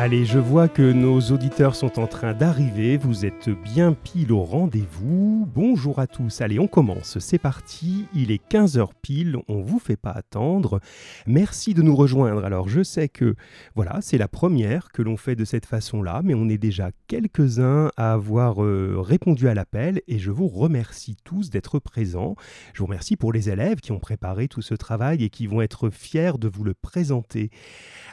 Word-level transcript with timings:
Allez, 0.00 0.24
je 0.24 0.38
vois 0.38 0.68
que 0.68 0.92
nos 0.92 1.20
auditeurs 1.32 1.74
sont 1.74 1.98
en 1.98 2.06
train 2.06 2.32
d'arriver. 2.32 2.96
Vous 2.96 3.26
êtes 3.26 3.50
bien 3.50 3.94
pile 3.94 4.30
au 4.30 4.44
rendez-vous. 4.44 5.44
Bonjour 5.52 5.98
à 5.98 6.06
tous. 6.06 6.40
Allez, 6.40 6.60
on 6.60 6.68
commence. 6.68 7.18
C'est 7.18 7.40
parti. 7.40 8.06
Il 8.14 8.30
est 8.30 8.40
15h 8.48 8.90
pile. 9.02 9.38
On 9.48 9.60
vous 9.60 9.80
fait 9.80 9.96
pas 9.96 10.12
attendre. 10.12 10.78
Merci 11.26 11.74
de 11.74 11.82
nous 11.82 11.96
rejoindre. 11.96 12.44
Alors, 12.44 12.68
je 12.68 12.84
sais 12.84 13.08
que 13.08 13.34
voilà, 13.74 13.98
c'est 14.00 14.18
la 14.18 14.28
première 14.28 14.92
que 14.92 15.02
l'on 15.02 15.16
fait 15.16 15.34
de 15.34 15.44
cette 15.44 15.66
façon-là, 15.66 16.20
mais 16.22 16.34
on 16.34 16.48
est 16.48 16.58
déjà 16.58 16.92
quelques-uns 17.08 17.90
à 17.96 18.12
avoir 18.12 18.62
euh, 18.62 19.00
répondu 19.00 19.48
à 19.48 19.54
l'appel 19.54 20.00
et 20.06 20.20
je 20.20 20.30
vous 20.30 20.46
remercie 20.46 21.16
tous 21.24 21.50
d'être 21.50 21.80
présents. 21.80 22.36
Je 22.72 22.78
vous 22.78 22.86
remercie 22.86 23.16
pour 23.16 23.32
les 23.32 23.50
élèves 23.50 23.80
qui 23.80 23.90
ont 23.90 23.98
préparé 23.98 24.46
tout 24.46 24.62
ce 24.62 24.74
travail 24.74 25.24
et 25.24 25.28
qui 25.28 25.48
vont 25.48 25.60
être 25.60 25.90
fiers 25.90 26.38
de 26.38 26.46
vous 26.46 26.62
le 26.62 26.74
présenter. 26.74 27.50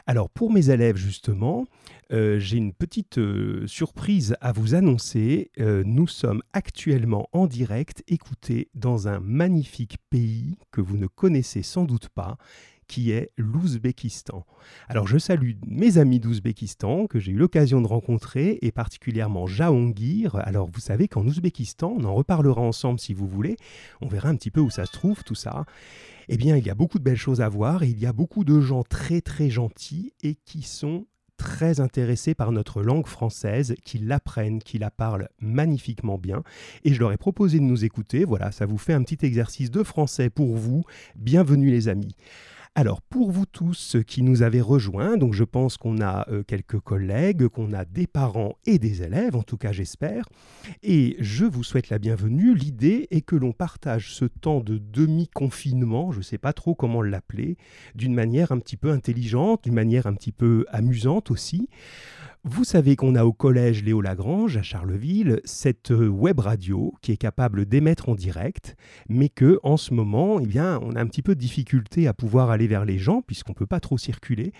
Alors, 0.08 0.28
pour 0.28 0.52
mes 0.52 0.70
élèves, 0.70 0.96
justement, 0.96 1.64
euh, 2.12 2.38
j'ai 2.38 2.56
une 2.56 2.72
petite 2.72 3.18
euh, 3.18 3.66
surprise 3.66 4.36
à 4.40 4.52
vous 4.52 4.74
annoncer. 4.74 5.50
Euh, 5.58 5.82
nous 5.84 6.06
sommes 6.06 6.42
actuellement 6.52 7.28
en 7.32 7.46
direct, 7.46 8.04
écoutés 8.06 8.70
dans 8.74 9.08
un 9.08 9.18
magnifique 9.20 9.98
pays 10.10 10.58
que 10.70 10.80
vous 10.80 10.96
ne 10.96 11.06
connaissez 11.06 11.62
sans 11.62 11.84
doute 11.84 12.08
pas 12.08 12.38
qui 12.86 13.10
est 13.10 13.32
l'Ouzbékistan. 13.36 14.46
Alors 14.88 15.08
je 15.08 15.18
salue 15.18 15.54
mes 15.66 15.98
amis 15.98 16.20
d'Ouzbékistan 16.20 17.08
que 17.08 17.18
j'ai 17.18 17.32
eu 17.32 17.36
l'occasion 17.36 17.80
de 17.80 17.88
rencontrer 17.88 18.60
et 18.62 18.70
particulièrement 18.70 19.48
Jahangir. 19.48 20.36
Alors 20.36 20.68
vous 20.72 20.78
savez 20.80 21.08
qu'en 21.08 21.26
Ouzbékistan, 21.26 21.96
on 21.98 22.04
en 22.04 22.14
reparlera 22.14 22.60
ensemble 22.60 23.00
si 23.00 23.12
vous 23.12 23.26
voulez, 23.26 23.56
on 24.00 24.06
verra 24.06 24.28
un 24.28 24.36
petit 24.36 24.52
peu 24.52 24.60
où 24.60 24.70
ça 24.70 24.86
se 24.86 24.92
trouve 24.92 25.24
tout 25.24 25.34
ça. 25.34 25.64
Eh 26.28 26.36
bien, 26.36 26.56
il 26.56 26.66
y 26.66 26.70
a 26.70 26.74
beaucoup 26.74 26.98
de 26.98 27.04
belles 27.04 27.16
choses 27.16 27.40
à 27.40 27.48
voir 27.48 27.84
il 27.84 27.98
y 27.98 28.06
a 28.06 28.12
beaucoup 28.12 28.44
de 28.44 28.60
gens 28.60 28.82
très 28.82 29.20
très 29.20 29.50
gentils 29.50 30.12
et 30.22 30.34
qui 30.34 30.62
sont 30.62 31.06
très 31.36 31.80
intéressés 31.80 32.34
par 32.34 32.52
notre 32.52 32.82
langue 32.82 33.06
française, 33.06 33.74
qui 33.84 33.98
l'apprennent, 33.98 34.62
qui 34.62 34.78
la 34.78 34.90
parlent 34.90 35.28
magnifiquement 35.40 36.18
bien. 36.18 36.42
Et 36.84 36.94
je 36.94 37.00
leur 37.00 37.12
ai 37.12 37.16
proposé 37.16 37.58
de 37.58 37.64
nous 37.64 37.84
écouter. 37.84 38.24
Voilà, 38.24 38.52
ça 38.52 38.66
vous 38.66 38.78
fait 38.78 38.92
un 38.92 39.02
petit 39.02 39.24
exercice 39.24 39.70
de 39.70 39.82
français 39.82 40.30
pour 40.30 40.56
vous. 40.56 40.84
Bienvenue 41.16 41.70
les 41.70 41.88
amis. 41.88 42.14
Alors, 42.78 43.00
pour 43.00 43.30
vous 43.30 43.46
tous 43.46 43.96
qui 44.06 44.20
nous 44.20 44.42
avez 44.42 44.60
rejoints, 44.60 45.16
donc 45.16 45.32
je 45.32 45.44
pense 45.44 45.78
qu'on 45.78 46.02
a 46.02 46.28
euh, 46.28 46.42
quelques 46.42 46.78
collègues, 46.78 47.48
qu'on 47.48 47.72
a 47.72 47.86
des 47.86 48.06
parents 48.06 48.58
et 48.66 48.78
des 48.78 49.02
élèves, 49.02 49.34
en 49.34 49.42
tout 49.42 49.56
cas 49.56 49.72
j'espère, 49.72 50.26
et 50.82 51.16
je 51.18 51.46
vous 51.46 51.64
souhaite 51.64 51.88
la 51.88 51.98
bienvenue. 51.98 52.54
L'idée 52.54 53.08
est 53.10 53.22
que 53.22 53.34
l'on 53.34 53.52
partage 53.52 54.12
ce 54.12 54.26
temps 54.26 54.60
de 54.60 54.76
demi-confinement, 54.76 56.12
je 56.12 56.18
ne 56.18 56.22
sais 56.22 56.36
pas 56.36 56.52
trop 56.52 56.74
comment 56.74 57.00
l'appeler, 57.00 57.56
d'une 57.94 58.12
manière 58.12 58.52
un 58.52 58.58
petit 58.58 58.76
peu 58.76 58.90
intelligente, 58.90 59.64
d'une 59.64 59.72
manière 59.72 60.06
un 60.06 60.12
petit 60.12 60.32
peu 60.32 60.66
amusante 60.68 61.30
aussi. 61.30 61.70
Vous 62.48 62.62
savez 62.62 62.94
qu'on 62.94 63.16
a 63.16 63.24
au 63.24 63.32
collège 63.32 63.82
Léo 63.82 64.00
Lagrange 64.00 64.56
à 64.56 64.62
Charleville 64.62 65.40
cette 65.44 65.90
euh, 65.90 66.06
web 66.06 66.38
radio 66.38 66.94
qui 67.02 67.10
est 67.10 67.16
capable 67.16 67.66
d'émettre 67.66 68.08
en 68.08 68.14
direct, 68.14 68.76
mais 69.08 69.28
que 69.28 69.58
en 69.64 69.76
ce 69.76 69.92
moment, 69.92 70.38
eh 70.38 70.60
on 70.60 70.94
a 70.94 71.00
un 71.00 71.06
petit 71.08 71.22
peu 71.22 71.34
de 71.34 71.40
difficulté 71.40 72.06
à 72.06 72.14
pouvoir 72.14 72.50
aller 72.50 72.68
vers 72.68 72.84
les 72.84 72.98
gens 73.00 73.20
puisqu'on 73.20 73.50
ne 73.50 73.56
peut 73.56 73.66
pas 73.66 73.80
trop 73.80 73.98
circuler. 73.98 74.52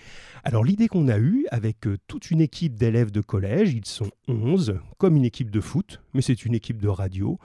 Alors 0.43 0.65
l'idée 0.65 0.89
qu'on 0.89 1.07
a 1.07 1.17
eue 1.17 1.45
avec 1.49 1.87
euh, 1.87 1.97
toute 2.09 2.29
une 2.29 2.41
équipe 2.41 2.75
d'élèves 2.75 3.11
de 3.11 3.21
collège, 3.21 3.73
ils 3.73 3.85
sont 3.85 4.11
11, 4.27 4.81
comme 4.97 5.15
une 5.15 5.23
équipe 5.23 5.49
de 5.49 5.61
foot, 5.61 6.01
mais 6.13 6.21
c'est 6.21 6.43
une 6.43 6.55
équipe 6.55 6.81
de 6.81 6.89
radio, 6.89 7.39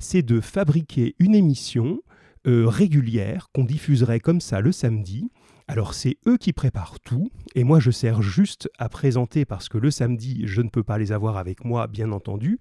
c'est 0.00 0.22
de 0.22 0.40
fabriquer 0.40 1.16
une 1.18 1.34
émission 1.34 2.00
euh, 2.46 2.66
régulière 2.66 3.50
qu'on 3.52 3.64
diffuserait 3.64 4.20
comme 4.20 4.40
ça 4.40 4.62
le 4.62 4.72
samedi 4.72 5.30
alors 5.68 5.94
c'est 5.94 6.16
eux 6.26 6.36
qui 6.36 6.52
préparent 6.52 7.00
tout, 7.00 7.30
et 7.54 7.64
moi 7.64 7.80
je 7.80 7.90
sers 7.90 8.22
juste 8.22 8.68
à 8.78 8.88
présenter 8.88 9.44
parce 9.44 9.68
que 9.68 9.78
le 9.78 9.90
samedi 9.90 10.42
je 10.44 10.62
ne 10.62 10.68
peux 10.68 10.82
pas 10.82 10.98
les 10.98 11.12
avoir 11.12 11.36
avec 11.36 11.64
moi 11.64 11.86
bien 11.86 12.12
entendu, 12.12 12.58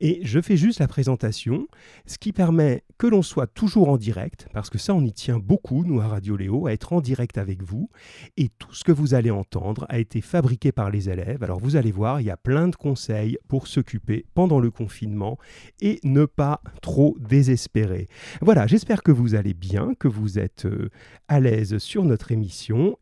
et 0.00 0.20
je 0.22 0.40
fais 0.40 0.56
juste 0.56 0.80
la 0.80 0.88
présentation, 0.88 1.66
ce 2.06 2.18
qui 2.18 2.32
permet 2.32 2.84
que 2.98 3.06
l'on 3.06 3.22
soit 3.22 3.46
toujours 3.46 3.88
en 3.88 3.96
direct, 3.96 4.48
parce 4.52 4.70
que 4.70 4.78
ça 4.78 4.94
on 4.94 5.04
y 5.04 5.12
tient 5.12 5.38
beaucoup 5.38 5.84
nous 5.84 6.00
à 6.00 6.08
Radio 6.08 6.36
Léo, 6.36 6.66
à 6.66 6.72
être 6.72 6.92
en 6.92 7.00
direct 7.00 7.38
avec 7.38 7.62
vous, 7.62 7.90
et 8.36 8.48
tout 8.58 8.72
ce 8.72 8.84
que 8.84 8.92
vous 8.92 9.14
allez 9.14 9.30
entendre 9.30 9.86
a 9.88 9.98
été 9.98 10.20
fabriqué 10.20 10.72
par 10.72 10.90
les 10.90 11.10
élèves, 11.10 11.42
alors 11.42 11.60
vous 11.60 11.76
allez 11.76 11.92
voir, 11.92 12.20
il 12.20 12.26
y 12.26 12.30
a 12.30 12.36
plein 12.36 12.68
de 12.68 12.76
conseils 12.76 13.38
pour 13.48 13.66
s'occuper 13.66 14.26
pendant 14.34 14.60
le 14.60 14.70
confinement 14.70 15.38
et 15.80 16.00
ne 16.04 16.24
pas 16.24 16.60
trop 16.82 17.16
désespérer. 17.18 18.08
Voilà, 18.40 18.66
j'espère 18.66 19.02
que 19.02 19.12
vous 19.12 19.34
allez 19.34 19.54
bien, 19.54 19.92
que 19.98 20.08
vous 20.08 20.38
êtes 20.38 20.66
euh, 20.66 20.90
à 21.28 21.40
l'aise 21.40 21.78
sur 21.78 22.04
notre 22.04 22.32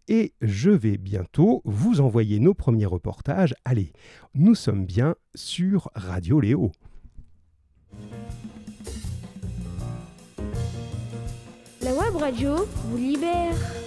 et 0.08 0.32
je 0.40 0.70
vais 0.70 0.96
bientôt 0.96 1.62
vous 1.64 2.00
envoyer 2.00 2.40
nos 2.40 2.54
premiers 2.54 2.86
reportages. 2.86 3.54
Allez, 3.64 3.92
nous 4.34 4.54
sommes 4.54 4.86
bien 4.86 5.14
sur 5.34 5.90
Radio 5.94 6.40
Léo. 6.40 6.72
La 11.82 11.92
web 11.94 12.16
radio 12.16 12.54
vous 12.86 12.96
libère. 12.96 13.83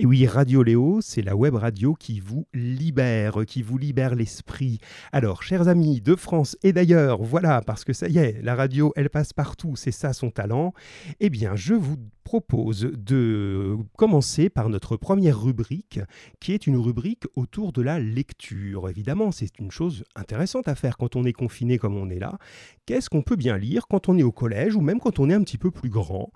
Et 0.00 0.06
oui, 0.06 0.28
Radio 0.28 0.62
Léo, 0.62 1.00
c'est 1.02 1.22
la 1.22 1.34
web 1.34 1.56
radio 1.56 1.92
qui 1.92 2.20
vous 2.20 2.46
libère, 2.54 3.44
qui 3.44 3.62
vous 3.62 3.78
libère 3.78 4.14
l'esprit. 4.14 4.78
Alors, 5.10 5.42
chers 5.42 5.66
amis 5.66 6.00
de 6.00 6.14
France 6.14 6.56
et 6.62 6.72
d'ailleurs, 6.72 7.20
voilà, 7.20 7.62
parce 7.62 7.82
que 7.82 7.92
ça 7.92 8.06
y 8.06 8.18
est, 8.18 8.40
la 8.40 8.54
radio, 8.54 8.92
elle 8.94 9.10
passe 9.10 9.32
partout, 9.32 9.74
c'est 9.74 9.90
ça 9.90 10.12
son 10.12 10.30
talent, 10.30 10.72
eh 11.18 11.30
bien, 11.30 11.56
je 11.56 11.74
vous 11.74 11.96
propose 12.28 12.90
de 12.94 13.78
commencer 13.96 14.50
par 14.50 14.68
notre 14.68 14.98
première 14.98 15.40
rubrique, 15.40 16.00
qui 16.40 16.52
est 16.52 16.66
une 16.66 16.76
rubrique 16.76 17.24
autour 17.36 17.72
de 17.72 17.80
la 17.80 17.98
lecture. 17.98 18.90
Évidemment, 18.90 19.32
c'est 19.32 19.58
une 19.58 19.70
chose 19.70 20.04
intéressante 20.14 20.68
à 20.68 20.74
faire 20.74 20.98
quand 20.98 21.16
on 21.16 21.24
est 21.24 21.32
confiné 21.32 21.78
comme 21.78 21.96
on 21.96 22.10
est 22.10 22.18
là. 22.18 22.36
Qu'est-ce 22.84 23.08
qu'on 23.08 23.22
peut 23.22 23.36
bien 23.36 23.56
lire 23.56 23.86
quand 23.88 24.10
on 24.10 24.18
est 24.18 24.22
au 24.22 24.30
collège 24.30 24.76
ou 24.76 24.82
même 24.82 25.00
quand 25.00 25.20
on 25.20 25.30
est 25.30 25.34
un 25.34 25.42
petit 25.42 25.56
peu 25.56 25.70
plus 25.70 25.88
grand? 25.88 26.30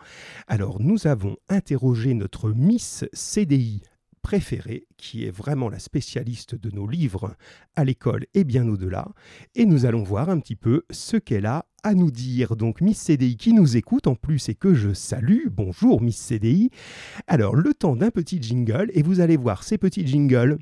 Alors, 0.48 0.80
nous 0.80 1.06
avons 1.06 1.36
interrogé 1.50 2.14
notre 2.14 2.52
Miss 2.52 3.04
CDI 3.12 3.82
préférée, 4.22 4.86
qui 4.96 5.24
est 5.24 5.30
vraiment 5.30 5.68
la 5.68 5.78
spécialiste 5.78 6.54
de 6.54 6.70
nos 6.70 6.86
livres 6.86 7.36
à 7.76 7.84
l'école 7.84 8.26
et 8.34 8.44
bien 8.44 8.68
au-delà. 8.68 9.08
Et 9.54 9.66
nous 9.66 9.84
allons 9.84 10.02
voir 10.02 10.30
un 10.30 10.38
petit 10.38 10.56
peu 10.56 10.84
ce 10.90 11.16
qu'elle 11.16 11.46
a 11.46 11.66
à 11.82 11.94
nous 11.94 12.10
dire. 12.10 12.56
Donc 12.56 12.80
Miss 12.80 12.98
CDI 12.98 13.36
qui 13.36 13.52
nous 13.52 13.76
écoute 13.76 14.06
en 14.06 14.14
plus 14.14 14.48
et 14.48 14.54
que 14.54 14.74
je 14.74 14.92
salue. 14.92 15.48
Bonjour 15.50 16.00
Miss 16.00 16.16
CDI. 16.16 16.70
Alors 17.26 17.54
le 17.56 17.74
temps 17.74 17.96
d'un 17.96 18.10
petit 18.10 18.40
jingle 18.40 18.90
et 18.94 19.02
vous 19.02 19.20
allez 19.20 19.36
voir 19.36 19.64
ces 19.64 19.78
petits 19.78 20.06
jingles 20.06 20.58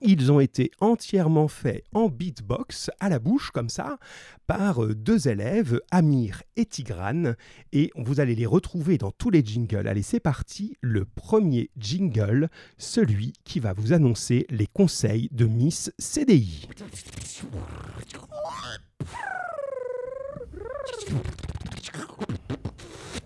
ils 0.00 0.32
ont 0.32 0.40
été 0.40 0.70
entièrement 0.80 1.48
faits 1.48 1.84
en 1.92 2.08
beatbox, 2.08 2.90
à 2.98 3.08
la 3.08 3.18
bouche 3.18 3.50
comme 3.50 3.68
ça, 3.68 3.98
par 4.46 4.82
euh, 4.82 4.94
deux 4.94 5.28
élèves, 5.28 5.80
Amir 5.90 6.42
et 6.56 6.64
Tigrane, 6.64 7.36
et 7.72 7.90
vous 7.96 8.20
allez 8.20 8.34
les 8.34 8.46
retrouver 8.46 8.98
dans 8.98 9.10
tous 9.10 9.30
les 9.30 9.44
jingles. 9.44 9.86
Allez, 9.86 10.02
c'est 10.02 10.20
parti, 10.20 10.76
le 10.80 11.04
premier 11.04 11.70
jingle, 11.76 12.48
celui 12.78 13.34
qui 13.44 13.60
va 13.60 13.72
vous 13.72 13.92
annoncer 13.92 14.46
les 14.50 14.66
conseils 14.66 15.28
de 15.32 15.46
Miss 15.46 15.92
CDI. 15.98 16.68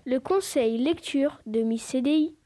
Le 0.08 0.20
conseil 0.20 0.78
lecture 0.78 1.40
de 1.46 1.62
Miss 1.62 1.82
CDI. 1.82 2.36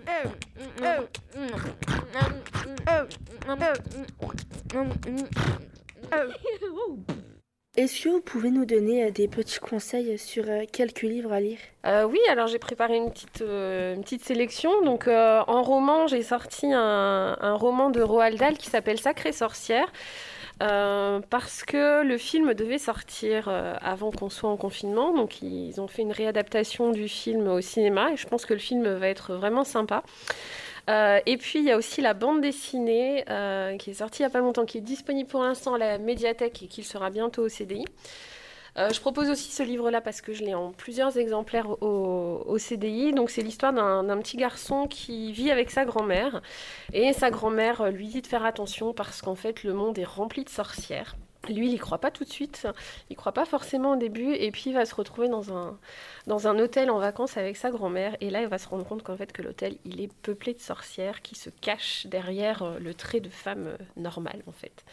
Est-ce 7.76 8.02
que 8.02 8.08
vous 8.08 8.22
pouvez 8.22 8.50
nous 8.50 8.64
donner 8.64 9.04
euh, 9.04 9.10
des 9.10 9.28
petits 9.28 9.58
conseils 9.58 10.18
sur 10.18 10.44
euh, 10.48 10.62
quelques 10.72 11.02
livres 11.02 11.32
à 11.32 11.40
lire? 11.40 11.58
Euh, 11.84 12.04
oui, 12.04 12.18
alors 12.30 12.46
j'ai 12.46 12.58
préparé 12.58 12.96
une 12.96 13.10
petite, 13.10 13.42
euh, 13.42 13.94
une 13.94 14.02
petite 14.04 14.24
sélection. 14.24 14.82
Donc 14.82 15.06
euh, 15.06 15.42
en 15.46 15.62
roman, 15.62 16.06
j'ai 16.06 16.22
sorti 16.22 16.72
un, 16.72 17.36
un 17.38 17.54
roman 17.56 17.90
de 17.90 18.00
Roald 18.00 18.38
Dahl 18.38 18.56
qui 18.56 18.70
s'appelle 18.70 18.98
Sacrée 18.98 19.32
sorcière. 19.32 19.92
Euh, 20.62 21.20
parce 21.30 21.62
que 21.64 22.02
le 22.02 22.18
film 22.18 22.52
devait 22.52 22.78
sortir 22.78 23.48
euh, 23.48 23.74
avant 23.80 24.10
qu'on 24.10 24.28
soit 24.28 24.50
en 24.50 24.58
confinement, 24.58 25.14
donc 25.14 25.40
ils 25.40 25.80
ont 25.80 25.88
fait 25.88 26.02
une 26.02 26.12
réadaptation 26.12 26.90
du 26.90 27.08
film 27.08 27.48
au 27.48 27.62
cinéma 27.62 28.12
et 28.12 28.16
je 28.16 28.26
pense 28.26 28.44
que 28.44 28.52
le 28.52 28.60
film 28.60 28.86
va 28.86 29.08
être 29.08 29.34
vraiment 29.34 29.64
sympa. 29.64 30.02
Euh, 30.90 31.20
et 31.24 31.36
puis 31.38 31.60
il 31.60 31.64
y 31.64 31.70
a 31.70 31.76
aussi 31.76 32.02
la 32.02 32.14
bande 32.14 32.40
dessinée 32.42 33.24
qui 33.78 33.90
est 33.90 33.94
sortie 33.94 34.22
il 34.22 34.26
n'y 34.26 34.26
a 34.26 34.30
pas 34.30 34.40
longtemps, 34.40 34.66
qui 34.66 34.78
est 34.78 34.82
disponible 34.82 35.28
pour 35.28 35.42
l'instant 35.42 35.74
à 35.74 35.78
la 35.78 35.98
médiathèque 35.98 36.62
et 36.62 36.66
qui 36.66 36.82
sera 36.82 37.08
bientôt 37.10 37.42
au 37.42 37.48
CDI. 37.48 37.86
Euh, 38.76 38.90
je 38.90 39.00
propose 39.00 39.28
aussi 39.30 39.50
ce 39.50 39.62
livre-là 39.62 40.00
parce 40.00 40.20
que 40.20 40.32
je 40.32 40.44
l'ai 40.44 40.54
en 40.54 40.72
plusieurs 40.72 41.18
exemplaires 41.18 41.82
au, 41.82 42.58
CDI. 42.58 43.12
Donc 43.12 43.30
c'est 43.30 43.42
l'histoire 43.42 43.72
d'un 43.72 44.04
d'un 44.04 44.18
petit 44.18 44.36
garçon 44.36 44.86
qui 44.86 45.32
vit 45.32 45.50
avec 45.50 45.70
sa 45.70 45.84
grand-mère 45.84 46.42
et 46.92 47.12
sa 47.12 47.30
grand-mère 47.30 47.80
euh, 47.80 47.90
lui 47.90 48.08
dit 48.08 48.22
de 48.22 48.26
faire 48.26 48.44
attention 48.44 48.92
parce 48.92 49.22
qu'en 49.22 49.34
fait 49.34 49.64
le 49.64 49.72
monde 49.72 49.98
est 49.98 50.04
rempli 50.04 50.44
de 50.44 50.50
sorcières. 50.50 51.16
Lui, 51.48 51.68
il 51.68 51.72
y 51.72 51.78
croit 51.78 51.98
pas 51.98 52.10
tout 52.10 52.24
de 52.24 52.28
suite, 52.28 52.68
il 53.08 53.16
croit 53.16 53.32
pas 53.32 53.46
forcément 53.46 53.92
au 53.92 53.96
début, 53.96 54.34
et 54.34 54.50
puis 54.50 54.64
il 54.66 54.74
va 54.74 54.84
se 54.84 54.94
retrouver 54.94 55.28
dans 55.28 55.56
un, 55.56 55.78
dans 56.26 56.48
un 56.48 56.58
hôtel 56.58 56.90
en 56.90 56.98
vacances 56.98 57.38
avec 57.38 57.56
sa 57.56 57.70
grand-mère, 57.70 58.14
et 58.20 58.28
là 58.28 58.42
il 58.42 58.48
va 58.48 58.58
se 58.58 58.68
rendre 58.68 58.86
compte 58.86 59.02
qu'en 59.02 59.16
fait 59.16 59.32
que 59.32 59.40
l'hôtel, 59.40 59.76
il 59.86 60.02
est 60.02 60.12
peuplé 60.22 60.52
de 60.52 60.60
sorcières 60.60 61.22
qui 61.22 61.34
se 61.34 61.48
cachent 61.48 62.06
derrière 62.06 62.62
euh, 62.62 62.78
le 62.78 62.92
trait 62.92 63.20
de 63.20 63.30
femme 63.30 63.68
euh, 63.68 63.76
normale 63.96 64.42
en 64.46 64.52
fait. 64.52 64.84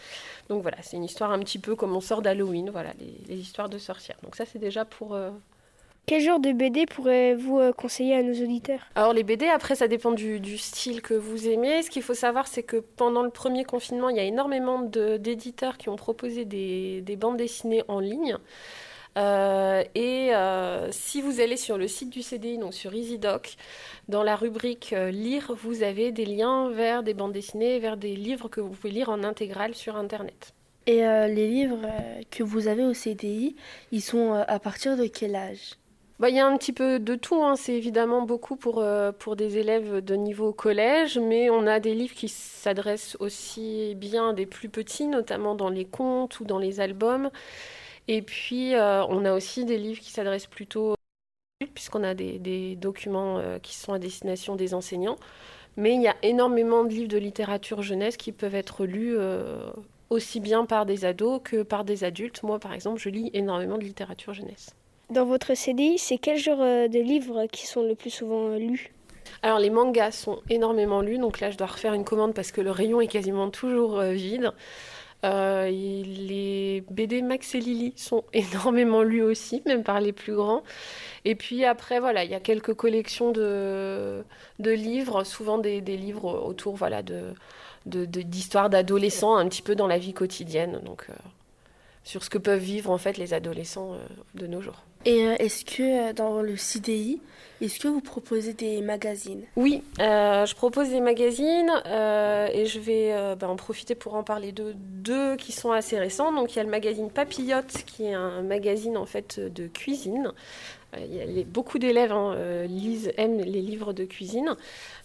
Donc 0.47 0.61
voilà, 0.61 0.77
c'est 0.81 0.95
une 0.95 1.03
histoire 1.03 1.31
un 1.31 1.39
petit 1.39 1.59
peu 1.59 1.75
comme 1.75 1.93
on 1.93 2.01
sort 2.01 2.21
d'Halloween, 2.21 2.69
voilà, 2.69 2.93
les, 3.27 3.35
histoires 3.35 3.67
de 3.67 3.77
sorcières. 3.77 4.17
Donc 4.23 4.37
ça 4.37 4.45
c'est 4.45 4.59
déjà 4.59 4.85
pour, 4.85 5.15
euh, 5.15 5.31
quel 6.07 6.21
genre 6.21 6.39
de 6.39 6.53
BD 6.53 6.85
pourrez-vous 6.85 7.59
euh, 7.59 7.73
conseiller 7.73 8.15
à 8.15 8.23
nos 8.23 8.33
auditeurs? 8.33 8.79
Alors 8.95 9.11
les 9.11 9.23
BD, 9.23 9.45
après, 9.47 9.75
ça 9.75 9.89
dépend 9.89 10.11
du, 10.11 10.57
style 10.57 11.01
que 11.01 11.13
vous 11.13 11.49
aimez. 11.49 11.83
Ce 11.83 11.89
qu'il 11.89 12.01
faut 12.01 12.13
savoir, 12.13 12.47
c'est 12.47 12.63
que 12.63 12.77
pendant 12.77 13.23
le 13.23 13.29
premier 13.29 13.65
confinement, 13.65 14.07
il 14.07 14.15
y 14.15 14.21
a 14.21 14.23
énormément 14.23 14.81
d'éditeurs 14.81 15.77
qui 15.77 15.89
ont 15.89 15.97
proposé 15.97 16.45
des, 16.45 17.17
bandes 17.17 17.35
dessinées 17.35 17.83
en 17.89 17.99
ligne. 17.99 18.37
Euh, 19.17 19.83
et 19.95 20.33
euh, 20.33 20.89
si 20.91 21.21
vous 21.21 21.41
allez 21.41 21.57
sur 21.57 21.77
le 21.77 21.89
site 21.89 22.09
du 22.09 22.21
CDI, 22.21 22.57
donc 22.57 22.73
sur 22.73 22.93
EasyDoc, 22.93 23.57
dans 24.07 24.23
la 24.23 24.37
rubrique 24.37 24.95
Lire, 25.11 25.53
vous 25.61 25.83
avez 25.83 26.13
des 26.13 26.25
liens 26.25 26.69
vers 26.69 27.03
des 27.03 27.15
bandes 27.15 27.33
dessinées, 27.33 27.79
vers 27.79 27.97
des 27.97 28.15
livres 28.15 28.47
que 28.47 28.61
vous 28.61 28.69
pouvez 28.69 28.91
lire 28.91 29.09
en 29.09 29.25
intégrale 29.25 29.75
sur 29.75 29.97
Internet. 29.97 30.53
Et 30.85 31.01
les 31.01 31.49
livres 31.49 31.85
que 32.31 32.43
vous 32.43 32.69
avez 32.69 32.85
au 32.85 32.93
CDI, 32.93 33.57
ils 33.91 34.01
sont 34.01 34.31
à 34.31 34.59
partir 34.59 34.95
de 34.95 35.05
quel 35.07 35.35
âge? 35.35 35.75
Bah, 36.19 36.29
il 36.29 36.35
y 36.35 36.39
a 36.39 36.47
un 36.47 36.57
petit 36.57 36.73
peu 36.73 36.99
de 36.99 37.15
tout. 37.15 37.43
Hein. 37.43 37.55
C'est 37.55 37.73
évidemment 37.73 38.23
beaucoup 38.23 38.55
pour, 38.55 38.79
euh, 38.79 39.11
pour 39.11 39.35
des 39.35 39.57
élèves 39.57 40.01
de 40.03 40.15
niveau 40.15 40.51
collège, 40.51 41.19
mais 41.19 41.49
on 41.51 41.67
a 41.67 41.79
des 41.79 41.93
livres 41.93 42.15
qui 42.15 42.27
s'adressent 42.27 43.15
aussi 43.19 43.93
bien 43.95 44.29
à 44.29 44.33
des 44.33 44.47
plus 44.47 44.69
petits, 44.69 45.07
notamment 45.07 45.53
dans 45.55 45.69
les 45.69 45.85
contes 45.85 46.39
ou 46.39 46.45
dans 46.45 46.57
les 46.57 46.79
albums. 46.79 47.29
Et 48.07 48.21
puis, 48.21 48.75
euh, 48.75 49.05
on 49.09 49.25
a 49.25 49.33
aussi 49.33 49.65
des 49.65 49.77
livres 49.77 49.99
qui 50.01 50.11
s'adressent 50.11 50.47
plutôt 50.47 50.95
puisqu'on 51.73 52.03
a 52.03 52.13
des, 52.13 52.39
des 52.39 52.75
documents 52.75 53.39
euh, 53.39 53.59
qui 53.59 53.75
sont 53.75 53.93
à 53.93 53.99
destination 53.99 54.55
des 54.55 54.73
enseignants. 54.73 55.17
Mais 55.77 55.93
il 55.95 56.01
y 56.01 56.07
a 56.07 56.15
énormément 56.23 56.83
de 56.83 56.89
livres 56.89 57.09
de 57.09 57.17
littérature 57.17 57.81
jeunesse 57.83 58.17
qui 58.17 58.31
peuvent 58.31 58.55
être 58.55 58.85
lus 58.85 59.15
aussi 60.09 60.39
bien 60.39 60.65
par 60.65 60.87
des 60.87 61.05
ados 61.05 61.41
que 61.43 61.61
par 61.63 61.85
des 61.85 62.03
adultes. 62.03 62.41
Moi, 62.43 62.59
par 62.59 62.73
exemple, 62.73 62.99
je 62.99 63.09
lis 63.09 63.29
énormément 63.33 63.77
de 63.77 63.83
littérature 63.83 64.33
jeunesse. 64.33 64.75
Dans 65.09 65.25
votre 65.25 65.53
CDI, 65.55 65.97
c'est 65.97 66.17
quel 66.17 66.37
genre 66.37 66.61
euh, 66.61 66.89
de 66.89 66.99
livres 66.99 67.45
qui 67.45 67.65
sont 67.65 67.81
le 67.81 67.95
plus 67.95 68.09
souvent 68.09 68.49
euh, 68.49 68.57
lus? 68.57 68.91
Alors 69.41 69.57
les 69.57 69.69
mangas 69.69 70.11
sont 70.11 70.41
énormément 70.49 70.99
lus, 70.99 71.17
donc 71.17 71.39
là 71.39 71.49
je 71.49 71.57
dois 71.57 71.67
refaire 71.67 71.93
une 71.93 72.03
commande 72.03 72.33
parce 72.33 72.51
que 72.51 72.59
le 72.59 72.71
rayon 72.71 72.99
est 72.99 73.07
quasiment 73.07 73.49
toujours 73.49 73.99
euh, 73.99 74.11
vide. 74.11 74.51
les 75.23 76.83
BD 76.91 77.21
Max 77.21 77.55
et 77.55 77.61
Lily 77.61 77.93
sont 77.95 78.25
énormément 78.33 79.01
lus 79.01 79.21
aussi, 79.21 79.61
même 79.65 79.83
par 79.83 80.01
les 80.01 80.11
plus 80.11 80.35
grands. 80.35 80.63
Et 81.23 81.35
puis 81.35 81.63
après, 81.63 82.01
voilà, 82.01 82.25
il 82.25 82.31
y 82.31 82.35
a 82.35 82.41
quelques 82.41 82.73
collections 82.73 83.31
de, 83.31 84.25
livres, 84.59 85.23
souvent 85.23 85.57
des, 85.57 85.79
livres 85.79 86.45
autour 86.45 86.75
voilà, 86.75 87.01
de, 87.01 87.33
d'histoires 87.85 88.69
d'adolescents, 88.69 89.37
un 89.37 89.47
petit 89.47 89.61
peu 89.61 89.75
dans 89.75 89.87
la 89.87 89.99
vie 89.99 90.13
quotidienne. 90.13 90.81
Donc 90.83 91.07
sur 92.03 92.25
ce 92.25 92.29
que 92.29 92.37
peuvent 92.37 92.59
vivre 92.59 92.91
en 92.91 92.97
fait 92.97 93.17
les 93.17 93.33
adolescents 93.33 93.95
de 94.35 94.47
nos 94.47 94.59
jours. 94.59 94.83
Et 95.05 95.25
euh, 95.25 95.35
est-ce 95.39 95.63
que 95.65 96.09
euh, 96.09 96.13
dans 96.13 96.41
le 96.41 96.57
CDI, 96.57 97.21
est-ce 97.61 97.79
que 97.79 97.87
vous 97.87 98.01
proposez 98.01 98.53
des 98.53 98.81
magazines? 98.81 99.43
Oui, 99.55 99.83
je 99.97 100.55
propose 100.55 100.89
des 100.89 101.01
magazines 101.01 101.71
et 101.85 102.65
je 102.65 102.79
vais 102.79 103.35
bah, 103.35 103.49
en 103.49 103.55
profiter 103.55 103.95
pour 103.95 104.13
en 104.13 104.21
parler 104.21 104.51
de 104.51 104.75
deux 104.75 105.35
qui 105.37 105.51
sont 105.51 105.71
assez 105.71 105.97
récents. 105.97 106.31
Donc 106.31 106.53
il 106.53 106.57
y 106.57 106.59
a 106.59 106.63
le 106.63 106.69
magazine 106.69 107.09
Papillote 107.09 107.83
qui 107.87 108.05
est 108.05 108.13
un 108.13 108.43
magazine 108.43 108.95
en 108.95 109.07
fait 109.07 109.39
de 109.39 109.65
cuisine 109.65 110.33
il 110.97 111.37
y 111.37 111.41
a 111.41 111.43
beaucoup 111.45 111.79
d'élèves 111.79 112.11
hein, 112.11 112.33
euh, 112.35 112.65
lisent, 112.65 113.11
aiment 113.17 113.39
les 113.39 113.61
livres 113.61 113.93
de 113.93 114.05
cuisine. 114.05 114.55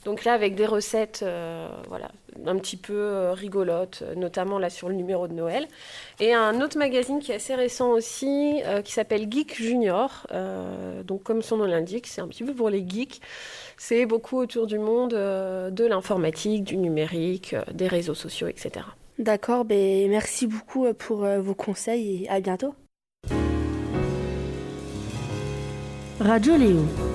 Donc 0.04 0.24
là, 0.24 0.32
avec 0.32 0.54
des 0.54 0.66
recettes 0.66 1.20
euh, 1.22 1.68
voilà, 1.88 2.10
un 2.46 2.56
petit 2.56 2.76
peu 2.76 2.94
euh, 2.94 3.32
rigolotes, 3.32 4.02
notamment 4.16 4.58
là 4.58 4.70
sur 4.70 4.88
le 4.88 4.94
numéro 4.94 5.28
de 5.28 5.34
Noël. 5.34 5.66
Et 6.20 6.34
un 6.34 6.60
autre 6.60 6.78
magazine 6.78 7.20
qui 7.20 7.32
est 7.32 7.36
assez 7.36 7.54
récent 7.54 7.90
aussi, 7.90 8.60
qui 8.84 8.92
s'appelle 8.92 9.26
Geek 9.30 9.56
Junior. 9.56 10.26
donc 11.04 11.22
comme 11.22 11.42
son 11.42 11.56
nom 11.56 11.64
l'indique, 11.64 12.06
c'est 12.06 12.20
un 12.20 12.28
petit 12.28 12.44
peu 12.44 12.54
pour 12.54 12.70
les 12.70 12.86
geeks. 12.86 13.20
C'est 13.76 14.06
beaucoup 14.06 14.38
autour 14.38 14.66
du 14.66 14.78
monde 14.78 15.12
de 15.12 15.84
l'informatique, 15.84 16.64
du 16.64 16.76
numérique, 16.76 17.56
des 17.72 17.88
réseaux 17.88 18.14
sociaux, 18.14 18.48
etc. 18.48 18.86
D'accord, 19.18 19.64
ben, 19.64 20.08
merci 20.08 20.46
beaucoup 20.46 20.92
pour 20.94 21.26
vos 21.26 21.54
conseils 21.54 22.24
et 22.24 22.28
à 22.28 22.40
bientôt. 22.40 22.74
Radio 26.20 26.56
Léo. 26.56 27.11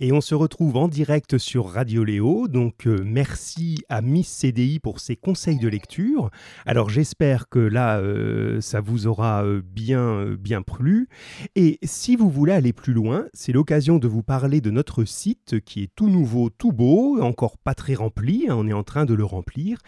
Et 0.00 0.12
on 0.12 0.20
se 0.20 0.34
retrouve 0.34 0.76
en 0.76 0.88
direct 0.88 1.38
sur 1.38 1.68
Radio 1.68 2.02
Léo. 2.02 2.48
Donc 2.48 2.86
euh, 2.86 3.02
merci 3.04 3.84
à 3.88 4.02
Miss 4.02 4.28
CDI 4.28 4.80
pour 4.80 5.00
ses 5.00 5.16
conseils 5.16 5.58
de 5.58 5.68
lecture. 5.68 6.30
Alors 6.66 6.90
j'espère 6.90 7.48
que 7.48 7.58
là, 7.58 7.98
euh, 7.98 8.60
ça 8.60 8.80
vous 8.80 9.06
aura 9.06 9.44
euh, 9.44 9.62
bien, 9.64 10.34
bien 10.38 10.62
plu. 10.62 11.08
Et 11.54 11.78
si 11.84 12.16
vous 12.16 12.30
voulez 12.30 12.52
aller 12.52 12.72
plus 12.72 12.92
loin, 12.92 13.26
c'est 13.32 13.52
l'occasion 13.52 13.98
de 13.98 14.08
vous 14.08 14.22
parler 14.22 14.60
de 14.60 14.70
notre 14.70 15.04
site 15.04 15.60
qui 15.60 15.84
est 15.84 15.90
tout 15.94 16.08
nouveau, 16.08 16.50
tout 16.50 16.72
beau, 16.72 17.20
encore 17.20 17.58
pas 17.58 17.74
très 17.74 17.94
rempli. 17.94 18.46
Hein, 18.48 18.56
on 18.58 18.66
est 18.66 18.72
en 18.72 18.84
train 18.84 19.04
de 19.04 19.14
le 19.14 19.24
remplir. 19.24 19.78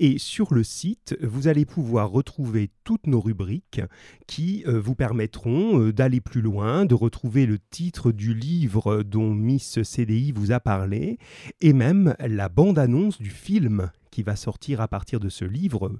Et 0.00 0.18
sur 0.18 0.52
le 0.52 0.64
site, 0.64 1.16
vous 1.22 1.48
allez 1.48 1.64
pouvoir 1.64 2.10
retrouver 2.10 2.70
toutes 2.84 3.06
nos 3.06 3.20
rubriques 3.20 3.82
qui 4.26 4.64
vous 4.66 4.94
permettront 4.94 5.90
d'aller 5.90 6.20
plus 6.20 6.40
loin, 6.40 6.86
de 6.86 6.94
retrouver 6.94 7.46
le 7.46 7.58
titre 7.58 8.10
du 8.10 8.34
livre 8.34 9.02
dont 9.02 9.32
Miss 9.32 9.59
ce 9.60 9.82
CDI 9.82 10.32
vous 10.32 10.52
a 10.52 10.60
parlé, 10.60 11.18
et 11.60 11.72
même 11.72 12.14
la 12.18 12.48
bande-annonce 12.48 13.20
du 13.20 13.30
film 13.30 13.90
qui 14.10 14.22
va 14.22 14.36
sortir 14.36 14.80
à 14.80 14.88
partir 14.88 15.20
de 15.20 15.28
ce 15.28 15.44
livre. 15.44 15.92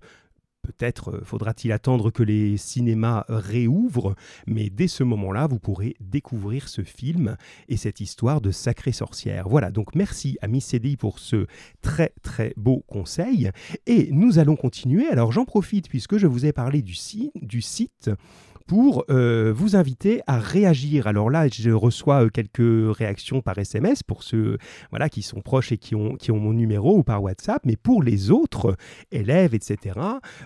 Peut-être 0.63 1.11
euh, 1.11 1.21
faudra-t-il 1.25 1.73
attendre 1.73 2.11
que 2.11 2.23
les 2.23 2.57
cinémas 2.57 3.25
réouvrent, 3.29 4.15
mais 4.47 4.69
dès 4.69 4.89
ce 4.89 5.03
moment-là, 5.05 5.47
vous 5.47 5.59
pourrez 5.59 5.97
découvrir 6.01 6.69
ce 6.69 6.83
film 6.83 7.37
et 7.69 7.77
cette 7.77 8.01
histoire 8.01 8.41
de 8.41 8.51
sacrée 8.51 8.93
sorcière. 8.93 9.49
Voilà, 9.49 9.71
donc 9.71 9.95
merci 9.95 10.37
à 10.43 10.49
Miss 10.49 10.67
CDI 10.67 10.97
pour 10.97 11.19
ce 11.19 11.47
très 11.81 12.13
très 12.23 12.53
beau 12.57 12.85
conseil. 12.87 13.51
Et 13.87 14.11
nous 14.13 14.39
allons 14.39 14.57
continuer. 14.57 15.07
Alors 15.09 15.33
j'en 15.33 15.45
profite 15.45 15.89
puisque 15.89 16.19
je 16.19 16.27
vous 16.27 16.45
ai 16.45 16.53
parlé 16.53 16.83
du, 16.83 16.97
du 17.41 17.63
site 17.63 18.11
pour 18.71 19.05
euh, 19.11 19.53
vous 19.53 19.75
inviter 19.75 20.21
à 20.29 20.39
réagir. 20.39 21.09
Alors 21.09 21.29
là, 21.29 21.49
je 21.49 21.71
reçois 21.71 22.27
euh, 22.27 22.29
quelques 22.29 22.97
réactions 22.97 23.43
par 23.43 23.59
SMS 23.59 24.05
pour 24.05 24.23
ceux 24.23 24.59
voilà, 24.91 25.09
qui 25.09 25.23
sont 25.23 25.41
proches 25.41 25.73
et 25.73 25.77
qui 25.77 25.97
ont, 25.97 26.15
qui 26.15 26.31
ont 26.31 26.39
mon 26.39 26.53
numéro 26.53 26.99
ou 26.99 27.03
par 27.03 27.21
WhatsApp, 27.21 27.63
mais 27.67 27.75
pour 27.75 28.01
les 28.01 28.31
autres 28.31 28.77
élèves, 29.11 29.57
etc., 29.57 29.99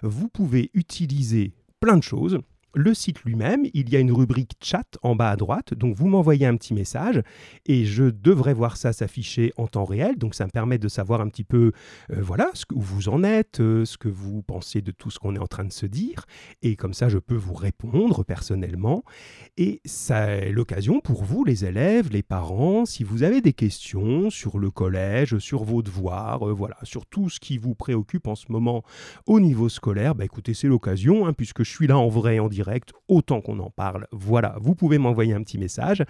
vous 0.03 0.29
pouvez 0.29 0.71
utiliser 0.73 1.53
plein 1.81 1.99
de 1.99 2.03
choses 2.03 2.39
le 2.75 2.95
site 2.95 3.23
lui-même, 3.25 3.65
il 3.73 3.89
y 3.89 3.97
a 3.97 4.01
une 4.01 4.13
rubrique 4.13 4.53
chat 4.61 4.99
en 5.03 5.15
bas 5.15 5.31
à 5.31 5.37
droite, 5.37 5.75
donc 5.75 5.95
vous 5.97 6.09
m'envoyez 6.09 6.47
un 6.47 6.57
petit 6.57 6.75
message 6.75 7.23
et 7.67 7.85
je 7.85 8.05
devrais 8.05 8.55
voir 8.55 8.77
ça 8.77 8.93
s'afficher 8.93 9.53
en 9.57 9.67
temps 9.67 9.85
réel, 9.85 10.19
donc 10.19 10.35
ça 10.35 10.45
me 10.45 10.51
permet 10.51 10.79
de 10.79 10.89
savoir 10.89 11.21
un 11.21 11.29
petit 11.29 11.45
peu 11.45 11.73
euh, 12.11 12.17
voilà 12.21 12.51
ce 12.55 12.67
que, 12.67 12.75
où 12.75 12.81
vous 12.81 13.09
en 13.09 13.23
êtes, 13.23 13.61
euh, 13.61 13.85
ce 13.85 13.97
que 13.97 14.09
vous 14.09 14.43
pensez 14.43 14.83
de 14.83 14.91
tout 14.91 15.11
ce 15.11 15.19
qu'on 15.19 15.37
est 15.37 15.39
en 15.39 15.47
train 15.47 15.65
de 15.65 15.73
se 15.73 15.87
dire, 15.87 16.27
et 16.63 16.75
comme 16.77 16.95
ça 16.95 17.09
je 17.09 17.19
peux 17.19 17.37
vous 17.37 17.55
répondre 17.55 18.25
personnellement. 18.25 19.05
Et 19.57 19.81
ça 19.85 20.27
est 20.27 20.51
l'occasion 20.51 21.01
pour 21.01 21.23
vous, 21.23 21.45
les 21.45 21.65
élèves, 21.65 22.11
les 22.11 22.23
parents, 22.23 22.85
si 22.85 23.05
vous 23.05 23.23
avez 23.23 23.41
des 23.41 23.53
questions 23.53 24.31
sur 24.31 24.59
le 24.59 24.71
collège, 24.71 25.39
sur 25.39 25.63
vos 25.65 25.83
devoirs, 25.83 26.49
euh, 26.49 26.53
voilà, 26.53 26.77
sur 26.83 27.07
tout 27.07 27.31
ce 27.31 27.39
qui 27.39 27.59
vous 27.59 27.75
préoccupe 27.75 28.27
en 28.27 28.35
ce 28.35 28.47
moment 28.51 28.83
au 29.27 29.39
niveau 29.39 29.69
scolaire, 29.69 30.15
bah 30.15 30.25
écoutez, 30.25 30.55
c'est 30.55 30.69
l'occasion, 30.69 31.27
hein, 31.27 31.33
puisque 31.33 31.63
je 31.63 31.71
suis 31.71 31.87
là 31.87 31.99
en 31.99 32.09
vrai 32.09 32.39
en 32.41 32.49
direct 32.49 32.64
autant 33.09 33.41
qu'on 33.41 33.59
en 33.59 33.71
parle. 33.71 34.07
Voilà, 34.13 34.57
vous 34.61 34.75
pouvez 34.75 34.99
m'envoyer 34.99 35.35
un 35.35 35.43
petit 35.43 35.59
message. 35.59 36.05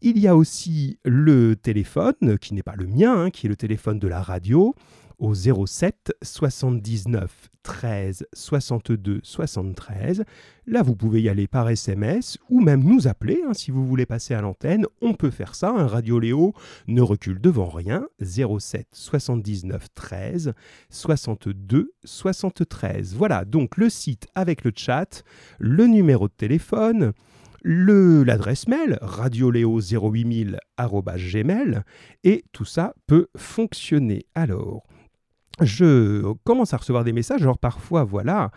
Il 0.00 0.18
y 0.18 0.28
a 0.28 0.36
aussi 0.36 0.98
le 1.04 1.56
téléphone, 1.56 2.38
qui 2.40 2.54
n'est 2.54 2.62
pas 2.62 2.76
le 2.76 2.86
mien, 2.86 3.24
hein, 3.24 3.30
qui 3.30 3.46
est 3.46 3.48
le 3.48 3.56
téléphone 3.56 3.98
de 3.98 4.08
la 4.08 4.22
radio, 4.22 4.74
au 5.22 5.34
07 5.34 6.12
79 6.20 7.50
13 7.62 8.26
62 8.32 9.20
73. 9.22 10.24
Là, 10.66 10.82
vous 10.82 10.96
pouvez 10.96 11.22
y 11.22 11.28
aller 11.28 11.46
par 11.46 11.70
SMS 11.70 12.38
ou 12.50 12.60
même 12.60 12.82
nous 12.82 13.06
appeler 13.06 13.40
hein, 13.46 13.54
si 13.54 13.70
vous 13.70 13.86
voulez 13.86 14.04
passer 14.04 14.34
à 14.34 14.40
l'antenne. 14.40 14.84
On 15.00 15.14
peut 15.14 15.30
faire 15.30 15.54
ça. 15.54 15.70
Un 15.70 15.86
Radio 15.86 16.18
Léo 16.18 16.54
ne 16.88 17.00
recule 17.02 17.40
devant 17.40 17.68
rien. 17.68 18.04
07 18.20 18.88
79 18.90 19.86
13 19.94 20.54
62 20.90 21.92
73. 22.04 23.14
Voilà 23.14 23.44
donc 23.44 23.76
le 23.76 23.88
site 23.88 24.26
avec 24.34 24.64
le 24.64 24.72
chat, 24.74 25.22
le 25.60 25.86
numéro 25.86 26.26
de 26.26 26.34
téléphone 26.36 27.12
l'adresse 27.64 28.66
mail 28.66 28.98
radioléo08000 29.02 30.58
gmail 30.78 31.82
et 32.24 32.44
tout 32.50 32.64
ça 32.64 32.92
peut 33.06 33.28
fonctionner. 33.36 34.26
Alors, 34.34 34.82
je 35.64 36.32
commence 36.44 36.74
à 36.74 36.76
recevoir 36.76 37.04
des 37.04 37.12
messages, 37.12 37.40
genre 37.40 37.58
parfois, 37.58 38.04
voilà, 38.04 38.50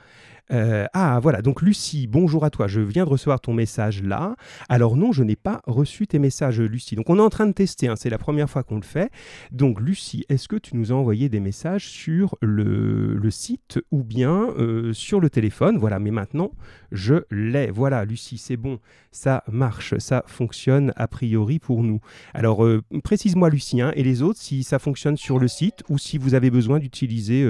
euh, 0.52 0.86
ah 0.94 1.20
voilà, 1.22 1.42
donc 1.42 1.62
Lucie, 1.62 2.08
bonjour 2.08 2.46
à 2.46 2.50
toi, 2.50 2.68
je 2.68 2.80
viens 2.80 3.04
de 3.04 3.10
recevoir 3.10 3.40
ton 3.40 3.54
message 3.54 4.04
là. 4.04 4.36
Alors 4.70 4.96
non, 4.96 5.12
je 5.12 5.24
n'ai 5.24 5.36
pas 5.36 5.62
reçu 5.66 6.06
tes 6.06 6.20
messages 6.20 6.62
Lucie. 6.62 6.96
Donc 6.96 7.10
on 7.10 7.18
est 7.18 7.22
en 7.22 7.30
train 7.30 7.48
de 7.48 7.52
tester, 7.52 7.88
hein, 7.88 7.96
c'est 7.96 8.10
la 8.10 8.18
première 8.18 8.50
fois 8.50 8.64
qu'on 8.64 8.76
le 8.76 8.84
fait. 8.84 9.12
Donc 9.52 9.80
Lucie, 9.80 10.26
est-ce 10.30 10.48
que 10.48 10.56
tu 10.56 10.76
nous 10.76 10.92
as 10.92 10.96
envoyé 10.96 11.30
des 11.30 11.40
messages 11.40 11.88
sur 11.88 12.38
le, 12.42 13.20
site 13.32 13.80
ou 13.92 14.04
bien 14.04 14.50
euh, 14.58 14.94
sur 14.94 15.20
le 15.20 15.30
téléphone? 15.30 15.78
Voilà, 15.78 15.98
mais 16.00 16.12
maintenant 16.12 16.52
je 16.92 17.16
l'ai. 17.32 17.72
Voilà, 17.72 18.06
Lucie, 18.06 18.38
c'est 18.38 18.58
bon, 18.58 18.80
ça 19.12 19.44
marche, 19.52 19.98
ça 19.98 20.24
fonctionne 20.28 20.94
a 20.96 21.08
priori 21.08 21.58
pour 21.58 21.82
nous. 21.82 22.00
Alors 22.34 22.64
euh, 22.64 22.84
précise-moi 23.04 23.50
Lucie, 23.50 23.82
hein, 23.82 23.92
et 23.96 24.04
les 24.04 24.22
autres, 24.22 24.40
si 24.40 24.64
ça 24.64 24.78
fonctionne 24.78 25.18
sur 25.18 25.40
le 25.40 25.48
site 25.48 25.84
ou 25.90 25.98
si 25.98 26.20
vous 26.20 26.36
avez 26.36 26.52
besoin 26.52 26.78
d'utiliser 26.78 27.46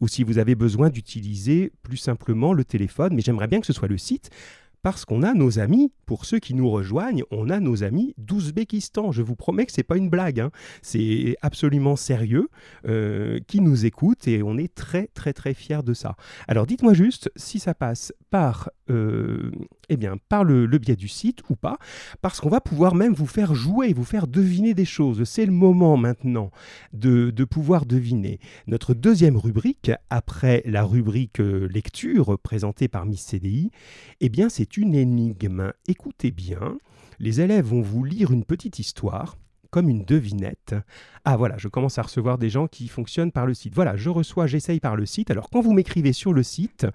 ou 0.00 0.08
si 0.08 0.24
vous 0.24 0.38
avez 0.38 0.54
besoin 0.54 0.90
d'utiliser 0.90 1.72
plus 1.82 1.96
simplement 1.96 2.15
simplement 2.16 2.54
le 2.54 2.64
téléphone, 2.64 3.14
mais 3.14 3.20
j'aimerais 3.20 3.46
bien 3.46 3.60
que 3.60 3.66
ce 3.66 3.74
soit 3.74 3.88
le 3.88 3.98
site 3.98 4.30
parce 4.86 5.04
qu'on 5.04 5.24
a 5.24 5.34
nos 5.34 5.58
amis, 5.58 5.90
pour 6.06 6.24
ceux 6.24 6.38
qui 6.38 6.54
nous 6.54 6.70
rejoignent, 6.70 7.24
on 7.32 7.50
a 7.50 7.58
nos 7.58 7.82
amis 7.82 8.14
d'Ouzbékistan. 8.18 9.10
Je 9.10 9.20
vous 9.20 9.34
promets 9.34 9.66
que 9.66 9.72
c'est 9.72 9.82
pas 9.82 9.96
une 9.96 10.08
blague, 10.08 10.38
hein. 10.38 10.52
c'est 10.80 11.36
absolument 11.42 11.96
sérieux, 11.96 12.48
euh, 12.86 13.40
qui 13.48 13.60
nous 13.60 13.84
écoutent 13.84 14.28
et 14.28 14.44
on 14.44 14.56
est 14.56 14.72
très 14.72 15.08
très 15.08 15.32
très 15.32 15.54
fiers 15.54 15.82
de 15.82 15.92
ça. 15.92 16.14
Alors 16.46 16.66
dites-moi 16.66 16.94
juste 16.94 17.32
si 17.34 17.58
ça 17.58 17.74
passe 17.74 18.12
par, 18.30 18.70
euh, 18.88 19.50
eh 19.88 19.96
bien, 19.96 20.18
par 20.28 20.44
le, 20.44 20.68
biais 20.78 20.94
du 20.94 21.08
site 21.08 21.42
ou 21.50 21.56
pas, 21.56 21.78
parce 22.22 22.40
qu'on 22.40 22.48
va 22.48 22.60
pouvoir 22.60 22.94
même 22.94 23.12
vous 23.12 23.26
faire 23.26 23.56
jouer, 23.56 23.92
vous 23.92 24.04
faire 24.04 24.28
deviner 24.28 24.72
des 24.72 24.84
choses. 24.84 25.24
C'est 25.24 25.46
le 25.46 25.52
moment 25.52 25.96
maintenant 25.96 26.52
de, 26.92 27.30
de 27.30 27.44
pouvoir 27.44 27.86
deviner. 27.86 28.38
Notre 28.68 28.94
deuxième 28.94 29.36
rubrique, 29.36 29.90
après 30.10 30.62
la 30.64 30.84
rubrique 30.84 31.40
euh, 31.40 31.66
lecture 31.66 32.38
présentée 32.38 32.86
par 32.86 33.04
Miss 33.04 33.22
CDI, 33.22 33.72
eh 34.20 34.28
bien 34.28 34.48
c'est 34.48 34.75
une 34.76 34.94
énigme. 34.94 35.72
Écoutez 35.88 36.30
bien, 36.30 36.78
les 37.18 37.40
élèves 37.40 37.66
vont 37.66 37.82
vous 37.82 38.04
lire 38.04 38.30
une 38.30 38.44
petite 38.44 38.78
histoire 38.78 39.36
comme 39.70 39.88
une 39.88 40.04
devinette. 40.04 40.74
Ah 41.24 41.36
voilà, 41.36 41.56
je 41.58 41.68
commence 41.68 41.98
à 41.98 42.02
recevoir 42.02 42.38
des 42.38 42.48
gens 42.48 42.66
qui 42.66 42.88
fonctionnent 42.88 43.32
par 43.32 43.46
le 43.46 43.52
site. 43.52 43.74
Voilà, 43.74 43.96
je 43.96 44.08
reçois, 44.08 44.46
j'essaye 44.46 44.80
par 44.80 44.96
le 44.96 45.04
site. 45.06 45.30
Alors 45.30 45.50
quand 45.50 45.60
vous 45.60 45.72
m'écrivez 45.72 46.12
sur 46.12 46.32
le 46.32 46.42
site, 46.42 46.86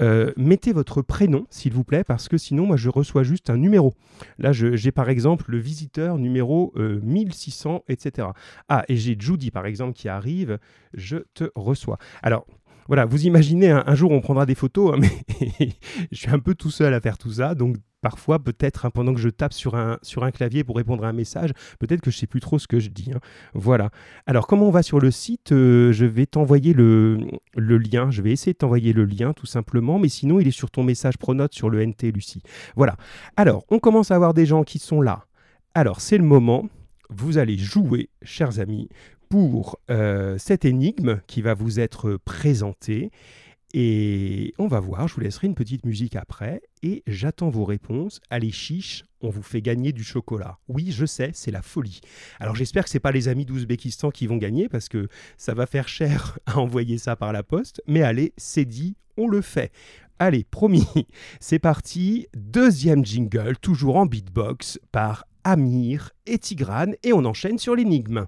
euh, 0.00 0.32
mettez 0.36 0.72
votre 0.72 1.02
prénom, 1.02 1.46
s'il 1.50 1.72
vous 1.72 1.84
plaît, 1.84 2.02
parce 2.02 2.28
que 2.28 2.38
sinon, 2.38 2.66
moi, 2.66 2.76
je 2.76 2.88
reçois 2.88 3.22
juste 3.22 3.50
un 3.50 3.56
numéro. 3.56 3.94
Là, 4.38 4.52
j'ai 4.52 4.90
par 4.90 5.10
exemple 5.10 5.44
le 5.48 5.58
visiteur 5.58 6.18
numéro 6.18 6.72
1600, 6.76 7.74
euh, 7.74 7.78
etc. 7.92 8.28
Ah, 8.68 8.84
et 8.88 8.96
j'ai 8.96 9.16
Judy, 9.18 9.50
par 9.50 9.66
exemple, 9.66 9.92
qui 9.92 10.08
arrive. 10.08 10.58
Je 10.94 11.18
te 11.34 11.50
reçois. 11.54 11.98
Alors, 12.22 12.46
voilà, 12.86 13.04
vous 13.04 13.26
imaginez, 13.26 13.70
un, 13.70 13.94
jour 13.94 14.10
on 14.10 14.20
prendra 14.20 14.46
des 14.46 14.54
photos, 14.54 14.94
hein, 14.94 15.00
mais 15.60 15.70
je 16.12 16.18
suis 16.18 16.30
un 16.30 16.38
peu 16.38 16.54
tout 16.54 16.70
seul 16.70 16.92
à 16.94 17.00
faire 17.00 17.18
tout 17.18 17.32
ça, 17.32 17.54
donc 17.54 17.76
parfois 18.04 18.38
peut-être 18.38 18.84
hein, 18.84 18.90
pendant 18.90 19.14
que 19.14 19.20
je 19.20 19.30
tape 19.30 19.54
sur 19.54 19.74
un, 19.74 19.98
clavier 20.30 20.62
pour 20.62 20.76
répondre 20.76 21.04
à 21.04 21.08
un 21.08 21.12
message, 21.14 21.52
peut-être 21.78 22.02
que 22.02 22.10
je 22.10 22.18
sais 22.18 22.26
plus 22.26 22.40
trop 22.40 22.58
ce 22.58 22.66
que 22.66 22.78
je 22.78 22.90
dis. 22.90 23.10
Hein. 23.14 23.20
Voilà. 23.54 23.90
Alors 24.26 24.46
comment 24.46 24.68
on 24.68 24.70
va 24.70 24.82
sur 24.82 25.00
le 25.00 25.10
site 25.10 25.52
euh, 25.52 25.92
Je 25.92 26.04
vais 26.04 26.26
t'envoyer 26.26 26.74
le, 26.74 27.18
le, 27.56 27.78
lien, 27.78 28.10
je 28.10 28.20
vais 28.20 28.30
essayer 28.30 28.52
de 28.52 28.58
t'envoyer 28.58 28.92
le 28.92 29.06
lien 29.06 29.32
tout 29.32 29.46
simplement, 29.46 29.98
mais 29.98 30.10
sinon 30.10 30.38
il 30.38 30.46
est 30.46 30.50
sur 30.50 30.70
ton 30.70 30.82
message 30.82 31.16
Pronote 31.16 31.54
sur 31.54 31.70
le 31.70 31.84
NT 31.84 32.12
Lucie. 32.12 32.42
Voilà. 32.76 32.96
Alors 33.38 33.64
on 33.70 33.78
commence 33.78 34.10
à 34.10 34.16
avoir 34.16 34.34
des 34.34 34.44
gens 34.44 34.64
qui 34.64 34.78
sont 34.78 35.00
là. 35.00 35.24
Alors 35.72 36.02
c'est 36.02 36.18
le 36.18 36.24
moment, 36.24 36.68
vous 37.08 37.38
allez 37.38 37.56
jouer, 37.56 38.10
chers 38.22 38.60
amis, 38.60 38.88
pour 39.28 39.78
euh, 39.90 40.38
cette 40.38 40.64
énigme 40.64 41.20
qui 41.26 41.42
va 41.42 41.54
vous 41.54 41.80
être 41.80 42.16
présentée. 42.24 43.10
Et 43.76 44.54
on 44.58 44.68
va 44.68 44.78
voir, 44.78 45.08
je 45.08 45.14
vous 45.16 45.20
laisserai 45.20 45.48
une 45.48 45.56
petite 45.56 45.84
musique 45.84 46.14
après. 46.14 46.62
Et 46.84 47.02
j'attends 47.08 47.50
vos 47.50 47.64
réponses. 47.64 48.20
Allez, 48.30 48.52
chiche, 48.52 49.04
on 49.20 49.30
vous 49.30 49.42
fait 49.42 49.62
gagner 49.62 49.90
du 49.90 50.04
chocolat. 50.04 50.58
Oui, 50.68 50.92
je 50.92 51.04
sais, 51.04 51.30
c'est 51.34 51.50
la 51.50 51.60
folie. 51.60 52.00
Alors 52.38 52.54
j'espère 52.54 52.84
que 52.84 52.90
ce 52.90 52.98
pas 52.98 53.10
les 53.10 53.26
amis 53.26 53.44
d'Ouzbékistan 53.44 54.12
qui 54.12 54.28
vont 54.28 54.36
gagner 54.36 54.68
parce 54.68 54.88
que 54.88 55.08
ça 55.36 55.54
va 55.54 55.66
faire 55.66 55.88
cher 55.88 56.38
à 56.46 56.58
envoyer 56.58 56.98
ça 56.98 57.16
par 57.16 57.32
la 57.32 57.42
poste. 57.42 57.82
Mais 57.88 58.02
allez, 58.02 58.32
c'est 58.36 58.64
dit, 58.64 58.96
on 59.16 59.26
le 59.26 59.40
fait. 59.40 59.72
Allez, 60.20 60.44
promis, 60.44 60.86
c'est 61.40 61.58
parti. 61.58 62.28
Deuxième 62.36 63.04
jingle, 63.04 63.56
toujours 63.60 63.96
en 63.96 64.06
beatbox, 64.06 64.78
par 64.92 65.24
Amir 65.42 66.10
et 66.26 66.38
Tigrane. 66.38 66.94
Et 67.02 67.12
on 67.12 67.24
enchaîne 67.24 67.58
sur 67.58 67.74
l'énigme. 67.74 68.26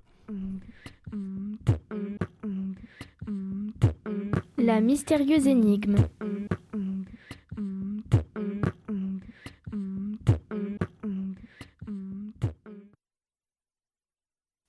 La 4.59 4.81
mystérieuse 4.81 5.47
énigme. 5.47 5.97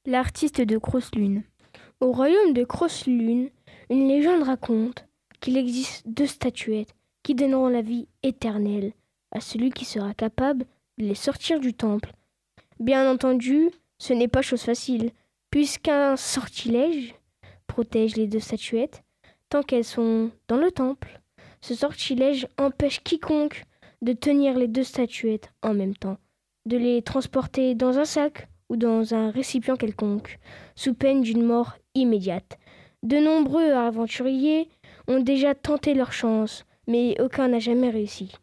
L'artiste 0.05 0.61
de 0.61 0.77
Crosse-Lune. 0.77 1.43
Au 1.99 2.11
royaume 2.11 2.53
de 2.53 2.63
Crosse-Lune, 2.63 3.49
une 3.89 4.07
légende 4.07 4.43
raconte 4.43 5.07
qu'il 5.39 5.57
existe 5.57 6.07
deux 6.07 6.27
statuettes 6.27 6.93
qui 7.23 7.35
donneront 7.35 7.67
la 7.67 7.81
vie 7.81 8.07
éternelle 8.23 8.93
à 9.31 9.41
celui 9.41 9.71
qui 9.71 9.85
sera 9.85 10.13
capable 10.13 10.65
de 10.97 11.05
les 11.05 11.15
sortir 11.15 11.59
du 11.59 11.73
temple. 11.73 12.13
Bien 12.79 13.11
entendu, 13.11 13.69
ce 13.97 14.13
n'est 14.13 14.27
pas 14.27 14.41
chose 14.41 14.61
facile, 14.61 15.11
puisqu'un 15.51 16.15
sortilège 16.15 17.15
protège 17.67 18.15
les 18.15 18.27
deux 18.27 18.39
statuettes 18.39 19.03
tant 19.49 19.63
qu'elles 19.63 19.83
sont 19.83 20.31
dans 20.47 20.57
le 20.57 20.71
temple. 20.71 21.21
Ce 21.61 21.75
sortilège 21.75 22.47
empêche 22.57 23.03
quiconque 23.03 23.63
de 24.01 24.13
tenir 24.13 24.57
les 24.57 24.67
deux 24.67 24.83
statuettes 24.83 25.51
en 25.63 25.73
même 25.73 25.95
temps, 25.95 26.17
de 26.65 26.77
les 26.77 27.01
transporter 27.01 27.75
dans 27.75 27.97
un 27.97 28.05
sac 28.05 28.47
ou 28.69 28.75
dans 28.75 29.13
un 29.13 29.31
récipient 29.31 29.77
quelconque, 29.77 30.39
sous 30.75 30.93
peine 30.93 31.21
d'une 31.21 31.43
mort 31.43 31.77
immédiate. 31.95 32.57
De 33.03 33.17
nombreux 33.17 33.71
aventuriers 33.71 34.69
ont 35.07 35.19
déjà 35.19 35.55
tenté 35.55 35.93
leur 35.93 36.11
chance, 36.11 36.65
mais 36.87 37.19
aucun 37.21 37.47
n'a 37.47 37.59
jamais 37.59 37.89
réussi. 37.89 38.33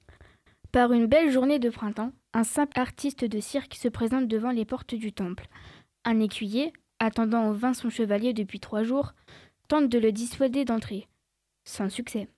Par 0.73 0.93
une 0.93 1.07
belle 1.07 1.31
journée 1.31 1.59
de 1.59 1.71
printemps, 1.71 2.13
un 2.33 2.45
simple 2.45 2.79
artiste 2.81 3.25
de 3.25 3.41
cirque 3.41 3.75
se 3.75 3.89
présente 3.89 4.27
devant 4.27 4.51
les 4.51 4.65
portes 4.65 4.95
du 4.95 5.13
temple. 5.13 5.47
Un 6.05 6.21
écuyer, 6.21 6.73
attendant 7.05 7.49
au 7.49 7.53
vain 7.53 7.75
son 7.75 7.91
chevalier 7.91 8.33
depuis 8.33 8.61
trois 8.61 8.83
jours, 8.83 9.15
tente 9.69 9.89
de 9.89 9.99
le 9.99 10.13
dissuader 10.13 10.65
d'entrer. 10.65 11.09
Sans 11.65 11.89
succès. 11.89 12.29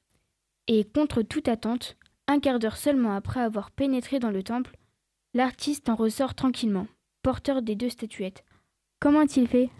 Et 0.68 0.85
contre 0.85 1.23
toute 1.23 1.49
attente, 1.49 1.96
un 2.28 2.40
quart 2.40 2.58
d'heure 2.58 2.76
seulement 2.76 3.14
après 3.14 3.40
avoir 3.40 3.70
pénétré 3.70 4.18
dans 4.18 4.30
le 4.30 4.42
temple, 4.42 4.76
l'artiste 5.35 5.88
en 5.88 5.94
ressort 5.94 6.35
tranquillement, 6.35 6.87
porteur 7.23 7.62
des 7.62 7.75
deux 7.75 7.90
statuettes. 7.90 8.44
Comment 9.00 9.20
a-t-il 9.20 9.46
fait? 9.46 9.70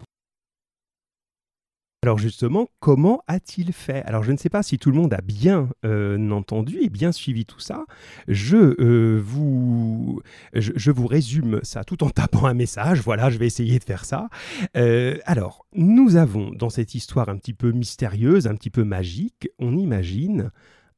Alors 2.03 2.19
justement, 2.19 2.69
comment 2.79 3.23
a-t-il 3.27 3.73
fait? 3.73 4.05
Alors 4.05 4.23
je 4.23 4.31
ne 4.31 4.37
sais 4.37 4.49
pas 4.49 4.63
si 4.63 4.79
tout 4.79 4.91
le 4.91 4.97
monde 4.97 5.13
a 5.13 5.21
bien 5.21 5.71
euh, 5.85 6.31
entendu 6.31 6.79
et 6.81 6.89
bien 6.89 7.11
suivi 7.11 7.47
tout 7.47 7.59
ça. 7.59 7.85
Je, 8.29 8.81
euh, 8.81 9.21
vous, 9.21 10.21
je, 10.55 10.91
vous 10.93 11.07
résume 11.07 11.59
ça 11.65 11.83
tout 11.83 12.05
en 12.05 12.11
tapant 12.11 12.47
un 12.47 12.55
message. 12.55 13.01
Voilà, 13.01 13.29
je 13.31 13.39
vais 13.39 13.47
essayer 13.47 13.79
de 13.79 13.85
faire 13.85 14.05
ça. 14.05 14.29
Euh, 14.77 15.19
alors, 15.25 15.67
nous 15.73 16.17
avons 16.17 16.51
dans 16.51 16.71
cette 16.71 16.95
histoire 16.95 17.29
un 17.29 17.39
petit 17.39 17.55
peu 17.55 17.73
mystérieuse, 17.73 18.47
un 18.47 18.55
petit 18.55 18.71
peu 18.71 18.85
magique, 18.85 19.49
on 19.59 19.77
imagine 19.77 20.53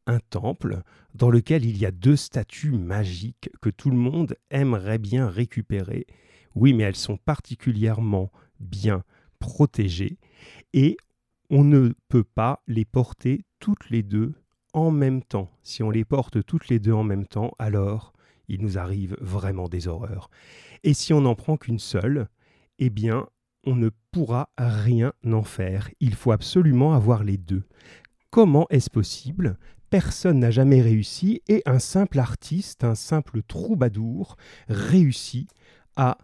un 0.06 0.20
temple 0.30 0.82
dans 1.14 1.30
lequel 1.30 1.64
il 1.64 1.78
y 1.78 1.86
a 1.86 1.90
deux 1.90 2.16
statues 2.16 2.72
magiques 2.72 3.50
que 3.62 3.70
tout 3.70 3.90
le 3.90 3.96
monde 3.96 4.36
aimerait 4.50 4.98
bien 4.98 5.28
récupérer. 5.28 6.06
Oui, 6.54 6.74
mais 6.74 6.84
elles 6.84 6.96
sont 6.96 7.16
particulièrement 7.16 8.30
bien 8.60 9.04
protégées 9.38 10.18
et 10.72 10.96
on 11.50 11.64
ne 11.64 11.92
peut 12.08 12.24
pas 12.24 12.62
les 12.66 12.84
porter 12.84 13.44
toutes 13.58 13.90
les 13.90 14.02
deux 14.02 14.34
en 14.72 14.90
même 14.90 15.22
temps. 15.22 15.50
Si 15.62 15.82
on 15.82 15.90
les 15.90 16.04
porte 16.04 16.44
toutes 16.44 16.68
les 16.68 16.78
deux 16.78 16.92
en 16.92 17.04
même 17.04 17.26
temps, 17.26 17.52
alors 17.58 18.12
il 18.48 18.62
nous 18.62 18.78
arrive 18.78 19.16
vraiment 19.20 19.68
des 19.68 19.88
horreurs. 19.88 20.30
Et 20.84 20.94
si 20.94 21.12
on 21.12 21.22
n'en 21.22 21.34
prend 21.34 21.56
qu'une 21.56 21.78
seule, 21.78 22.28
eh 22.78 22.90
bien, 22.90 23.26
on 23.64 23.74
ne 23.74 23.90
pourra 24.12 24.50
rien 24.56 25.12
en 25.30 25.42
faire. 25.42 25.90
Il 26.00 26.14
faut 26.14 26.32
absolument 26.32 26.94
avoir 26.94 27.24
les 27.24 27.36
deux. 27.36 27.64
Comment 28.30 28.66
est-ce 28.70 28.90
possible? 28.90 29.58
Personne 29.90 30.38
n'a 30.38 30.50
jamais 30.50 30.82
réussi 30.82 31.42
et 31.48 31.62
un 31.64 31.78
simple 31.78 32.18
artiste, 32.18 32.84
un 32.84 32.94
simple 32.94 33.42
troubadour 33.42 34.36
réussit 34.68 35.50
à 35.96 36.18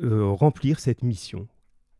euh, 0.00 0.26
remplir 0.30 0.78
cette 0.78 1.02
mission. 1.02 1.48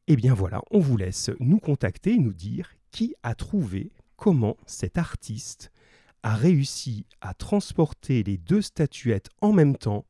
Eh 0.08 0.18
bien 0.18 0.34
voilà, 0.34 0.62
on 0.72 0.80
vous 0.80 0.98
laisse 0.98 1.32
nous 1.40 1.60
contacter 1.60 2.16
et 2.16 2.20
nous 2.20 2.34
dire 2.34 2.74
qui 2.92 3.16
a 3.24 3.34
trouvé 3.34 3.94
comment 4.18 4.58
cet 4.66 4.98
artiste 4.98 5.72
a 6.22 6.36
réussi 6.36 7.06
à 7.22 7.34
transporter 7.34 8.24
les 8.24 8.38
deux 8.38 8.62
statuettes 8.62 9.30
en 9.42 9.54
même 9.54 9.78
temps 9.78 10.04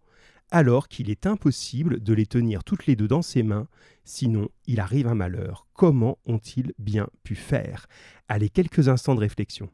alors 0.53 0.87
qu'il 0.87 1.09
est 1.09 1.25
impossible 1.25 2.01
de 2.01 2.13
les 2.13 2.27
tenir 2.27 2.63
toutes 2.63 2.85
les 2.85 2.95
deux 2.95 3.07
dans 3.07 3.23
ses 3.23 3.41
mains, 3.41 3.67
sinon 4.05 4.49
il 4.67 4.79
arrive 4.79 5.07
un 5.07 5.15
malheur. 5.15 5.65
Comment 5.73 6.19
ont-ils 6.25 6.73
bien 6.77 7.07
pu 7.23 7.35
faire? 7.35 7.87
Allez, 8.27 8.49
quelques 8.49 8.87
instants 8.87 9.15
de 9.15 9.19
réflexion. 9.19 9.71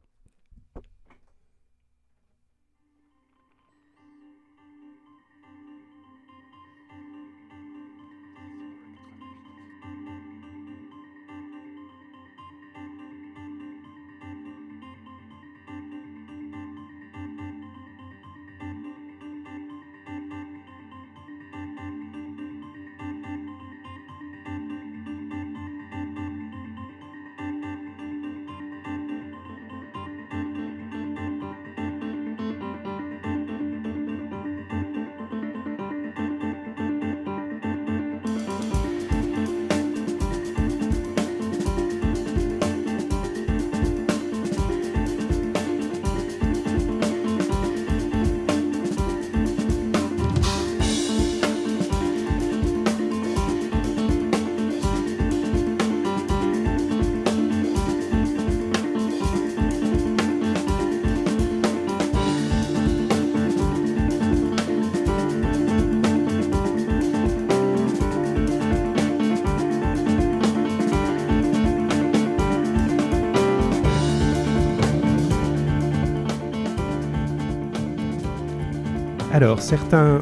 Alors, 79.32 79.62
certains 79.62 80.22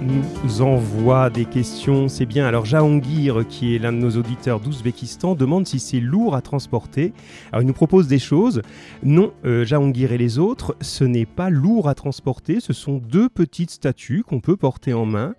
nous 0.00 0.62
envoient 0.62 1.28
des 1.28 1.44
questions, 1.44 2.08
c'est 2.08 2.24
bien. 2.24 2.46
Alors, 2.46 2.64
Jahangir, 2.64 3.46
qui 3.46 3.74
est 3.74 3.78
l'un 3.78 3.92
de 3.92 3.98
nos 3.98 4.12
auditeurs 4.12 4.58
d'Ouzbékistan, 4.58 5.34
demande 5.34 5.66
si 5.66 5.78
c'est 5.78 6.00
lourd 6.00 6.34
à 6.34 6.40
transporter. 6.40 7.12
Alors, 7.52 7.62
il 7.62 7.66
nous 7.66 7.74
propose 7.74 8.08
des 8.08 8.18
choses. 8.18 8.62
Non, 9.02 9.34
euh, 9.44 9.66
Jahangir 9.66 10.12
et 10.12 10.18
les 10.18 10.38
autres, 10.38 10.76
ce 10.80 11.04
n'est 11.04 11.26
pas 11.26 11.50
lourd 11.50 11.90
à 11.90 11.94
transporter. 11.94 12.60
Ce 12.60 12.72
sont 12.72 12.96
deux 12.96 13.28
petites 13.28 13.70
statues 13.70 14.24
qu'on 14.26 14.40
peut 14.40 14.56
porter 14.56 14.94
en 14.94 15.04
main. 15.04 15.34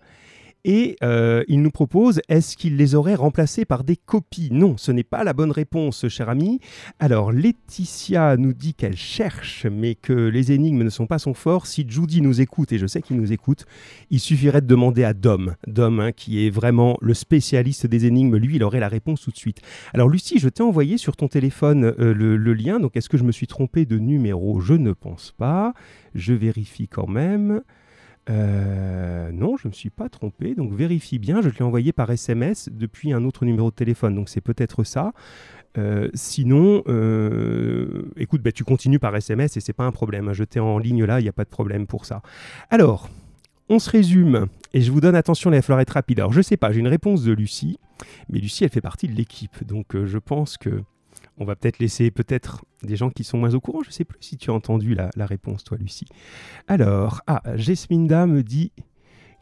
Et 0.65 0.97
euh, 1.03 1.43
il 1.47 1.61
nous 1.61 1.71
propose, 1.71 2.21
est-ce 2.27 2.57
qu'il 2.57 2.75
les 2.75 2.93
aurait 2.93 3.15
remplacés 3.15 3.63
par 3.63 3.83
des 3.83 3.95
copies? 3.95 4.49
Non, 4.51 4.75
ce 4.77 4.91
n'est 4.91 5.03
pas 5.03 5.23
la 5.23 5.33
bonne 5.33 5.51
réponse, 5.51 6.07
cher 6.09 6.27
ami. 6.27 6.59
Alors, 6.99 7.31
Laetitia 7.31 8.35
nous 8.35 8.53
dit 8.53 8.73
qu'elle 8.73 8.97
cherche, 8.97 9.65
mais 9.65 9.95
que 9.95 10.13
les 10.13 10.51
énigmes 10.51 10.83
ne 10.83 10.89
sont 10.89 11.07
pas 11.07 11.17
son 11.19 11.33
fort. 11.33 11.65
Si 11.65 11.85
Judy 11.87 12.21
nous 12.21 12.41
écoute, 12.41 12.73
et 12.73 12.77
je 12.77 12.87
sais 12.87 13.01
qu'il 13.01 13.15
nous 13.17 13.31
écoute, 13.31 13.65
il 14.09 14.19
suffirait 14.19 14.61
de 14.61 14.67
demander 14.67 15.05
à 15.05 15.13
Dom, 15.13 15.55
Dom 15.65 15.99
hein, 16.01 16.11
qui 16.11 16.45
est 16.45 16.49
vraiment 16.49 16.97
le 17.01 17.13
spécialiste 17.13 17.87
des 17.87 18.05
énigmes, 18.05 18.35
lui, 18.35 18.57
il 18.57 18.63
aurait 18.63 18.81
la 18.81 18.89
réponse 18.89 19.21
tout 19.21 19.31
de 19.31 19.37
suite. 19.37 19.61
Alors, 19.93 20.09
Lucie, 20.09 20.39
je 20.39 20.49
t'ai 20.49 20.63
envoyé 20.63 20.97
sur 20.97 21.15
ton 21.15 21.29
téléphone 21.29 21.93
euh, 21.99 22.13
le, 22.13 22.35
le 22.35 22.53
lien, 22.53 22.79
donc 22.79 22.97
est-ce 22.97 23.09
que 23.09 23.17
je 23.17 23.23
me 23.23 23.31
suis 23.31 23.47
trompé 23.47 23.85
de 23.85 23.97
numéro? 23.97 24.59
Je 24.59 24.73
ne 24.73 24.91
pense 24.91 25.33
pas. 25.37 25.73
Je 26.15 26.33
vérifie 26.33 26.87
quand 26.87 27.07
même. 27.07 27.61
Euh, 28.29 29.31
non, 29.31 29.57
je 29.57 29.67
ne 29.67 29.71
me 29.71 29.73
suis 29.73 29.89
pas 29.89 30.09
trompé. 30.09 30.55
Donc 30.55 30.73
vérifie 30.73 31.19
bien. 31.19 31.41
Je 31.41 31.49
te 31.49 31.57
l'ai 31.57 31.63
envoyé 31.63 31.91
par 31.91 32.09
SMS 32.09 32.69
depuis 32.71 33.13
un 33.13 33.25
autre 33.25 33.45
numéro 33.45 33.69
de 33.69 33.75
téléphone. 33.75 34.15
Donc 34.15 34.29
c'est 34.29 34.41
peut-être 34.41 34.83
ça. 34.83 35.13
Euh, 35.77 36.09
sinon, 36.13 36.83
euh, 36.87 38.11
écoute, 38.17 38.41
bah, 38.41 38.51
tu 38.51 38.63
continues 38.63 38.99
par 38.99 39.15
SMS 39.15 39.57
et 39.57 39.59
c'est 39.59 39.73
pas 39.73 39.85
un 39.85 39.91
problème. 39.91 40.33
Je 40.33 40.43
t'ai 40.43 40.59
en 40.59 40.77
ligne 40.77 41.05
là, 41.05 41.19
il 41.19 41.23
n'y 41.23 41.29
a 41.29 41.33
pas 41.33 41.43
de 41.43 41.49
problème 41.49 41.87
pour 41.87 42.05
ça. 42.05 42.21
Alors, 42.69 43.09
on 43.69 43.77
se 43.79 43.89
résume 43.89 44.47
et 44.73 44.81
je 44.81 44.91
vous 44.91 45.01
donne 45.01 45.15
attention, 45.15 45.51
il 45.51 45.55
va 45.55 45.61
falloir 45.61 45.81
être 45.81 45.91
rapide. 45.91 46.19
Alors, 46.19 46.33
je 46.33 46.41
sais 46.41 46.57
pas, 46.57 46.71
j'ai 46.71 46.79
une 46.79 46.87
réponse 46.87 47.23
de 47.23 47.31
Lucie, 47.31 47.77
mais 48.29 48.39
Lucie, 48.39 48.63
elle 48.63 48.71
fait 48.71 48.81
partie 48.81 49.07
de 49.07 49.13
l'équipe. 49.13 49.63
Donc, 49.63 49.95
je 50.05 50.17
pense 50.17 50.57
que 50.57 50.81
on 51.39 51.45
va 51.45 51.55
peut-être 51.55 51.79
laisser 51.79 52.11
peut-être 52.11 52.65
des 52.83 52.97
gens 52.97 53.09
qui 53.09 53.23
sont 53.23 53.37
moins 53.37 53.53
au 53.53 53.61
courant. 53.61 53.81
Je 53.81 53.89
ne 53.89 53.93
sais 53.93 54.03
plus 54.03 54.19
si 54.21 54.37
tu 54.37 54.51
as 54.51 54.53
entendu 54.53 54.93
la, 54.93 55.25
réponse, 55.25 55.63
toi, 55.63 55.77
Lucie. 55.77 56.07
Alors, 56.67 57.21
ah, 57.27 57.41
Jesminda 57.55 58.27
me 58.27 58.43
dit 58.43 58.71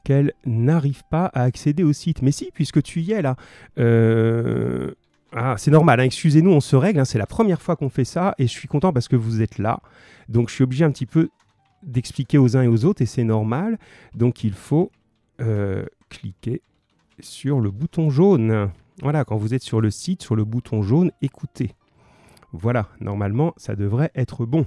qu'elle 0.03 0.31
n'arrive 0.45 1.01
pas 1.09 1.25
à 1.33 1.41
accéder 1.41 1.83
au 1.83 1.91
site. 1.91 2.21
Mais 2.21 2.31
si, 2.31 2.51
puisque 2.53 2.81
tu 2.83 3.01
y 3.01 3.11
es 3.11 3.21
là. 3.21 3.35
Euh, 3.79 4.91
ah, 5.33 5.55
c'est 5.57 5.71
normal, 5.71 5.99
hein, 5.99 6.03
excusez-nous, 6.03 6.51
on 6.51 6.61
se 6.61 6.75
règle. 6.75 6.99
Hein, 6.99 7.05
c'est 7.05 7.17
la 7.17 7.25
première 7.25 7.61
fois 7.61 7.75
qu'on 7.75 7.89
fait 7.89 8.05
ça 8.05 8.33
et 8.37 8.47
je 8.47 8.51
suis 8.51 8.67
content 8.67 8.93
parce 8.93 9.07
que 9.07 9.15
vous 9.15 9.41
êtes 9.41 9.57
là. 9.57 9.79
Donc, 10.29 10.49
je 10.49 10.53
suis 10.53 10.63
obligé 10.63 10.85
un 10.85 10.91
petit 10.91 11.07
peu 11.07 11.29
d'expliquer 11.83 12.37
aux 12.37 12.55
uns 12.55 12.61
et 12.61 12.67
aux 12.67 12.85
autres 12.85 13.01
et 13.01 13.05
c'est 13.05 13.23
normal. 13.23 13.79
Donc, 14.15 14.43
il 14.43 14.53
faut 14.53 14.91
euh, 15.41 15.83
cliquer 16.09 16.61
sur 17.19 17.59
le 17.59 17.71
bouton 17.71 18.09
jaune. 18.11 18.69
Voilà, 19.01 19.25
quand 19.25 19.37
vous 19.37 19.53
êtes 19.53 19.63
sur 19.63 19.81
le 19.81 19.89
site, 19.91 20.21
sur 20.21 20.35
le 20.35 20.45
bouton 20.45 20.83
jaune, 20.83 21.11
écoutez. 21.21 21.71
Voilà, 22.53 22.87
normalement, 23.01 23.53
ça 23.57 23.75
devrait 23.75 24.11
être 24.15 24.45
bon. 24.45 24.65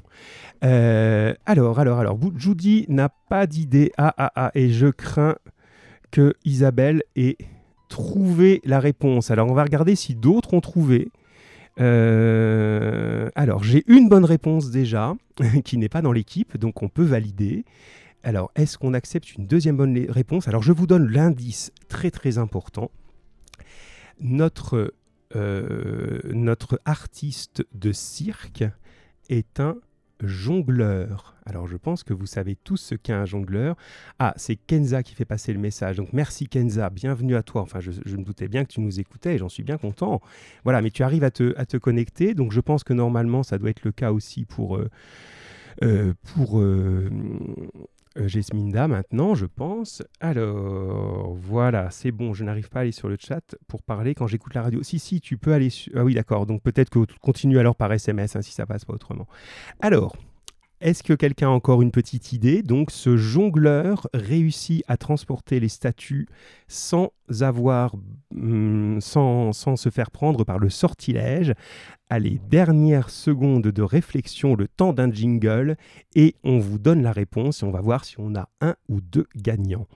Euh, 0.64 1.34
alors, 1.46 1.80
alors, 1.80 1.98
alors, 1.98 2.18
Judy 2.36 2.84
n'a 2.88 3.08
pas 3.08 3.46
d'idée. 3.46 3.90
Ah, 3.96 4.14
ah, 4.18 4.32
ah, 4.36 4.50
et 4.54 4.70
je 4.70 4.88
crains 4.88 5.36
que 6.10 6.34
Isabelle 6.44 7.02
ait 7.16 7.38
trouvé 7.88 8.60
la 8.64 8.80
réponse. 8.80 9.30
Alors, 9.30 9.50
on 9.50 9.54
va 9.54 9.64
regarder 9.64 9.96
si 9.96 10.14
d'autres 10.14 10.52
ont 10.52 10.60
trouvé. 10.60 11.10
Euh, 11.80 13.30
alors, 13.34 13.64
j'ai 13.64 13.84
une 13.86 14.08
bonne 14.08 14.26
réponse 14.26 14.70
déjà, 14.70 15.14
qui 15.64 15.78
n'est 15.78 15.88
pas 15.88 16.02
dans 16.02 16.12
l'équipe, 16.12 16.58
donc 16.58 16.82
on 16.82 16.88
peut 16.88 17.04
valider. 17.04 17.64
Alors, 18.22 18.50
est-ce 18.54 18.76
qu'on 18.76 18.92
accepte 18.92 19.34
une 19.34 19.46
deuxième 19.46 19.76
bonne 19.78 19.98
réponse? 20.10 20.48
Alors, 20.48 20.62
je 20.62 20.72
vous 20.72 20.86
donne 20.86 21.10
l'indice 21.10 21.72
très 21.88 22.10
très 22.10 22.36
important. 22.36 22.90
Notre 24.20 24.92
notre 25.34 26.80
artiste 26.84 27.64
de 27.72 27.92
cirque 27.92 28.64
est 29.28 29.60
un 29.60 29.76
jongleur. 30.26 31.34
Alors 31.46 31.66
je 31.66 31.76
pense 31.76 32.04
que 32.04 32.12
vous 32.12 32.26
savez 32.26 32.56
tous 32.56 32.76
ce 32.76 32.94
qu'est 32.94 33.12
un 33.12 33.24
jongleur. 33.24 33.76
Ah, 34.18 34.34
c'est 34.36 34.56
Kenza 34.56 35.02
qui 35.02 35.14
fait 35.14 35.24
passer 35.24 35.52
le 35.52 35.58
message. 35.58 35.96
Donc 35.96 36.12
merci 36.12 36.48
Kenza, 36.48 36.90
bienvenue 36.90 37.36
à 37.36 37.42
toi. 37.42 37.62
Enfin, 37.62 37.80
je, 37.80 37.90
me 37.90 38.22
doutais 38.22 38.48
bien 38.48 38.64
que 38.64 38.72
tu 38.72 38.80
nous 38.80 39.00
écoutais 39.00 39.34
et 39.34 39.38
j'en 39.38 39.48
suis 39.48 39.62
bien 39.62 39.78
content. 39.78 40.20
Voilà, 40.64 40.82
mais 40.82 40.90
tu 40.90 41.02
arrives 41.02 41.24
à 41.24 41.30
te, 41.30 41.76
connecter. 41.76 42.34
Donc 42.34 42.52
je 42.52 42.60
pense 42.60 42.84
que 42.84 42.92
normalement, 42.92 43.42
ça 43.42 43.58
doit 43.58 43.70
être 43.70 43.84
le 43.84 43.92
cas 43.92 44.12
aussi 44.12 44.44
pour... 44.44 44.76
Euh, 44.76 44.88
euh, 45.82 46.12
pour 46.34 46.60
euh, 46.60 47.08
maintenant, 48.88 49.34
je 49.34 49.46
pense. 49.46 50.02
Alors, 50.20 51.34
voilà, 51.34 51.90
c'est 51.90 52.12
bon, 52.12 52.34
je 52.34 52.44
n'arrive 52.44 52.68
pas 52.68 52.80
à 52.80 52.82
aller 52.82 52.92
sur 52.92 53.08
le 53.08 53.16
chat 53.18 53.56
pour 53.66 53.82
parler 53.82 54.14
quand 54.14 54.26
j'écoute 54.26 54.54
la 54.54 54.62
radio. 54.62 54.82
Si, 54.82 54.98
si, 54.98 55.20
tu 55.20 55.36
peux 55.36 55.52
aller 55.52 55.70
sur... 55.70 55.92
Ah 55.96 56.04
oui, 56.04 56.14
d'accord, 56.14 56.46
donc 56.46 56.62
peut-être 56.62 56.90
que 56.90 57.00
continue 57.20 57.58
alors 57.58 57.76
par 57.76 57.92
SMS, 57.92 58.36
hein, 58.36 58.42
si 58.42 58.52
ça 58.52 58.66
passe 58.66 58.84
pas 58.84 58.94
autrement. 58.94 59.26
Alors, 59.80 60.16
est-ce 60.80 61.02
que 61.02 61.12
quelqu'un 61.12 61.48
a 61.48 61.52
encore 61.52 61.82
une 61.82 61.90
petite 61.90 62.32
idée? 62.32 62.62
Donc, 62.62 62.90
ce 62.90 63.16
jongleur 63.16 64.08
réussit 64.14 64.82
à 64.88 64.96
transporter 64.96 65.60
les 65.60 65.68
statues 65.68 66.26
sans 66.68 67.12
avoir, 67.40 67.94
hum, 68.34 68.98
sans, 69.00 69.52
sans, 69.52 69.76
se 69.76 69.90
faire 69.90 70.10
prendre 70.10 70.44
par 70.44 70.58
le 70.58 70.70
sortilège. 70.70 71.52
Allez, 72.08 72.40
dernière 72.48 73.10
seconde 73.10 73.64
de 73.64 73.82
réflexion, 73.82 74.56
le 74.56 74.68
temps 74.68 74.92
d'un 74.94 75.12
jingle, 75.12 75.76
et 76.14 76.34
on 76.44 76.58
vous 76.58 76.78
donne 76.78 77.02
la 77.02 77.12
réponse 77.12 77.62
et 77.62 77.66
on 77.66 77.70
va 77.70 77.80
voir 77.80 78.04
si 78.04 78.16
on 78.18 78.34
a 78.34 78.48
un 78.62 78.74
ou 78.88 79.00
deux 79.00 79.26
gagnants. 79.36 79.86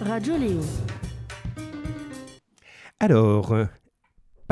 Radio 0.00 0.36
Léo. 0.36 0.60
Alors, 3.00 3.54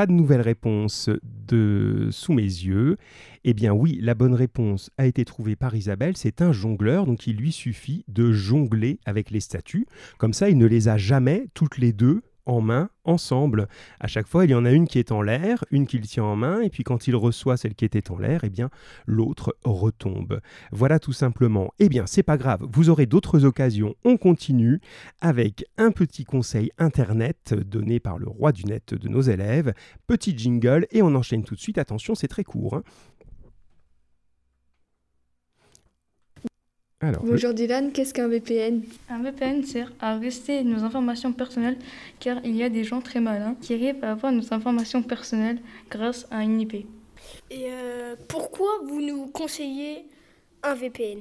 pas 0.01 0.07
de 0.07 0.13
nouvelles 0.13 0.41
réponses 0.41 1.11
de 1.47 2.09
sous 2.11 2.33
mes 2.33 2.41
yeux. 2.41 2.97
Eh 3.45 3.53
bien 3.53 3.75
oui, 3.75 3.99
la 4.01 4.15
bonne 4.15 4.33
réponse 4.33 4.89
a 4.97 5.05
été 5.05 5.27
trouvée 5.27 5.57
par 5.57 5.75
Isabelle, 5.75 6.17
c'est 6.17 6.41
un 6.41 6.53
jongleur, 6.53 7.05
donc 7.05 7.27
il 7.27 7.37
lui 7.37 7.53
suffit 7.53 8.07
de 8.09 8.33
jongler 8.33 8.99
avec 9.05 9.31
les 9.31 9.41
statues. 9.41 9.87
Comme 10.17 10.33
ça, 10.33 10.49
il 10.49 10.57
ne 10.57 10.65
les 10.65 10.89
a 10.89 10.97
jamais 10.97 11.49
toutes 11.53 11.77
les 11.77 11.93
deux 11.93 12.23
en 12.46 12.61
main 12.61 12.90
ensemble. 13.05 13.68
À 13.98 14.07
chaque 14.07 14.26
fois, 14.26 14.44
il 14.44 14.50
y 14.50 14.55
en 14.55 14.64
a 14.64 14.70
une 14.70 14.87
qui 14.87 14.98
est 14.98 15.12
en 15.12 15.22
l'air, 15.22 15.64
une 15.70 15.87
qu'il 15.87 16.03
tient 16.03 16.24
en 16.24 16.37
main, 16.37 16.61
et 16.61 16.70
puis 16.70 16.85
quand 16.85 17.07
il 17.09 17.16
reçoit 17.16 17.57
celle 17.57 17.74
qui 17.74 17.85
était 17.85 18.11
en 18.11 18.18
l'air, 18.18 18.44
eh 18.44 18.50
bien 18.50 18.70
l'autre 19.07 19.57
retombe. 19.64 20.40
Voilà 20.72 20.98
tout 20.98 21.12
simplement. 21.12 21.72
Eh 21.79 21.88
bien, 21.88 22.07
c'est 22.07 22.22
pas 22.22 22.37
grave, 22.37 22.66
vous 22.72 22.90
aurez 22.90 23.07
d'autres 23.07 23.44
occasions. 23.44 23.94
On 24.05 24.16
continue 24.16 24.81
avec 25.20 25.64
un 25.79 25.90
petit 25.90 26.24
conseil 26.24 26.70
internet 26.79 27.55
donné 27.55 28.00
par 28.00 28.18
le 28.18 28.29
roi 28.29 28.53
du 28.53 28.64
net 28.64 28.94
de 28.94 29.09
nos 29.09 29.22
élèves. 29.22 29.72
Petit 30.07 30.37
jingle 30.37 30.87
et 30.90 31.03
on 31.03 31.14
enchaîne 31.14 31.44
tout 31.44 31.55
de 31.55 31.61
suite. 31.61 31.79
Attention, 31.79 32.14
c'est 32.14 32.29
très 32.29 32.44
court. 32.44 32.74
hein. 32.74 32.83
Alors, 37.03 37.25
le- 37.25 37.31
Bonjour 37.31 37.55
Dylan, 37.55 37.93
qu'est-ce 37.93 38.13
qu'un 38.13 38.29
VPN 38.29 38.83
Un 39.09 39.23
VPN 39.23 39.65
sert 39.65 39.91
à 40.01 40.17
rester 40.19 40.63
nos 40.65 40.85
informations 40.85 41.33
personnelles 41.33 41.79
car 42.19 42.41
il 42.45 42.55
y 42.57 42.63
a 42.63 42.69
des 42.69 42.85
gens 42.85 43.01
très 43.01 43.21
malins 43.21 43.55
qui 43.61 43.73
arrivent 43.73 44.05
à 44.05 44.13
avoir 44.13 44.33
nos 44.33 44.53
informations 44.53 45.03
personnelles 45.03 45.59
grâce 45.91 46.27
à 46.31 46.43
une 46.43 46.61
IP. 46.61 46.75
Et 46.75 46.85
euh, 47.69 48.17
pourquoi 48.29 48.69
vous 48.87 49.01
nous 49.01 49.27
conseillez 49.29 50.05
un 50.63 50.75
VPN 50.75 51.21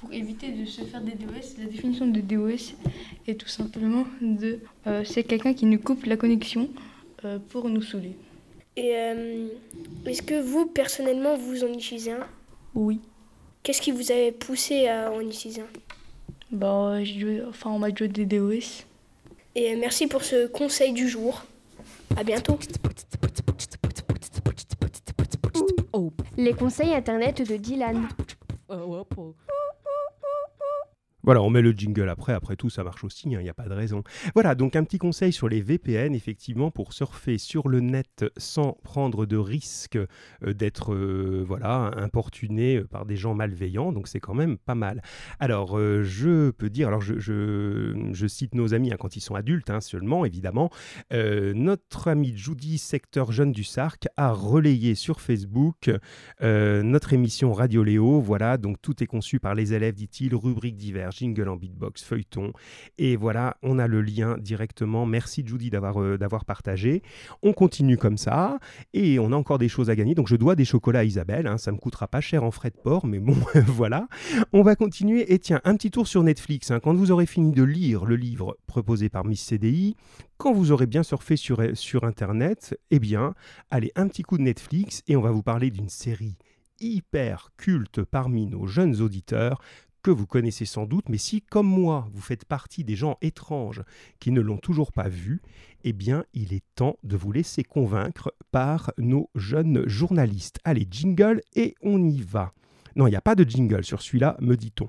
Pour 0.00 0.12
éviter 0.12 0.52
de 0.52 0.64
se 0.64 0.82
faire 0.82 1.00
des 1.00 1.12
DOS, 1.12 1.56
la 1.58 1.64
définition 1.64 2.06
de 2.06 2.20
DOS 2.20 2.74
est 3.26 3.34
tout 3.34 3.48
simplement 3.48 4.04
de 4.20 4.60
euh, 4.86 5.02
c'est 5.04 5.24
quelqu'un 5.24 5.54
qui 5.54 5.66
nous 5.66 5.78
coupe 5.80 6.04
la 6.06 6.16
connexion 6.16 6.68
euh, 7.24 7.38
pour 7.48 7.68
nous 7.68 7.82
saouler. 7.82 8.14
Et 8.76 8.92
euh, 8.94 9.48
est-ce 10.06 10.22
que 10.22 10.40
vous, 10.40 10.66
personnellement, 10.66 11.36
vous 11.36 11.64
en 11.64 11.72
utilisez 11.72 12.12
un? 12.12 12.26
Oui. 12.76 13.00
Qu'est-ce 13.62 13.80
qui 13.82 13.90
vous 13.92 14.10
avait 14.10 14.32
poussé 14.32 14.88
à 14.88 15.10
en 15.12 15.20
utiliser 15.20 15.60
un 15.62 15.66
Bah, 16.50 17.02
j'ai 17.04 17.20
joué- 17.20 17.42
enfin, 17.48 17.70
on 17.70 17.78
m'a 17.78 17.94
joué 17.94 18.08
des 18.08 18.24
DOS. 18.24 18.84
Et 19.54 19.72
euh, 19.74 19.76
merci 19.78 20.06
pour 20.06 20.22
ce 20.24 20.46
conseil 20.46 20.92
du 20.92 21.08
jour. 21.08 21.44
À 22.16 22.24
bientôt. 22.24 22.58
Les 26.36 26.52
conseils 26.54 26.94
internet 26.94 27.46
de 27.48 27.56
Dylan. 27.56 28.08
Voilà, 31.22 31.42
on 31.42 31.50
met 31.50 31.62
le 31.62 31.72
jingle 31.72 32.08
après, 32.08 32.32
après 32.32 32.56
tout 32.56 32.70
ça 32.70 32.84
marche 32.84 33.04
aussi, 33.04 33.28
il 33.30 33.38
n'y 33.38 33.48
a 33.48 33.54
pas 33.54 33.68
de 33.68 33.74
raison. 33.74 34.02
Voilà, 34.34 34.54
donc 34.54 34.76
un 34.76 34.84
petit 34.84 34.98
conseil 34.98 35.32
sur 35.32 35.48
les 35.48 35.60
VPN, 35.60 36.14
effectivement, 36.14 36.70
pour 36.70 36.92
surfer 36.92 37.38
sur 37.38 37.68
le 37.68 37.80
net 37.80 38.24
sans 38.36 38.78
prendre 38.82 39.26
de 39.26 39.36
risque 39.36 39.96
euh, 39.96 40.54
d'être 40.54 40.94
euh, 40.94 41.44
voilà, 41.46 41.90
importuné 41.96 42.76
euh, 42.76 42.84
par 42.84 43.04
des 43.06 43.16
gens 43.16 43.34
malveillants, 43.34 43.92
donc 43.92 44.08
c'est 44.08 44.20
quand 44.20 44.34
même 44.34 44.56
pas 44.56 44.74
mal. 44.74 45.02
Alors, 45.38 45.78
je 46.02 46.50
peux 46.50 46.70
dire, 46.70 46.88
alors 46.88 47.00
je, 47.00 47.18
je- 47.18 48.26
cite 48.28 48.54
nos 48.54 48.74
amis 48.74 48.92
hein, 48.92 48.96
quand 48.98 49.16
ils 49.16 49.20
sont 49.20 49.34
adultes 49.34 49.70
hein, 49.70 49.80
seulement, 49.80 50.24
évidemment, 50.24 50.70
notre 51.10 52.08
ami 52.08 52.36
Judy, 52.36 52.78
secteur 52.78 53.32
jeune 53.32 53.50
du 53.52 53.64
Sarc, 53.64 54.06
a 54.16 54.32
relayé 54.32 54.94
sur 54.94 55.20
Facebook 55.20 55.90
notre 56.40 57.12
émission 57.12 57.52
Radio 57.52 57.82
Léo. 57.82 58.20
Voilà, 58.20 58.56
donc 58.56 58.80
tout 58.80 59.02
est 59.02 59.06
conçu 59.06 59.40
par 59.40 59.54
les 59.54 59.72
élèves, 59.74 59.94
dit-il, 59.94 60.34
rubrique 60.34 60.76
jingle 61.10 61.48
en 61.48 61.56
beatbox, 61.56 62.02
feuilleton. 62.02 62.52
Et 62.98 63.16
voilà, 63.16 63.56
on 63.62 63.78
a 63.78 63.86
le 63.86 64.00
lien 64.02 64.36
directement. 64.38 65.06
Merci 65.06 65.44
Judy 65.46 65.70
d'avoir 65.70 66.00
euh, 66.02 66.18
d'avoir 66.18 66.44
partagé. 66.44 67.02
On 67.42 67.52
continue 67.52 67.96
comme 67.96 68.16
ça 68.16 68.58
et 68.92 69.18
on 69.18 69.32
a 69.32 69.36
encore 69.36 69.58
des 69.58 69.68
choses 69.68 69.90
à 69.90 69.96
gagner. 69.96 70.14
Donc 70.14 70.28
je 70.28 70.36
dois 70.36 70.56
des 70.56 70.64
chocolats 70.64 71.00
à 71.00 71.04
Isabelle. 71.04 71.46
hein, 71.46 71.58
ça 71.58 71.72
me 71.72 71.78
coûtera 71.78 72.08
pas 72.08 72.20
cher 72.20 72.44
en 72.44 72.50
frais 72.50 72.70
de 72.70 72.76
port, 72.76 73.06
mais 73.06 73.18
bon, 73.18 73.36
voilà. 73.66 74.08
On 74.52 74.62
va 74.62 74.76
continuer. 74.76 75.32
Et 75.32 75.38
tiens, 75.38 75.60
un 75.64 75.76
petit 75.76 75.90
tour 75.90 76.06
sur 76.06 76.22
Netflix. 76.22 76.70
hein. 76.70 76.80
Quand 76.80 76.94
vous 76.94 77.10
aurez 77.10 77.26
fini 77.26 77.52
de 77.52 77.62
lire 77.62 78.04
le 78.04 78.16
livre 78.16 78.56
proposé 78.66 79.08
par 79.08 79.24
Miss 79.24 79.42
CDI, 79.42 79.96
quand 80.36 80.52
vous 80.52 80.72
aurez 80.72 80.86
bien 80.86 81.02
surfé 81.02 81.36
sur, 81.36 81.62
sur 81.74 82.04
Internet, 82.04 82.78
eh 82.90 82.98
bien, 82.98 83.34
allez, 83.70 83.92
un 83.96 84.08
petit 84.08 84.22
coup 84.22 84.38
de 84.38 84.42
Netflix 84.42 85.02
et 85.06 85.16
on 85.16 85.20
va 85.20 85.30
vous 85.30 85.42
parler 85.42 85.70
d'une 85.70 85.88
série 85.88 86.36
hyper 86.80 87.50
culte 87.58 88.02
parmi 88.02 88.46
nos 88.46 88.66
jeunes 88.66 89.00
auditeurs 89.00 89.60
que 90.02 90.10
vous 90.10 90.26
connaissez 90.26 90.64
sans 90.64 90.86
doute, 90.86 91.08
mais 91.08 91.18
si, 91.18 91.42
comme 91.42 91.66
moi, 91.66 92.08
vous 92.12 92.20
faites 92.20 92.44
partie 92.44 92.84
des 92.84 92.96
gens 92.96 93.16
étranges 93.22 93.82
qui 94.18 94.30
ne 94.30 94.40
l'ont 94.40 94.58
toujours 94.58 94.92
pas 94.92 95.08
vue, 95.08 95.40
eh 95.84 95.92
bien, 95.92 96.24
il 96.34 96.52
est 96.52 96.64
temps 96.74 96.96
de 97.02 97.16
vous 97.16 97.32
laisser 97.32 97.64
convaincre 97.64 98.34
par 98.50 98.92
nos 98.98 99.30
jeunes 99.34 99.86
journalistes. 99.86 100.58
Allez, 100.64 100.86
jingle 100.90 101.40
et 101.54 101.74
on 101.82 102.02
y 102.04 102.20
va. 102.20 102.52
Non, 102.96 103.06
il 103.06 103.10
n'y 103.10 103.16
a 103.16 103.20
pas 103.20 103.34
de 103.34 103.48
jingle 103.48 103.84
sur 103.84 104.02
celui-là, 104.02 104.36
me 104.40 104.56
dit-on. 104.56 104.88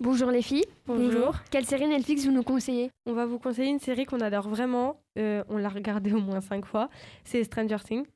Bonjour 0.00 0.30
les 0.30 0.42
filles. 0.42 0.64
Bonjour. 0.86 1.36
Quelle 1.50 1.64
série 1.64 1.86
Netflix 1.86 2.24
vous 2.24 2.32
nous 2.32 2.42
conseillez? 2.42 2.90
On 3.06 3.12
va 3.12 3.24
vous 3.24 3.38
conseiller 3.38 3.70
une 3.70 3.78
série 3.78 4.04
qu'on 4.04 4.20
adore 4.20 4.48
vraiment. 4.48 5.00
Euh, 5.16 5.44
on 5.48 5.58
l'a 5.58 5.68
regardée 5.68 6.12
au 6.12 6.20
moins 6.20 6.40
cinq 6.40 6.66
fois. 6.66 6.88
C'est 7.24 7.44
Stranger 7.44 7.76
Things. 7.86 8.06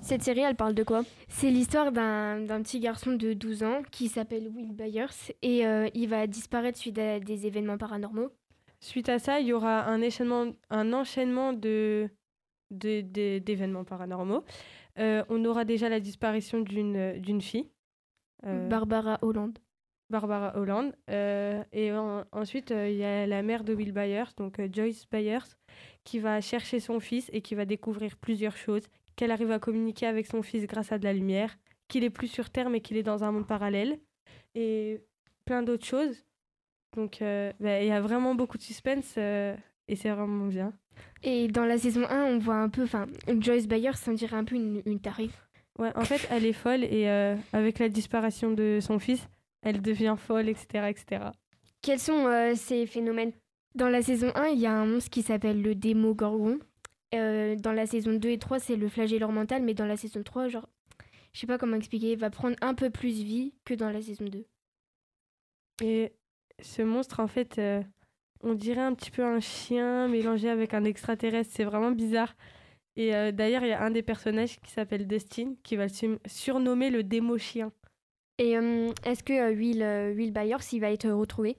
Cette 0.00 0.22
série, 0.22 0.40
elle 0.40 0.54
parle 0.56 0.74
de 0.74 0.82
quoi? 0.84 1.02
C'est 1.28 1.50
l'histoire 1.50 1.90
d'un 1.90 2.40
d'un 2.40 2.62
petit 2.62 2.80
garçon 2.80 3.12
de 3.12 3.32
12 3.32 3.62
ans 3.62 3.82
qui 3.90 4.08
s'appelle 4.08 4.48
Will 4.54 4.72
Byers 4.72 5.32
et 5.42 5.66
euh, 5.66 5.88
il 5.94 6.08
va 6.08 6.26
disparaître 6.26 6.78
suite 6.78 6.98
à 6.98 7.18
des 7.18 7.46
événements 7.46 7.78
paranormaux. 7.78 8.30
Suite 8.78 9.08
à 9.08 9.18
ça, 9.18 9.40
il 9.40 9.46
y 9.48 9.52
aura 9.52 9.84
un 9.86 10.02
enchaînement, 10.02 10.52
un 10.70 10.92
enchaînement 10.92 11.52
de, 11.54 12.08
d'événements 12.70 13.84
paranormaux. 13.84 14.44
Euh, 14.98 15.24
on 15.28 15.44
aura 15.44 15.64
déjà 15.64 15.88
la 15.88 15.98
disparition 15.98 16.60
d'une, 16.60 17.18
d'une 17.18 17.40
fille. 17.40 17.68
euh, 18.44 18.68
Barbara 18.68 19.18
Holland. 19.22 19.58
Barbara 20.10 20.56
Holland. 20.56 20.92
Euh, 21.10 21.64
et 21.72 21.90
en- 21.92 22.24
ensuite, 22.32 22.70
euh, 22.70 22.88
il 22.88 22.96
y 22.96 23.04
a 23.04 23.26
la 23.26 23.42
mère 23.42 23.64
de 23.64 23.74
Will 23.74 23.92
Byers, 23.92 24.32
donc 24.36 24.60
euh, 24.60 24.68
Joyce 24.70 25.06
Byers, 25.10 25.46
qui 26.04 26.18
va 26.20 26.40
chercher 26.40 26.78
son 26.80 27.00
fils 27.00 27.28
et 27.32 27.40
qui 27.40 27.54
va 27.54 27.64
découvrir 27.64 28.16
plusieurs 28.18 28.56
choses. 28.56 28.84
Qu'elle 29.16 29.30
arrive 29.30 29.50
à 29.50 29.58
communiquer 29.58 30.06
avec 30.06 30.26
son 30.26 30.42
fils 30.42 30.66
grâce 30.66 30.92
à 30.92 30.98
de 30.98 31.04
la 31.04 31.12
lumière, 31.12 31.56
qu'il 31.88 32.04
est 32.04 32.10
plus 32.10 32.28
sur 32.28 32.50
Terre 32.50 32.70
mais 32.70 32.80
qu'il 32.80 32.96
est 32.96 33.02
dans 33.02 33.24
un 33.24 33.32
monde 33.32 33.46
parallèle. 33.46 33.98
Et 34.54 35.00
plein 35.46 35.62
d'autres 35.62 35.86
choses. 35.86 36.24
Donc, 36.94 37.22
euh, 37.22 37.52
bah, 37.60 37.80
il 37.80 37.88
y 37.88 37.92
a 37.92 38.00
vraiment 38.00 38.34
beaucoup 38.34 38.58
de 38.58 38.62
suspense 38.62 39.14
euh, 39.16 39.54
et 39.88 39.96
c'est 39.96 40.10
vraiment 40.10 40.46
bien. 40.46 40.72
Et 41.22 41.48
dans 41.48 41.64
la 41.64 41.78
saison 41.78 42.04
1, 42.08 42.24
on 42.24 42.38
voit 42.38 42.56
un 42.56 42.68
peu, 42.68 42.82
enfin, 42.82 43.06
Joyce 43.38 43.68
Byers, 43.68 43.96
on 44.06 44.12
dirait 44.12 44.36
un 44.36 44.44
peu 44.44 44.56
une, 44.56 44.82
une 44.86 45.00
tarée. 45.00 45.30
Ouais, 45.78 45.92
en 45.94 46.04
fait, 46.04 46.26
elle 46.30 46.46
est 46.46 46.54
folle 46.54 46.84
et 46.84 47.08
euh, 47.08 47.36
avec 47.52 47.78
la 47.78 47.88
disparition 47.90 48.50
de 48.50 48.78
son 48.80 48.98
fils, 48.98 49.28
elle 49.62 49.82
devient 49.82 50.16
folle, 50.18 50.48
etc. 50.48 50.88
etc. 50.88 51.24
Quels 51.82 51.98
sont 51.98 52.26
ces 52.56 52.86
phénomènes? 52.86 53.32
Dans 53.74 53.90
la 53.90 54.00
saison 54.00 54.32
1, 54.34 54.48
il 54.48 54.60
y 54.60 54.66
a 54.66 54.72
un 54.72 54.86
monstre 54.86 55.10
qui 55.10 55.22
s'appelle 55.22 55.60
le 55.60 55.74
Démogorgon. 55.74 56.58
Euh, 57.14 57.56
dans 57.56 57.72
la 57.72 57.86
saison 57.86 58.12
2 58.14 58.28
et 58.28 58.38
3, 58.38 58.58
c'est 58.58 58.76
le 58.76 58.88
flagelleur 58.88 59.30
mental, 59.30 59.62
mais 59.62 59.74
dans 59.74 59.86
la 59.86 59.96
saison 59.96 60.22
3, 60.22 60.48
genre, 60.48 60.68
je 61.32 61.40
sais 61.40 61.46
pas 61.46 61.58
comment 61.58 61.76
expliquer, 61.76 62.12
il 62.12 62.18
va 62.18 62.30
prendre 62.30 62.56
un 62.60 62.74
peu 62.74 62.90
plus 62.90 63.22
vie 63.22 63.54
que 63.64 63.74
dans 63.74 63.90
la 63.90 64.02
saison 64.02 64.24
2. 64.24 64.44
Et 65.82 66.12
ce 66.60 66.82
monstre, 66.82 67.20
en 67.20 67.28
fait, 67.28 67.58
euh, 67.58 67.82
on 68.42 68.54
dirait 68.54 68.80
un 68.80 68.94
petit 68.94 69.10
peu 69.10 69.24
un 69.24 69.40
chien 69.40 70.08
mélangé 70.08 70.48
avec 70.48 70.74
un 70.74 70.84
extraterrestre. 70.84 71.52
C'est 71.54 71.64
vraiment 71.64 71.92
bizarre. 71.92 72.34
Et 72.96 73.14
euh, 73.14 73.30
d'ailleurs, 73.30 73.62
il 73.62 73.68
y 73.68 73.72
a 73.72 73.82
un 73.82 73.90
des 73.90 74.02
personnages 74.02 74.58
qui 74.60 74.70
s'appelle 74.70 75.06
Dustin 75.06 75.54
qui 75.62 75.76
va 75.76 75.86
le 75.86 76.18
surnommer 76.26 76.90
le 76.90 77.02
démo 77.02 77.38
chien. 77.38 77.72
Et 78.38 78.52
est-ce 78.52 79.22
que 79.22 79.54
Will, 79.54 80.14
Will 80.14 80.32
Byers, 80.32 80.72
il 80.72 80.80
va 80.80 80.90
être 80.90 81.08
retrouvé? 81.08 81.56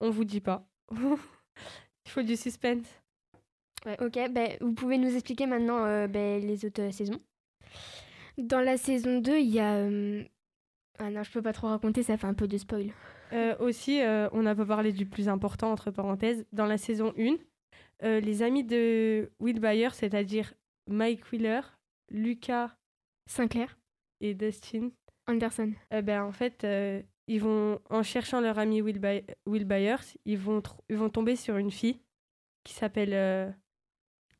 On 0.00 0.10
vous 0.10 0.24
dit 0.24 0.40
pas. 0.40 0.66
il 0.92 2.10
faut 2.10 2.22
du 2.22 2.36
suspense. 2.36 3.03
Ok, 4.00 4.18
ben, 4.30 4.56
vous 4.60 4.72
pouvez 4.72 4.98
nous 4.98 5.12
expliquer 5.14 5.46
maintenant 5.46 5.84
euh, 5.84 6.06
ben, 6.06 6.40
les 6.40 6.64
autres 6.64 6.82
euh, 6.82 6.90
saisons 6.90 7.20
Dans 8.38 8.60
la 8.60 8.76
saison 8.76 9.20
2, 9.20 9.38
il 9.38 9.50
y 9.50 9.60
a. 9.60 9.74
euh, 9.76 10.22
Ah 10.98 11.10
non, 11.10 11.22
je 11.22 11.30
peux 11.30 11.42
pas 11.42 11.52
trop 11.52 11.68
raconter, 11.68 12.02
ça 12.02 12.16
fait 12.16 12.26
un 12.26 12.34
peu 12.34 12.48
de 12.48 12.56
spoil. 12.58 12.92
Aussi, 13.58 14.00
on 14.32 14.42
n'a 14.42 14.54
pas 14.54 14.64
parlé 14.64 14.92
du 14.92 15.06
plus 15.06 15.28
important, 15.28 15.72
entre 15.72 15.90
parenthèses. 15.90 16.46
Dans 16.52 16.66
la 16.66 16.78
saison 16.78 17.12
1, 17.18 17.34
euh, 18.04 18.20
les 18.20 18.42
amis 18.42 18.62
de 18.62 19.32
Will 19.40 19.58
Byers, 19.60 19.92
c'est-à-dire 19.94 20.54
Mike 20.88 21.30
Wheeler, 21.32 21.60
Lucas 22.12 22.76
Sinclair, 23.28 23.76
et 24.20 24.34
Dustin, 24.34 24.90
Anderson. 25.26 25.72
Ben, 25.90 26.22
en 26.22 26.30
fait, 26.32 26.64
ils 27.26 27.40
vont, 27.40 27.80
en 27.90 28.02
cherchant 28.04 28.40
leur 28.40 28.58
ami 28.58 28.80
Will, 28.82 29.00
By- 29.00 29.24
Will 29.46 29.64
Byers, 29.64 30.04
ils 30.24 30.38
vont, 30.38 30.60
tr- 30.60 30.78
ils 30.88 30.96
vont 30.96 31.10
tomber 31.10 31.34
sur 31.36 31.56
une 31.56 31.70
fille 31.72 32.00
qui 32.62 32.72
s'appelle. 32.74 33.54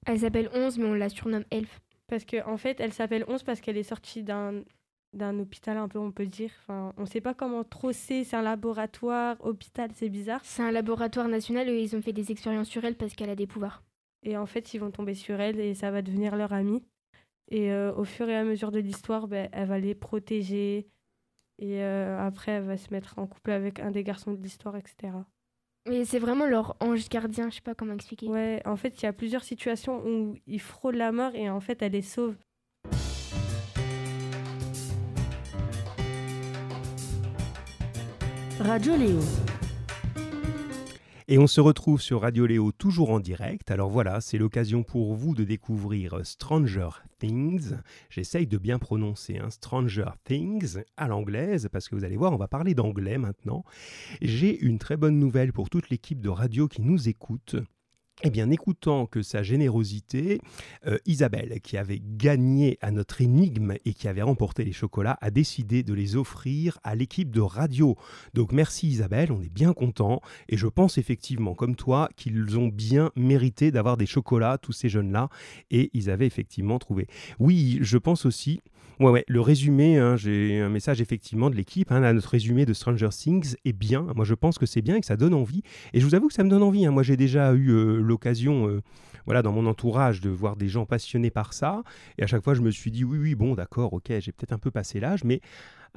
Elle 0.06 0.20
s'appelle 0.20 0.50
11, 0.52 0.78
mais 0.78 0.86
on 0.86 0.94
la 0.94 1.08
surnomme 1.08 1.44
Elf. 1.50 1.80
parce 2.08 2.24
que 2.24 2.44
en 2.46 2.56
fait, 2.56 2.80
elle 2.80 2.92
s'appelle 2.92 3.24
11 3.28 3.42
parce 3.42 3.60
qu'elle 3.60 3.76
est 3.76 3.82
sortie 3.82 4.22
d'un 4.22 4.62
d'un 5.14 5.38
hôpital, 5.38 5.76
un 5.76 5.88
peu, 5.88 5.98
on 5.98 6.10
peut 6.10 6.26
dire. 6.26 6.50
Enfin, 6.62 6.92
on 6.96 7.06
sait 7.06 7.20
pas 7.20 7.34
comment 7.34 7.64
trop 7.64 7.92
c'est. 7.92 8.24
C'est 8.24 8.36
un 8.36 8.42
laboratoire, 8.42 9.36
hôpital, 9.44 9.90
c'est 9.94 10.08
bizarre. 10.08 10.40
C'est 10.42 10.62
un 10.62 10.72
laboratoire 10.72 11.28
national 11.28 11.68
et 11.68 11.80
ils 11.80 11.94
ont 11.96 12.02
fait 12.02 12.12
des 12.12 12.32
expériences 12.32 12.68
sur 12.68 12.84
elle 12.84 12.96
parce 12.96 13.14
qu'elle 13.14 13.30
a 13.30 13.36
des 13.36 13.46
pouvoirs. 13.46 13.84
Et 14.24 14.36
en 14.36 14.46
fait, 14.46 14.74
ils 14.74 14.78
vont 14.78 14.90
tomber 14.90 15.14
sur 15.14 15.40
elle 15.40 15.60
et 15.60 15.74
ça 15.74 15.90
va 15.90 16.02
devenir 16.02 16.36
leur 16.36 16.52
amie. 16.52 16.82
Et 17.50 17.72
euh, 17.72 17.94
au 17.94 18.04
fur 18.04 18.28
et 18.28 18.36
à 18.36 18.44
mesure 18.44 18.72
de 18.72 18.80
l'histoire, 18.80 19.28
ben, 19.28 19.48
elle 19.52 19.68
va 19.68 19.78
les 19.78 19.94
protéger. 19.94 20.88
Et 21.58 21.82
euh, 21.82 22.18
après, 22.18 22.52
elle 22.52 22.64
va 22.64 22.76
se 22.76 22.92
mettre 22.92 23.18
en 23.18 23.26
couple 23.26 23.52
avec 23.52 23.80
un 23.80 23.90
des 23.90 24.02
garçons 24.02 24.32
de 24.32 24.42
l'histoire, 24.42 24.76
etc. 24.76 25.12
Mais 25.86 26.06
c'est 26.06 26.18
vraiment 26.18 26.46
leur 26.46 26.76
ange 26.80 27.08
gardien, 27.10 27.50
je 27.50 27.56
sais 27.56 27.60
pas 27.60 27.74
comment 27.74 27.92
expliquer. 27.92 28.26
Ouais, 28.26 28.62
en 28.64 28.76
fait, 28.76 29.02
il 29.02 29.04
y 29.04 29.06
a 29.06 29.12
plusieurs 29.12 29.44
situations 29.44 30.02
où 30.06 30.34
il 30.46 30.60
frôle 30.60 30.96
la 30.96 31.12
mort 31.12 31.34
et 31.34 31.50
en 31.50 31.60
fait, 31.60 31.82
elle 31.82 31.92
les 31.92 32.00
sauve. 32.00 32.36
Radio 38.60 38.96
Léo. 38.96 39.20
Et 41.26 41.38
on 41.38 41.46
se 41.46 41.62
retrouve 41.62 42.02
sur 42.02 42.20
Radio 42.20 42.44
Léo 42.44 42.70
toujours 42.70 43.08
en 43.08 43.18
direct. 43.18 43.70
Alors 43.70 43.88
voilà, 43.88 44.20
c'est 44.20 44.36
l'occasion 44.36 44.82
pour 44.82 45.14
vous 45.14 45.34
de 45.34 45.44
découvrir 45.44 46.20
Stranger 46.22 46.90
Things. 47.18 47.76
J'essaye 48.10 48.46
de 48.46 48.58
bien 48.58 48.78
prononcer 48.78 49.38
hein, 49.38 49.48
Stranger 49.48 50.10
Things 50.24 50.82
à 50.98 51.08
l'anglaise 51.08 51.70
parce 51.72 51.88
que 51.88 51.94
vous 51.94 52.04
allez 52.04 52.18
voir, 52.18 52.34
on 52.34 52.36
va 52.36 52.46
parler 52.46 52.74
d'anglais 52.74 53.16
maintenant. 53.16 53.64
J'ai 54.20 54.60
une 54.60 54.78
très 54.78 54.98
bonne 54.98 55.18
nouvelle 55.18 55.54
pour 55.54 55.70
toute 55.70 55.88
l'équipe 55.88 56.20
de 56.20 56.28
radio 56.28 56.68
qui 56.68 56.82
nous 56.82 57.08
écoute. 57.08 57.56
Eh 58.22 58.30
bien, 58.30 58.48
écoutant 58.50 59.06
que 59.06 59.22
sa 59.22 59.42
générosité, 59.42 60.40
euh, 60.86 60.98
Isabelle, 61.04 61.60
qui 61.62 61.76
avait 61.76 62.00
gagné 62.00 62.78
à 62.80 62.92
notre 62.92 63.20
énigme 63.20 63.74
et 63.84 63.92
qui 63.92 64.06
avait 64.06 64.22
remporté 64.22 64.64
les 64.64 64.72
chocolats, 64.72 65.18
a 65.20 65.32
décidé 65.32 65.82
de 65.82 65.92
les 65.92 66.14
offrir 66.14 66.78
à 66.84 66.94
l'équipe 66.94 67.32
de 67.32 67.40
radio. 67.40 67.96
Donc 68.32 68.52
merci 68.52 68.86
Isabelle, 68.86 69.32
on 69.32 69.42
est 69.42 69.52
bien 69.52 69.72
content 69.72 70.20
et 70.48 70.56
je 70.56 70.68
pense 70.68 70.96
effectivement, 70.96 71.54
comme 71.54 71.74
toi, 71.74 72.08
qu'ils 72.14 72.56
ont 72.56 72.68
bien 72.68 73.10
mérité 73.16 73.72
d'avoir 73.72 73.96
des 73.96 74.06
chocolats, 74.06 74.58
tous 74.58 74.72
ces 74.72 74.88
jeunes-là, 74.88 75.28
et 75.72 75.90
ils 75.92 76.08
avaient 76.08 76.26
effectivement 76.26 76.78
trouvé. 76.78 77.08
Oui, 77.40 77.78
je 77.82 77.98
pense 77.98 78.26
aussi 78.26 78.60
Ouais, 79.00 79.10
ouais, 79.10 79.24
le 79.26 79.40
résumé, 79.40 79.98
hein, 79.98 80.14
j'ai 80.14 80.60
un 80.60 80.68
message 80.68 81.00
effectivement 81.00 81.50
de 81.50 81.56
l'équipe, 81.56 81.90
hein, 81.90 82.12
notre 82.12 82.28
résumé 82.28 82.64
de 82.64 82.72
Stranger 82.72 83.08
Things 83.08 83.56
est 83.64 83.72
bien. 83.72 84.06
Moi, 84.14 84.24
je 84.24 84.34
pense 84.34 84.56
que 84.56 84.66
c'est 84.66 84.82
bien 84.82 84.94
et 84.94 85.00
que 85.00 85.06
ça 85.06 85.16
donne 85.16 85.34
envie. 85.34 85.62
Et 85.94 86.00
je 86.00 86.06
vous 86.06 86.14
avoue 86.14 86.28
que 86.28 86.34
ça 86.34 86.44
me 86.44 86.48
donne 86.48 86.62
envie. 86.62 86.86
Hein. 86.86 86.92
Moi, 86.92 87.02
j'ai 87.02 87.16
déjà 87.16 87.54
eu 87.54 87.70
euh, 87.70 88.00
l'occasion, 88.06 88.68
euh, 88.68 88.82
voilà, 89.26 89.42
dans 89.42 89.52
mon 89.52 89.66
entourage, 89.66 90.20
de 90.20 90.30
voir 90.30 90.56
des 90.56 90.68
gens 90.68 90.86
passionnés 90.86 91.30
par 91.30 91.52
ça. 91.52 91.82
Et 92.18 92.22
à 92.22 92.26
chaque 92.26 92.42
fois, 92.42 92.54
je 92.54 92.62
me 92.62 92.70
suis 92.70 92.90
dit, 92.90 93.04
oui, 93.04 93.18
oui, 93.18 93.34
bon, 93.34 93.54
d'accord, 93.54 93.92
ok, 93.92 94.12
j'ai 94.18 94.32
peut-être 94.32 94.52
un 94.52 94.58
peu 94.58 94.70
passé 94.70 95.00
l'âge, 95.00 95.24
mais 95.24 95.40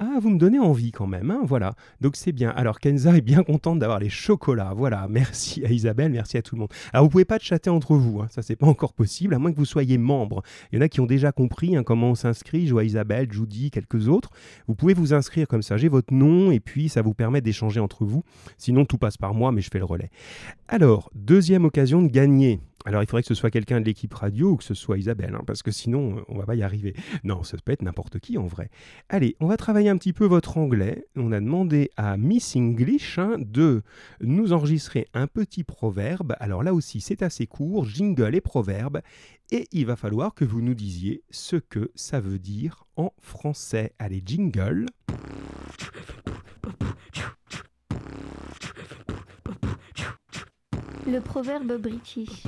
ah, 0.00 0.18
vous 0.20 0.30
me 0.30 0.38
donnez 0.38 0.60
envie 0.60 0.92
quand 0.92 1.08
même, 1.08 1.32
hein, 1.32 1.40
voilà. 1.42 1.74
Donc 2.00 2.14
c'est 2.14 2.30
bien. 2.30 2.50
Alors 2.50 2.78
Kenza 2.78 3.16
est 3.16 3.20
bien 3.20 3.42
contente 3.42 3.80
d'avoir 3.80 3.98
les 3.98 4.08
chocolats, 4.08 4.72
voilà. 4.72 5.08
Merci 5.10 5.64
à 5.64 5.70
Isabelle, 5.72 6.12
merci 6.12 6.36
à 6.36 6.42
tout 6.42 6.54
le 6.54 6.60
monde. 6.60 6.72
Alors 6.92 7.04
vous 7.04 7.10
pouvez 7.10 7.24
pas 7.24 7.38
chatter 7.40 7.68
entre 7.68 7.96
vous, 7.96 8.20
hein, 8.20 8.28
ça 8.30 8.42
c'est 8.42 8.54
pas 8.54 8.68
encore 8.68 8.92
possible, 8.92 9.34
à 9.34 9.40
moins 9.40 9.50
que 9.50 9.56
vous 9.56 9.64
soyez 9.64 9.98
membre. 9.98 10.42
Il 10.70 10.76
y 10.76 10.78
en 10.78 10.84
a 10.84 10.88
qui 10.88 11.00
ont 11.00 11.06
déjà 11.06 11.32
compris 11.32 11.76
hein, 11.76 11.82
comment 11.82 12.10
on 12.10 12.14
s'inscrit. 12.14 12.68
Je 12.68 12.72
vois 12.72 12.84
Isabelle, 12.84 13.32
Judy, 13.32 13.72
quelques 13.72 14.08
autres. 14.08 14.30
Vous 14.68 14.76
pouvez 14.76 14.94
vous 14.94 15.14
inscrire 15.14 15.48
comme 15.48 15.62
ça. 15.62 15.76
J'ai 15.76 15.88
votre 15.88 16.14
nom 16.14 16.52
et 16.52 16.60
puis 16.60 16.88
ça 16.88 17.02
vous 17.02 17.14
permet 17.14 17.40
d'échanger 17.40 17.80
entre 17.80 18.04
vous. 18.04 18.22
Sinon 18.56 18.84
tout 18.84 18.98
passe 18.98 19.16
par 19.16 19.34
moi, 19.34 19.50
mais 19.50 19.62
je 19.62 19.70
fais 19.70 19.80
le 19.80 19.84
relais. 19.84 20.10
Alors 20.68 21.10
deuxième 21.16 21.64
occasion 21.64 22.02
de 22.02 22.08
gagner. 22.08 22.60
Alors 22.88 23.02
il 23.02 23.06
faudrait 23.06 23.20
que 23.20 23.28
ce 23.28 23.34
soit 23.34 23.50
quelqu'un 23.50 23.82
de 23.82 23.84
l'équipe 23.84 24.14
radio 24.14 24.52
ou 24.52 24.56
que 24.56 24.64
ce 24.64 24.72
soit 24.72 24.96
Isabelle, 24.96 25.34
hein, 25.34 25.42
parce 25.46 25.62
que 25.62 25.70
sinon 25.70 26.24
on 26.26 26.38
va 26.38 26.46
pas 26.46 26.54
y 26.54 26.62
arriver. 26.62 26.94
Non, 27.22 27.42
ça 27.42 27.58
peut 27.62 27.72
être 27.72 27.82
n'importe 27.82 28.18
qui 28.18 28.38
en 28.38 28.46
vrai. 28.46 28.70
Allez, 29.10 29.36
on 29.40 29.46
va 29.46 29.58
travailler 29.58 29.90
un 29.90 29.98
petit 29.98 30.14
peu 30.14 30.24
votre 30.24 30.56
anglais. 30.56 31.04
On 31.14 31.30
a 31.32 31.38
demandé 31.38 31.90
à 31.98 32.16
Miss 32.16 32.56
English 32.56 33.18
hein, 33.18 33.36
de 33.38 33.82
nous 34.22 34.54
enregistrer 34.54 35.06
un 35.12 35.26
petit 35.26 35.64
proverbe. 35.64 36.34
Alors 36.40 36.62
là 36.62 36.72
aussi 36.72 37.02
c'est 37.02 37.22
assez 37.22 37.46
court, 37.46 37.84
jingle 37.84 38.34
et 38.34 38.40
proverbe. 38.40 39.02
Et 39.50 39.66
il 39.70 39.84
va 39.84 39.96
falloir 39.96 40.32
que 40.32 40.46
vous 40.46 40.62
nous 40.62 40.74
disiez 40.74 41.22
ce 41.28 41.56
que 41.56 41.90
ça 41.94 42.20
veut 42.20 42.38
dire 42.38 42.86
en 42.96 43.12
français. 43.20 43.92
Allez, 43.98 44.22
jingle. 44.24 44.86
Le 51.10 51.20
proverbe 51.20 51.80
british. 51.80 52.42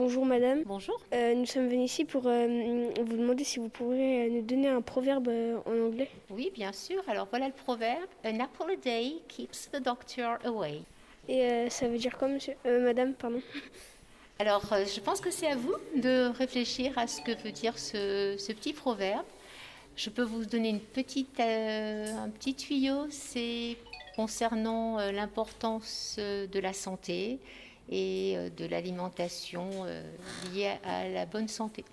Bonjour 0.00 0.24
madame. 0.24 0.62
Bonjour. 0.64 0.98
Euh, 1.12 1.34
nous 1.34 1.44
sommes 1.44 1.68
venus 1.68 1.92
ici 1.92 2.06
pour 2.06 2.22
euh, 2.24 2.90
vous 3.04 3.16
demander 3.18 3.44
si 3.44 3.58
vous 3.58 3.68
pourriez 3.68 4.24
euh, 4.24 4.30
nous 4.30 4.40
donner 4.40 4.68
un 4.68 4.80
proverbe 4.80 5.28
euh, 5.28 5.58
en 5.66 5.88
anglais. 5.88 6.08
Oui, 6.30 6.50
bien 6.54 6.72
sûr. 6.72 7.02
Alors 7.06 7.26
voilà 7.28 7.48
le 7.48 7.52
proverbe. 7.52 8.08
An 8.24 8.40
apple 8.40 8.72
a 8.72 8.76
day 8.76 9.16
keeps 9.28 9.68
the 9.70 9.76
doctor 9.76 10.38
away. 10.46 10.80
Et 11.28 11.68
ça 11.68 11.86
veut 11.86 11.98
dire 11.98 12.16
quoi, 12.16 12.28
monsieur? 12.28 12.54
Madame, 12.64 13.12
pardon. 13.12 13.42
Alors 14.38 14.62
je 14.72 15.00
pense 15.00 15.20
que 15.20 15.30
c'est 15.30 15.48
à 15.48 15.56
vous 15.56 15.76
de 15.94 16.30
réfléchir 16.34 16.96
à 16.96 17.06
ce 17.06 17.20
que 17.20 17.32
veut 17.32 17.52
dire 17.52 17.78
ce, 17.78 18.36
ce 18.38 18.52
petit 18.52 18.72
proverbe. 18.72 19.26
Je 19.96 20.08
peux 20.08 20.24
vous 20.24 20.46
donner 20.46 20.70
une 20.70 20.80
petite, 20.80 21.38
un 21.38 22.30
petit 22.30 22.54
tuyau. 22.54 23.06
C'est 23.10 23.76
concernant 24.16 24.96
l'importance 25.10 26.16
de 26.18 26.58
la 26.58 26.72
santé 26.72 27.38
et 27.90 28.34
euh, 28.36 28.48
de 28.50 28.64
l'alimentation 28.64 29.68
euh, 29.84 30.02
liée 30.52 30.78
à 30.84 31.08
la 31.08 31.26
bonne 31.26 31.48
santé. 31.48 31.84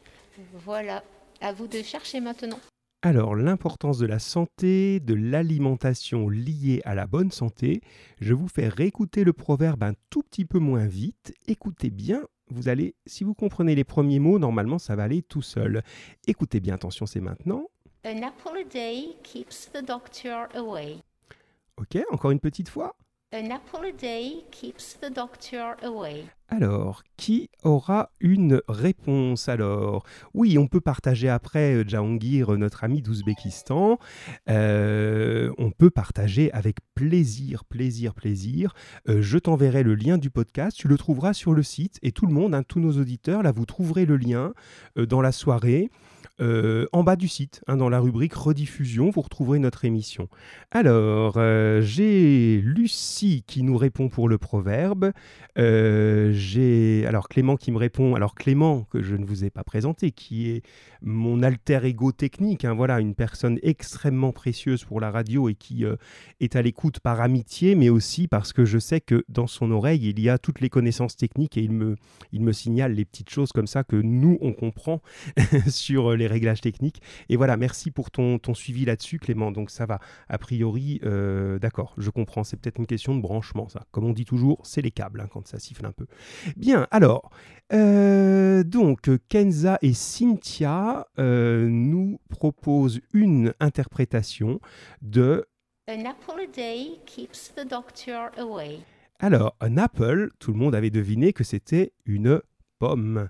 Voilà. 0.54 1.04
À 1.42 1.52
vous 1.52 1.68
de 1.68 1.82
chercher 1.84 2.20
maintenant. 2.20 2.60
Alors, 3.04 3.36
l'importance 3.36 4.00
de 4.00 4.08
la 4.08 4.18
santé, 4.18 5.00
de 5.00 5.14
l'alimentation 5.14 6.30
liée 6.30 6.82
à 6.84 6.96
la 6.96 7.06
bonne 7.06 7.32
santé. 7.32 7.82
Je 8.20 8.34
vous 8.34 8.48
fais 8.48 8.68
réécouter 8.68 9.24
le 9.24 9.34
proverbe 9.34 9.84
un 9.84 9.94
tout 10.10 10.24
petit 10.24 10.46
peu 10.46 10.58
moins 10.58 10.88
vite. 10.88 11.34
Écoutez 11.48 11.92
bien, 11.92 12.24
vous 12.50 12.70
allez, 12.70 12.96
si 13.06 13.24
vous 13.24 13.36
comprenez 13.36 13.76
les 13.76 13.84
premiers 13.84 14.20
mots, 14.20 14.40
normalement 14.40 14.80
ça 14.80 14.96
va 14.96 15.04
aller 15.04 15.22
tout 15.22 15.44
seul. 15.44 15.84
Écoutez 16.26 16.60
bien, 16.60 16.74
attention, 16.74 17.06
c'est 17.06 17.20
maintenant. 17.20 17.70
An 18.04 18.24
apple 18.24 18.58
a 18.58 18.64
day 18.64 19.16
keeps 19.22 19.70
the 19.72 19.86
doctor 19.86 20.48
away. 20.56 20.98
Ok, 21.78 21.98
encore 22.10 22.32
une 22.32 22.40
petite 22.40 22.70
fois. 22.70 22.96
An 23.34 23.52
apple 23.52 23.86
a 23.86 23.92
day 23.92 24.46
keeps 24.52 24.98
the 25.02 25.14
doctor 25.14 25.76
away. 25.84 26.24
Alors, 26.48 27.04
qui 27.18 27.50
aura 27.62 28.10
une 28.22 28.62
réponse 28.70 29.50
alors? 29.50 30.06
Oui, 30.34 30.58
on 30.58 30.68
peut 30.68 30.80
partager 30.80 31.28
après 31.28 31.76
euh, 31.76 31.84
Jahangir, 31.86 32.54
euh, 32.54 32.58
notre 32.58 32.86
ami 32.86 33.02
d'Ouzbékistan. 33.02 34.00
Euh, 34.50 35.52
on 35.58 35.72
peut 35.72 35.90
partager 35.90 36.54
avec 36.54 36.78
plaisir, 36.96 37.66
plaisir, 37.66 38.14
plaisir. 38.14 38.74
Je 39.08 39.38
t'enverrai 39.38 39.84
le 39.84 39.96
lien 39.96 40.18
du 40.18 40.30
podcast, 40.30 40.78
tu 40.78 40.88
le 40.88 40.98
trouveras 40.98 41.34
sur 41.34 41.54
le 41.54 41.64
site 41.64 42.00
et 42.04 42.14
tout 42.14 42.28
le 42.28 42.34
monde, 42.34 42.56
hein, 42.56 42.64
tous 42.64 42.80
nos 42.80 42.94
auditeurs, 42.94 43.44
là, 43.44 43.52
vous 43.52 43.66
trouverez 43.66 44.06
le 44.06 44.16
lien 44.16 44.54
dans 44.96 45.20
la 45.20 45.34
soirée. 45.34 45.90
Euh, 46.40 46.86
en 46.92 47.04
bas 47.04 47.16
du 47.16 47.28
site, 47.28 47.62
hein, 47.68 47.78
dans 47.78 47.90
la 47.90 48.00
rubrique 48.00 48.34
rediffusion, 48.34 49.10
vous 49.10 49.22
retrouverez 49.22 49.58
notre 49.58 49.86
émission. 49.86 50.30
Alors, 50.70 51.36
euh, 51.38 51.82
j'ai 51.82 52.62
Lucie 52.62 53.44
qui 53.48 53.64
nous 53.64 53.76
répond 53.76 54.08
pour 54.08 54.30
le 54.30 54.38
proverbe. 54.38 55.12
Euh, 55.58 56.32
j'ai 56.34 57.06
alors 57.08 57.28
Clément 57.28 57.58
qui 57.58 57.72
me 57.72 57.78
répond. 57.78 58.14
Alors 58.14 58.36
Clément 58.36 58.84
que 58.92 59.02
je 59.02 59.16
ne 59.16 59.26
vous 59.26 59.46
ai 59.46 59.50
pas 59.50 59.64
présenté, 59.64 60.12
qui 60.12 60.52
est 60.52 60.62
mon 61.02 61.42
alter 61.42 61.80
ego 61.84 62.12
technique. 62.12 62.66
hein, 62.66 62.76
voilà, 62.76 63.00
une 63.00 63.16
personne 63.16 63.58
extrêmement 63.64 64.32
précieuse 64.32 64.84
pour 64.84 65.02
la 65.02 65.10
radio 65.10 65.50
et 65.50 65.56
qui 65.56 65.86
est 66.40 66.56
à 66.56 66.62
l'écoute 66.62 67.00
par 67.00 67.22
amitié, 67.22 67.74
mais 67.74 67.90
aussi 67.90 68.28
parce 68.28 68.54
que 68.54 68.66
je 68.66 68.78
sais 68.78 69.02
que 69.02 69.24
dans 69.30 69.48
son 69.48 69.72
oreille 69.72 70.10
il 70.10 70.20
y 70.20 70.30
a 70.30 70.38
toutes 70.38 70.62
les 70.62 70.70
connaissances 70.70 71.16
techniques 71.16 71.58
et 71.58 71.62
il 71.62 71.72
me 71.72 71.96
il 72.32 72.42
me 72.42 72.52
signale 72.52 72.94
les 72.94 73.06
petites 73.06 73.30
choses 73.30 73.52
comme 73.52 73.68
ça 73.68 73.84
que 73.84 73.96
nous 73.96 74.38
on 74.42 74.54
comprend 74.54 75.02
sur 75.68 76.16
les 76.16 76.27
réglages 76.28 76.62
techniques. 76.62 77.02
Et 77.30 77.36
voilà, 77.36 77.58
merci 77.58 77.92
pour 77.92 78.12
ton, 78.12 78.40
ton 78.40 78.54
suivi 78.54 78.86
là-dessus, 78.86 79.20
Clément. 79.20 79.52
Donc 79.52 79.70
ça 79.70 79.86
va. 79.86 80.00
A 80.30 80.38
priori, 80.38 81.00
euh, 81.04 81.60
d'accord, 81.60 81.94
je 81.98 82.10
comprends. 82.10 82.44
C'est 82.44 82.58
peut-être 82.58 82.80
une 82.80 82.88
question 82.88 83.16
de 83.16 83.22
branchement, 83.22 83.70
ça. 83.70 83.86
Comme 83.92 84.06
on 84.06 84.14
dit 84.14 84.26
toujours, 84.26 84.60
c'est 84.64 84.82
les 84.82 84.92
câbles 84.92 85.22
hein, 85.22 85.28
quand 85.32 85.48
ça 85.48 85.60
siffle 85.60 85.86
un 85.86 85.92
peu. 85.92 86.08
Bien, 86.56 86.88
alors, 86.92 87.32
euh, 87.74 88.64
donc 88.64 89.10
Kenza 89.30 89.78
et 89.82 89.94
Cynthia 89.94 91.08
euh, 91.20 91.68
nous 91.70 92.20
proposent 92.30 93.02
une 93.14 93.54
interprétation 93.60 94.60
de 95.02 95.46
An 95.90 96.04
apple 96.06 96.42
a 96.42 96.48
day 96.48 97.00
keeps 97.06 97.54
the 97.56 97.66
doctor 97.66 98.30
away. 98.38 98.80
Alors, 99.20 99.56
un 99.62 99.78
apple, 99.78 100.32
tout 100.38 100.52
le 100.52 100.58
monde 100.58 100.76
avait 100.76 100.90
deviné 100.90 101.32
que 101.32 101.46
c'était 101.46 101.94
une 102.06 102.42
pomme. 102.78 103.30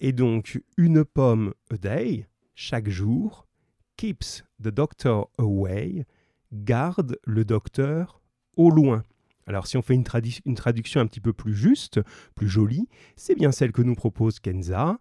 Et 0.00 0.12
donc, 0.12 0.60
une 0.76 1.04
pomme 1.04 1.54
a 1.70 1.76
day, 1.76 2.26
chaque 2.54 2.88
jour, 2.88 3.46
keeps 3.96 4.44
the 4.62 4.68
doctor 4.68 5.28
away, 5.38 6.06
garde 6.52 7.18
le 7.24 7.44
docteur 7.44 8.20
au 8.56 8.70
loin. 8.70 9.02
Alors, 9.46 9.66
si 9.66 9.76
on 9.76 9.82
fait 9.82 9.94
une, 9.94 10.04
tradu- 10.04 10.40
une 10.46 10.54
traduction 10.54 11.00
un 11.00 11.06
petit 11.06 11.20
peu 11.20 11.32
plus 11.32 11.54
juste, 11.54 12.00
plus 12.34 12.48
jolie, 12.48 12.88
c'est 13.16 13.34
bien 13.34 13.52
celle 13.52 13.72
que 13.72 13.82
nous 13.82 13.94
propose 13.94 14.40
Kenza. 14.40 14.98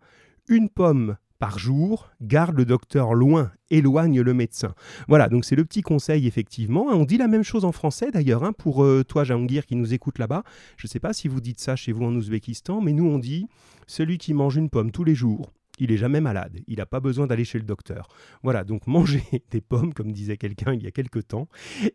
Une 0.50 0.70
pomme 0.70 1.16
par 1.39 1.60
jour, 1.60 2.10
garde 2.22 2.56
le 2.56 2.66
docteur 2.66 3.13
loin, 3.13 3.52
éloigne 3.70 4.22
le 4.22 4.34
médecin. 4.34 4.74
Voilà, 5.08 5.28
donc 5.30 5.44
c'est 5.46 5.56
le 5.56 5.66
petit 5.66 5.82
conseil 5.82 6.26
effectivement. 6.26 6.86
On 6.88 7.04
dit 7.04 7.18
la 7.18 7.28
même 7.28 7.44
chose 7.44 7.66
en 7.66 7.72
français 7.72 8.12
d'ailleurs, 8.12 8.44
hein, 8.44 8.54
pour 8.54 8.84
euh, 8.84 9.04
toi 9.04 9.24
Jahangir 9.24 9.66
qui 9.66 9.76
nous 9.76 9.94
écoute 9.94 10.20
là-bas. 10.20 10.44
Je 10.78 10.88
ne 10.88 10.89
sais 10.89 11.00
pas 11.02 11.12
si 11.12 11.28
vous 11.28 11.42
dites 11.42 11.60
ça 11.60 11.76
chez 11.76 11.92
vous 11.92 12.06
en 12.06 12.16
Ouzbékistan, 12.16 12.80
mais 12.82 12.94
nous 12.94 13.06
on 13.06 13.20
dit 13.20 13.48
celui 13.88 14.18
qui 14.18 14.34
mange 14.34 14.56
une 14.56 14.70
pomme 14.70 14.92
tous 14.92 15.04
les 15.04 15.16
jours 15.16 15.52
il 15.79 15.91
est 15.91 15.97
jamais 15.97 16.21
malade, 16.21 16.59
il 16.67 16.77
n'a 16.77 16.86
pas 16.86 16.99
besoin 16.99 17.27
d'aller 17.27 17.45
chez 17.45 17.57
le 17.57 17.65
docteur. 17.65 18.07
Voilà, 18.43 18.63
donc 18.63 18.88
mangez 18.88 19.23
des 19.51 19.62
pommes, 19.62 19.93
comme 19.93 20.12
disait 20.12 20.38
quelqu'un 20.38 20.73
il 20.73 20.83
y 20.83 20.88
a 20.88 20.91
quelque 20.91 21.19
temps, 21.19 21.47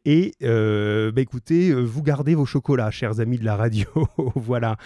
et 0.04 0.32
euh, 0.42 1.12
bah, 1.12 1.20
écoutez, 1.20 1.70
euh, 1.70 1.82
vous 1.82 2.02
gardez 2.02 2.34
vos 2.34 2.46
chocolats, 2.46 2.90
chers 2.90 3.20
amis 3.20 3.38
de 3.38 3.44
la 3.44 3.56
radio. 3.56 3.86
voilà. 4.34 4.76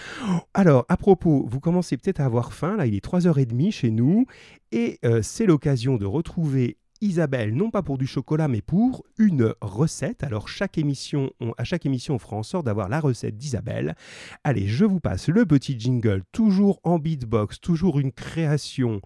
Alors, 0.55 0.85
à 0.89 0.97
propos, 0.97 1.47
vous 1.49 1.61
commencez 1.61 1.97
peut-être 1.97 2.21
à 2.21 2.25
avoir 2.25 2.53
faim, 2.53 2.77
là 2.77 2.87
il 2.87 2.95
est 2.95 3.05
3h30 3.05 3.71
chez 3.71 3.91
nous, 3.91 4.27
et 4.71 4.99
euh, 5.05 5.21
c'est 5.23 5.47
l'occasion 5.47 5.97
de 5.97 6.07
retrouver 6.07 6.79
Isabelle, 7.03 7.55
non 7.55 7.71
pas 7.71 7.83
pour 7.83 7.99
du 7.99 8.07
chocolat, 8.07 8.49
mais 8.49 8.63
pour 8.63 9.05
une 9.19 9.53
recette. 9.61 10.23
Alors 10.23 10.49
chaque 10.49 10.79
émission, 10.79 11.33
à 11.59 11.65
chaque 11.65 11.85
émission, 11.85 12.15
on 12.15 12.19
fera 12.19 12.37
en 12.37 12.43
sorte 12.43 12.65
d'avoir 12.65 12.89
la 12.89 13.01
recette 13.01 13.37
d'Isabelle. 13.37 13.97
Allez, 14.45 14.69
je 14.69 14.85
vous 14.85 15.01
passe 15.01 15.29
le 15.29 15.45
petit 15.45 15.79
jingle, 15.79 16.23
toujours 16.33 16.81
en 16.85 16.99
beatbox, 16.99 17.61
toujours 17.61 17.99
une 17.99 18.13
création 18.13 19.01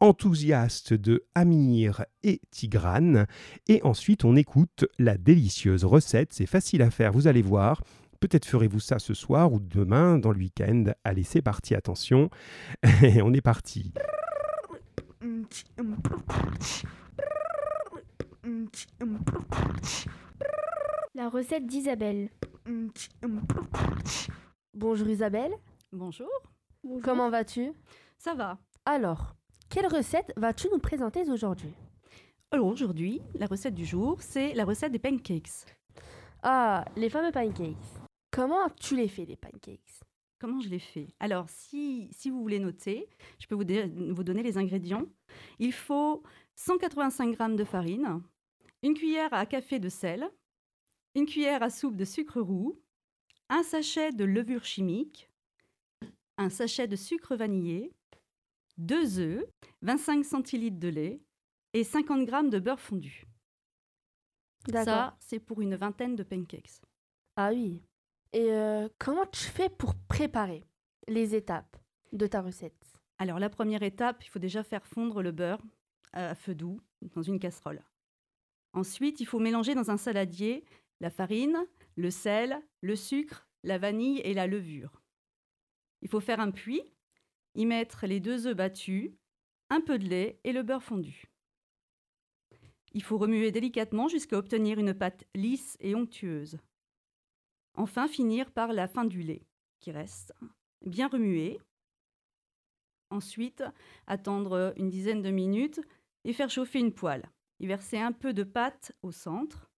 enthousiaste 0.00 0.92
de 0.94 1.24
Amir 1.34 2.04
et 2.22 2.40
Tigrane. 2.50 3.26
Et 3.68 3.82
ensuite, 3.84 4.24
on 4.24 4.36
écoute 4.36 4.84
la 4.98 5.16
délicieuse 5.16 5.84
recette. 5.84 6.32
C'est 6.32 6.46
facile 6.46 6.82
à 6.82 6.90
faire, 6.90 7.12
vous 7.12 7.26
allez 7.26 7.42
voir. 7.42 7.82
Peut-être 8.20 8.44
ferez-vous 8.44 8.80
ça 8.80 8.98
ce 8.98 9.14
soir 9.14 9.50
ou 9.50 9.60
demain 9.60 10.18
dans 10.18 10.30
le 10.30 10.38
week-end. 10.38 10.84
Allez, 11.04 11.22
c'est 11.22 11.42
parti, 11.42 11.74
attention. 11.74 12.28
on 13.22 13.32
est 13.32 13.40
parti. 13.40 13.92
La 21.14 21.28
recette 21.28 21.66
d'Isabelle. 21.66 22.30
Bonjour 24.74 25.08
Isabelle. 25.08 25.52
Bonjour. 25.92 26.28
Comment 27.02 27.28
vas-tu? 27.30 27.72
Ça 28.16 28.34
va. 28.34 28.58
Alors, 28.86 29.34
quelle 29.68 29.86
recette 29.86 30.32
vas-tu 30.36 30.68
nous 30.70 30.78
présenter 30.78 31.28
aujourd'hui? 31.28 31.74
Alors 32.50 32.66
aujourd'hui, 32.66 33.20
la 33.34 33.46
recette 33.46 33.74
du 33.74 33.84
jour, 33.84 34.16
c'est 34.20 34.54
la 34.54 34.64
recette 34.64 34.92
des 34.92 34.98
pancakes. 34.98 35.66
Ah, 36.42 36.84
les 36.96 37.10
fameux 37.10 37.32
pancakes. 37.32 37.76
Comment 38.30 38.68
tu 38.70 38.96
les 38.96 39.08
fais 39.08 39.26
les 39.26 39.36
pancakes? 39.36 40.00
Comment 40.40 40.60
je 40.60 40.70
les 40.70 40.78
fais 40.78 41.06
Alors, 41.20 41.50
si, 41.50 42.08
si 42.12 42.30
vous 42.30 42.40
voulez 42.40 42.58
noter, 42.58 43.06
je 43.38 43.46
peux 43.46 43.54
vous, 43.54 44.14
vous 44.14 44.24
donner 44.24 44.42
les 44.42 44.56
ingrédients. 44.56 45.06
Il 45.58 45.72
faut 45.72 46.22
185 46.56 47.36
g 47.36 47.56
de 47.56 47.64
farine, 47.64 48.22
une 48.82 48.94
cuillère 48.94 49.32
à 49.34 49.44
café 49.44 49.78
de 49.78 49.90
sel, 49.90 50.30
une 51.14 51.26
cuillère 51.26 51.62
à 51.62 51.68
soupe 51.68 51.96
de 51.96 52.06
sucre 52.06 52.40
roux, 52.40 52.80
un 53.50 53.62
sachet 53.62 54.12
de 54.12 54.24
levure 54.24 54.64
chimique, 54.64 55.30
un 56.38 56.48
sachet 56.48 56.88
de 56.88 56.96
sucre 56.96 57.36
vanillé, 57.36 57.92
deux 58.78 59.18
œufs, 59.18 59.44
25 59.82 60.24
centilitres 60.24 60.80
de 60.80 60.88
lait 60.88 61.20
et 61.74 61.84
50 61.84 62.26
g 62.26 62.48
de 62.48 62.58
beurre 62.58 62.80
fondu. 62.80 63.26
Ça, 64.70 65.16
c'est 65.20 65.40
pour 65.40 65.60
une 65.60 65.76
vingtaine 65.76 66.16
de 66.16 66.22
pancakes. 66.22 66.80
Ah 67.36 67.50
oui. 67.52 67.82
Et 68.32 68.52
euh, 68.52 68.88
comment 68.98 69.26
tu 69.26 69.44
fais 69.44 69.68
pour 69.68 69.94
préparer 69.94 70.64
les 71.08 71.34
étapes 71.34 71.76
de 72.12 72.26
ta 72.26 72.42
recette? 72.42 72.94
Alors, 73.18 73.38
la 73.38 73.50
première 73.50 73.82
étape, 73.82 74.24
il 74.24 74.28
faut 74.28 74.38
déjà 74.38 74.62
faire 74.62 74.86
fondre 74.86 75.22
le 75.22 75.32
beurre 75.32 75.62
à 76.12 76.34
feu 76.34 76.54
doux 76.54 76.80
dans 77.02 77.22
une 77.22 77.38
casserole. 77.38 77.84
Ensuite, 78.72 79.20
il 79.20 79.26
faut 79.26 79.40
mélanger 79.40 79.74
dans 79.74 79.90
un 79.90 79.96
saladier 79.96 80.64
la 81.00 81.10
farine, 81.10 81.66
le 81.96 82.10
sel, 82.10 82.62
le 82.82 82.94
sucre, 82.94 83.48
la 83.64 83.78
vanille 83.78 84.20
et 84.20 84.34
la 84.34 84.46
levure. 84.46 85.02
Il 86.02 86.08
faut 86.08 86.20
faire 86.20 86.40
un 86.40 86.50
puits, 86.50 86.84
y 87.54 87.66
mettre 87.66 88.06
les 88.06 88.20
deux 88.20 88.46
œufs 88.46 88.56
battus, 88.56 89.10
un 89.70 89.80
peu 89.80 89.98
de 89.98 90.06
lait 90.08 90.40
et 90.44 90.52
le 90.52 90.62
beurre 90.62 90.82
fondu. 90.82 91.24
Il 92.92 93.02
faut 93.02 93.18
remuer 93.18 93.50
délicatement 93.50 94.08
jusqu'à 94.08 94.36
obtenir 94.38 94.78
une 94.78 94.94
pâte 94.94 95.24
lisse 95.34 95.76
et 95.80 95.94
onctueuse. 95.94 96.58
Enfin, 97.74 98.08
finir 98.08 98.50
par 98.50 98.72
la 98.72 98.88
fin 98.88 99.04
du 99.04 99.22
lait 99.22 99.46
qui 99.78 99.90
reste, 99.92 100.34
bien 100.84 101.08
remuer. 101.08 101.58
Ensuite, 103.10 103.64
attendre 104.06 104.72
une 104.76 104.90
dizaine 104.90 105.22
de 105.22 105.30
minutes 105.30 105.80
et 106.24 106.32
faire 106.32 106.50
chauffer 106.50 106.78
une 106.78 106.92
poêle 106.92 107.28
y 107.60 107.66
verser 107.66 107.98
un 107.98 108.12
peu 108.12 108.32
de 108.32 108.42
pâte 108.42 108.92
au 109.02 109.12
centre 109.12 109.70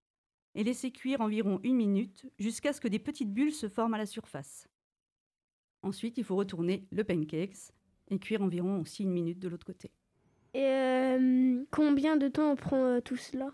et 0.55 0.65
laisser 0.65 0.93
cuire 0.93 1.21
environ 1.21 1.61
une 1.65 1.77
minute 1.77 2.27
jusqu'à 2.39 2.73
ce 2.73 2.81
que 2.81 2.89
des 2.89 2.99
petites 2.99 3.33
bulles 3.33 3.53
se 3.53 3.69
forment 3.69 3.95
à 3.95 3.99
la 3.99 4.07
surface. 4.07 4.69
Ensuite, 5.83 6.17
il 6.17 6.25
faut 6.25 6.37
retourner 6.37 6.87
le 6.93 7.03
pancakes 7.03 7.73
et 8.09 8.19
cuire 8.19 8.43
environ 8.43 8.81
aussi 8.81 9.03
une 9.03 9.11
minute 9.11 9.41
de 9.41 9.49
l'autre 9.49 9.67
côté. 9.67 9.91
Et 10.55 10.65
euh, 10.65 11.65
combien 11.71 12.17
de 12.17 12.29
temps 12.29 12.53
on 12.53 12.57
prend 12.57 12.85
euh, 12.85 13.01
tout 13.01 13.17
cela? 13.17 13.51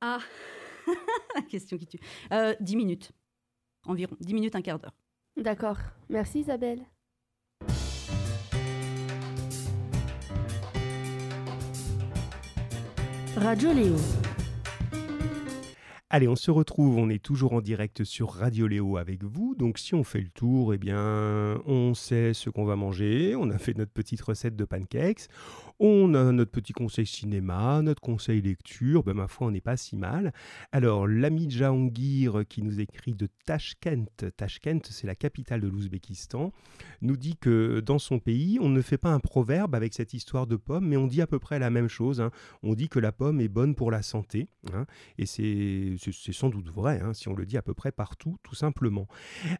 Ah, 0.00 0.20
la 1.34 1.42
question 1.42 1.78
qui 1.78 1.86
tue. 1.86 2.00
Euh, 2.32 2.54
10 2.60 2.76
minutes, 2.76 3.12
environ. 3.88 4.16
10 4.20 4.34
minutes, 4.34 4.56
un 4.56 4.62
quart 4.62 4.78
d'heure. 4.78 4.94
D'accord. 5.36 5.78
Merci 6.08 6.40
Isabelle. 6.40 6.80
Radio 13.36 13.72
Léo. 13.72 13.96
Allez, 16.10 16.26
on 16.26 16.36
se 16.36 16.50
retrouve, 16.50 16.96
on 16.96 17.10
est 17.10 17.22
toujours 17.22 17.52
en 17.52 17.60
direct 17.60 18.02
sur 18.02 18.30
Radio 18.30 18.66
Léo 18.66 18.96
avec 18.96 19.22
vous. 19.22 19.54
Donc 19.54 19.78
si 19.78 19.94
on 19.94 20.04
fait 20.04 20.22
le 20.22 20.30
tour, 20.30 20.72
eh 20.72 20.78
bien, 20.78 21.60
on 21.66 21.92
sait 21.92 22.32
ce 22.32 22.48
qu'on 22.48 22.64
va 22.64 22.76
manger, 22.76 23.36
on 23.36 23.50
a 23.50 23.58
fait 23.58 23.76
notre 23.76 23.92
petite 23.92 24.22
recette 24.22 24.56
de 24.56 24.64
pancakes, 24.64 25.28
on 25.80 26.14
a 26.14 26.32
notre 26.32 26.50
petit 26.50 26.72
conseil 26.72 27.06
cinéma, 27.06 27.82
notre 27.82 28.00
conseil 28.00 28.42
lecture, 28.42 29.02
ben, 29.02 29.14
ma 29.14 29.28
foi, 29.28 29.48
on 29.48 29.50
n'est 29.50 29.60
pas 29.60 29.76
si 29.76 29.96
mal. 29.96 30.32
Alors, 30.72 31.06
l'ami 31.06 31.50
Jahangir 31.50 32.44
qui 32.48 32.62
nous 32.62 32.80
écrit 32.80 33.14
de 33.14 33.28
Tashkent, 33.46 34.30
Tashkent, 34.36 34.80
c'est 34.90 35.06
la 35.06 35.14
capitale 35.14 35.60
de 35.60 35.68
l'Ouzbékistan, 35.68 36.52
nous 37.02 37.16
dit 37.16 37.36
que 37.36 37.80
dans 37.80 37.98
son 37.98 38.18
pays, 38.18 38.58
on 38.60 38.68
ne 38.68 38.82
fait 38.82 38.98
pas 38.98 39.10
un 39.10 39.20
proverbe 39.20 39.74
avec 39.74 39.94
cette 39.94 40.14
histoire 40.14 40.46
de 40.46 40.56
pomme, 40.56 40.86
mais 40.86 40.96
on 40.96 41.06
dit 41.06 41.22
à 41.22 41.26
peu 41.26 41.38
près 41.38 41.58
la 41.58 41.70
même 41.70 41.88
chose. 41.88 42.20
Hein. 42.20 42.30
On 42.62 42.74
dit 42.74 42.88
que 42.88 42.98
la 42.98 43.12
pomme 43.12 43.40
est 43.40 43.48
bonne 43.48 43.74
pour 43.74 43.90
la 43.90 44.02
santé, 44.02 44.48
hein. 44.72 44.86
et 45.16 45.26
c'est 45.26 45.96
sans 46.32 46.48
doute 46.48 46.68
vrai, 46.68 47.00
hein, 47.00 47.14
si 47.14 47.28
on 47.28 47.34
le 47.34 47.46
dit 47.46 47.56
à 47.56 47.62
peu 47.62 47.74
près 47.74 47.92
partout, 47.92 48.38
tout 48.42 48.54
simplement. 48.54 49.06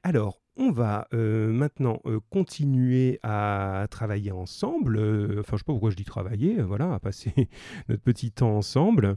Alors, 0.03 0.41
on 0.59 0.73
va 0.73 1.07
euh, 1.15 1.51
maintenant 1.53 2.01
euh, 2.05 2.19
continuer 2.31 3.21
à 3.23 3.87
travailler 3.91 4.33
ensemble. 4.33 4.99
Euh, 4.99 5.41
enfin, 5.41 5.51
je 5.51 5.55
ne 5.55 5.59
sais 5.59 5.65
pas 5.65 5.73
pourquoi 5.73 5.91
je 5.91 5.97
dis 5.97 6.05
travailler, 6.05 6.61
voilà, 6.61 6.93
à 6.93 6.99
passer 6.99 7.33
notre 7.89 8.03
petit 8.03 8.33
temps 8.33 8.57
ensemble. 8.57 9.17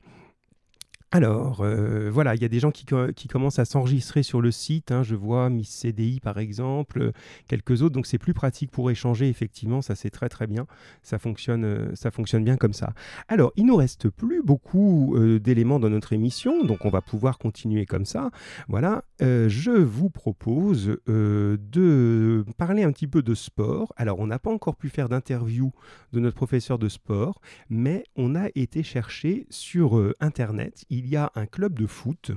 Alors, 1.13 1.65
voilà, 2.09 2.35
il 2.35 2.41
y 2.41 2.45
a 2.45 2.47
des 2.47 2.61
gens 2.61 2.71
qui, 2.71 2.85
commencent 2.85 3.59
à 3.59 3.65
s'enregistrer 3.65 4.23
sur 4.23 4.39
le 4.39 4.49
site. 4.49 4.93
Hein. 4.93 5.03
je 5.03 5.13
vois 5.13 5.49
Miss 5.49 5.67
CDI 5.67 6.21
par 6.21 6.39
exemple, 6.39 7.11
quelques 7.49 7.81
autres. 7.81 7.93
Donc, 7.93 8.05
c'est 8.05 8.17
plus 8.17 8.33
pratique 8.33 8.71
pour 8.71 8.89
échanger. 8.89 9.27
Effectivement, 9.27 9.81
ça 9.81 9.93
c'est 9.93 10.09
très 10.09 10.29
très 10.29 10.47
bien. 10.47 10.67
Ça 11.03 11.19
fonctionne, 11.19 11.93
ça 11.97 12.11
fonctionne 12.11 12.45
bien 12.45 12.55
comme 12.55 12.71
ça. 12.71 12.93
Alors, 13.27 13.51
il 13.57 13.65
nous 13.65 13.75
reste 13.75 14.07
plus 14.07 14.41
beaucoup 14.41 15.17
d'éléments 15.41 15.81
dans 15.81 15.89
notre 15.89 16.13
émission, 16.13 16.63
donc 16.63 16.85
on 16.85 16.89
va 16.89 17.01
pouvoir 17.01 17.39
continuer 17.39 17.85
comme 17.85 18.05
ça. 18.05 18.31
Voilà, 18.69 19.03
je 19.21 19.71
vous 19.71 20.09
propose 20.09 20.97
de 21.07 22.45
parler 22.57 22.83
un 22.83 22.91
petit 22.91 23.07
peu 23.07 23.21
de 23.21 23.35
sport. 23.35 23.93
Alors, 23.95 24.19
on 24.19 24.27
n'a 24.27 24.39
pas 24.39 24.51
encore 24.51 24.75
pu 24.75 24.89
faire 24.89 25.09
d'interview 25.09 25.71
de 26.11 26.19
notre 26.19 26.35
professeur 26.35 26.79
de 26.79 26.89
sport, 26.89 27.39
mais 27.69 28.03
on 28.15 28.35
a 28.35 28.47
été 28.55 28.83
chercher 28.83 29.45
sur 29.49 30.13
Internet 30.19 30.85
il 30.89 31.07
y 31.07 31.15
a 31.15 31.31
un 31.35 31.45
club 31.45 31.77
de 31.77 31.85
foot 31.85 32.31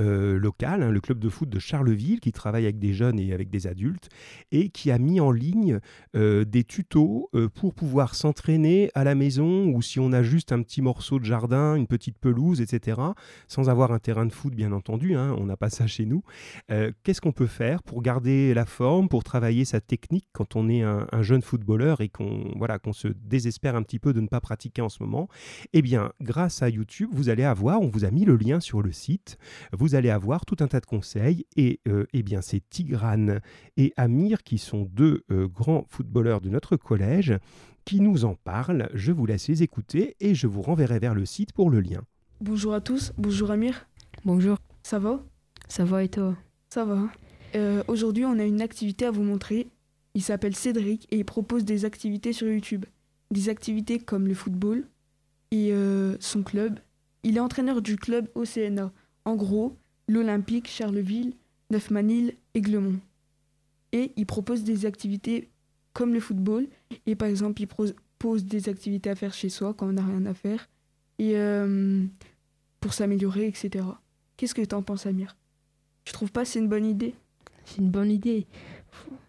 euh, 0.00 0.38
local, 0.38 0.82
hein, 0.82 0.90
le 0.90 1.00
club 1.00 1.20
de 1.20 1.28
foot 1.28 1.48
de 1.48 1.60
Charleville, 1.60 2.18
qui 2.18 2.32
travaille 2.32 2.64
avec 2.64 2.80
des 2.80 2.92
jeunes 2.92 3.20
et 3.20 3.32
avec 3.32 3.48
des 3.48 3.68
adultes, 3.68 4.08
et 4.50 4.68
qui 4.68 4.90
a 4.90 4.98
mis 4.98 5.20
en 5.20 5.30
ligne 5.30 5.78
euh, 6.16 6.44
des 6.44 6.64
tutos 6.64 7.30
euh, 7.34 7.48
pour 7.48 7.74
pouvoir 7.74 8.16
s'entraîner 8.16 8.90
à 8.94 9.04
la 9.04 9.14
maison, 9.14 9.66
ou 9.68 9.82
si 9.82 10.00
on 10.00 10.12
a 10.12 10.24
juste 10.24 10.50
un 10.50 10.62
petit 10.62 10.82
morceau 10.82 11.20
de 11.20 11.24
jardin, 11.24 11.76
une 11.76 11.86
petite 11.86 12.18
pelouse, 12.18 12.60
etc., 12.60 13.00
sans 13.46 13.70
avoir 13.70 13.92
un 13.92 14.00
terrain 14.00 14.26
de 14.26 14.32
foot, 14.32 14.52
bien 14.52 14.72
entendu, 14.72 15.14
hein, 15.14 15.36
on 15.38 15.46
n'a 15.46 15.56
pas 15.56 15.70
ça 15.70 15.86
chez 15.86 16.06
nous. 16.06 16.22
Qu'est-ce 16.68 17.20
qu'on 17.20 17.32
peut 17.32 17.46
faire 17.46 17.82
pour 17.82 18.02
garder 18.02 18.52
la 18.52 18.66
forme, 18.66 19.08
pour 19.08 19.22
travailler 19.22 19.64
sa 19.64 19.80
technique 19.80 20.26
quand 20.32 20.56
on 20.56 20.68
est 20.68 20.82
un, 20.82 21.06
jeune 21.20 21.42
footballeur 21.42 22.00
et 22.00 22.08
qu'on 22.08 22.52
voilà, 22.56 22.78
qu'on 22.78 22.92
se 22.92 23.08
désespère 23.08 23.76
un 23.76 23.82
petit 23.82 23.98
peu 23.98 24.12
de 24.12 24.20
ne 24.20 24.26
pas 24.26 24.40
pratiquer 24.40 24.82
en 24.82 24.88
ce 24.88 25.02
moment? 25.02 25.28
Eh 25.72 25.82
bien, 25.82 26.12
grâce 26.20 26.62
à 26.62 26.68
YouTube, 26.68 27.10
vous 27.12 27.28
allez 27.28 27.44
avoir, 27.44 27.80
on 27.80 27.88
vous 27.88 28.04
a 28.04 28.10
mis 28.10 28.24
le 28.24 28.36
lien 28.36 28.60
sur 28.60 28.82
le 28.82 28.92
site, 28.92 29.38
vous 29.83 29.83
allez 29.94 30.10
avoir 30.10 30.46
tout 30.46 30.56
un 30.60 30.68
tas 30.68 30.80
de 30.80 30.86
conseils 30.86 31.46
et 31.56 31.80
eh 32.12 32.22
bien 32.22 32.40
c'est 32.40 32.62
Tigrane 32.68 33.40
et 33.76 33.92
Amir 33.96 34.42
qui 34.42 34.58
sont 34.58 34.88
deux 34.90 35.24
grands 35.30 35.84
footballeurs 35.88 36.40
de 36.40 36.48
notre 36.48 36.76
collège 36.76 37.34
qui 37.84 38.00
nous 38.00 38.24
en 38.24 38.34
parlent. 38.34 38.88
Je 38.94 39.12
vous 39.12 39.26
laisse 39.26 39.48
les 39.48 39.62
écouter 39.62 40.16
et 40.20 40.34
je 40.34 40.46
vous 40.46 40.62
renverrai 40.62 40.98
vers 40.98 41.14
le 41.14 41.26
site 41.26 41.52
pour 41.52 41.70
le 41.70 41.80
lien. 41.80 42.02
Bonjour 42.40 42.74
à 42.74 42.80
tous, 42.80 43.12
bonjour 43.16 43.50
Amir. 43.50 43.86
Bonjour. 44.24 44.56
Ça 44.82 44.98
va? 44.98 45.22
Ça 45.68 45.84
va 45.84 46.02
et 46.02 46.08
toi? 46.08 46.36
Ça 46.68 46.84
va. 46.84 47.08
Euh, 47.54 47.82
aujourd'hui, 47.88 48.24
on 48.24 48.38
a 48.38 48.44
une 48.44 48.62
activité 48.62 49.06
à 49.06 49.10
vous 49.10 49.22
montrer. 49.22 49.68
Il 50.14 50.22
s'appelle 50.22 50.56
Cédric 50.56 51.06
et 51.10 51.18
il 51.18 51.24
propose 51.24 51.64
des 51.64 51.84
activités 51.84 52.32
sur 52.32 52.48
YouTube. 52.48 52.84
Des 53.30 53.48
activités 53.48 53.98
comme 53.98 54.28
le 54.28 54.34
football 54.34 54.84
et 55.50 55.72
euh, 55.72 56.16
son 56.20 56.42
club. 56.42 56.78
Il 57.22 57.36
est 57.36 57.40
entraîneur 57.40 57.80
du 57.80 57.96
club 57.96 58.28
OCNA. 58.34 58.92
En 59.24 59.36
gros, 59.36 59.76
l'Olympique, 60.08 60.68
Charleville, 60.68 61.34
Neufmanil 61.70 62.34
et 62.54 62.60
Glemont. 62.60 63.00
Et 63.92 64.12
il 64.16 64.26
propose 64.26 64.64
des 64.64 64.86
activités 64.86 65.48
comme 65.92 66.12
le 66.12 66.20
football. 66.20 66.66
Et 67.06 67.14
par 67.14 67.28
exemple, 67.28 67.62
il 67.62 67.66
propose 67.66 68.44
des 68.44 68.68
activités 68.68 69.10
à 69.10 69.14
faire 69.14 69.32
chez 69.32 69.48
soi 69.48 69.74
quand 69.74 69.88
on 69.88 69.92
n'a 69.92 70.04
rien 70.04 70.26
à 70.26 70.34
faire. 70.34 70.68
Et 71.18 71.36
euh, 71.36 72.04
pour 72.80 72.92
s'améliorer, 72.92 73.46
etc. 73.46 73.84
Qu'est-ce 74.36 74.54
que 74.54 74.62
tu 74.62 74.74
en 74.74 74.82
penses, 74.82 75.06
Amir? 75.06 75.36
Tu 76.04 76.12
trouves 76.12 76.32
pas 76.32 76.44
c'est 76.44 76.58
une 76.58 76.68
bonne 76.68 76.84
idée? 76.84 77.14
C'est 77.64 77.78
une 77.78 77.90
bonne 77.90 78.10
idée. 78.10 78.46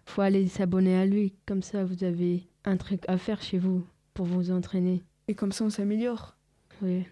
Faut 0.05 0.21
aller 0.21 0.47
s'abonner 0.47 0.95
à 0.97 1.05
lui. 1.05 1.33
Comme 1.45 1.61
ça, 1.61 1.85
vous 1.85 2.03
avez 2.03 2.43
un 2.65 2.77
truc 2.77 3.03
à 3.07 3.17
faire 3.17 3.41
chez 3.41 3.57
vous 3.57 3.85
pour 4.13 4.25
vous 4.25 4.51
entraîner. 4.51 5.03
Et 5.27 5.35
comme 5.35 5.51
ça, 5.51 5.63
on 5.63 5.69
s'améliore. 5.69 6.35
Oui. 6.81 7.05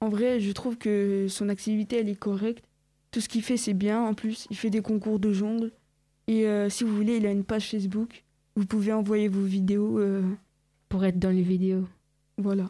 En 0.00 0.08
vrai, 0.08 0.40
je 0.40 0.52
trouve 0.52 0.78
que 0.78 1.26
son 1.28 1.48
activité, 1.48 1.96
elle 1.98 2.08
est 2.08 2.18
correcte. 2.18 2.64
Tout 3.10 3.20
ce 3.20 3.28
qu'il 3.28 3.42
fait, 3.42 3.56
c'est 3.56 3.74
bien. 3.74 4.00
En 4.00 4.14
plus, 4.14 4.46
il 4.50 4.56
fait 4.56 4.70
des 4.70 4.82
concours 4.82 5.18
de 5.18 5.32
jongle. 5.32 5.72
Et 6.26 6.46
euh, 6.46 6.68
si 6.68 6.84
vous 6.84 6.94
voulez, 6.94 7.16
il 7.16 7.26
a 7.26 7.32
une 7.32 7.44
page 7.44 7.70
Facebook. 7.70 8.24
Vous 8.56 8.66
pouvez 8.66 8.92
envoyer 8.92 9.28
vos 9.28 9.42
vidéos. 9.42 9.98
Euh, 9.98 10.22
pour 10.90 11.04
être 11.04 11.18
dans 11.18 11.30
les 11.30 11.42
vidéos. 11.42 11.88
Voilà. 12.36 12.68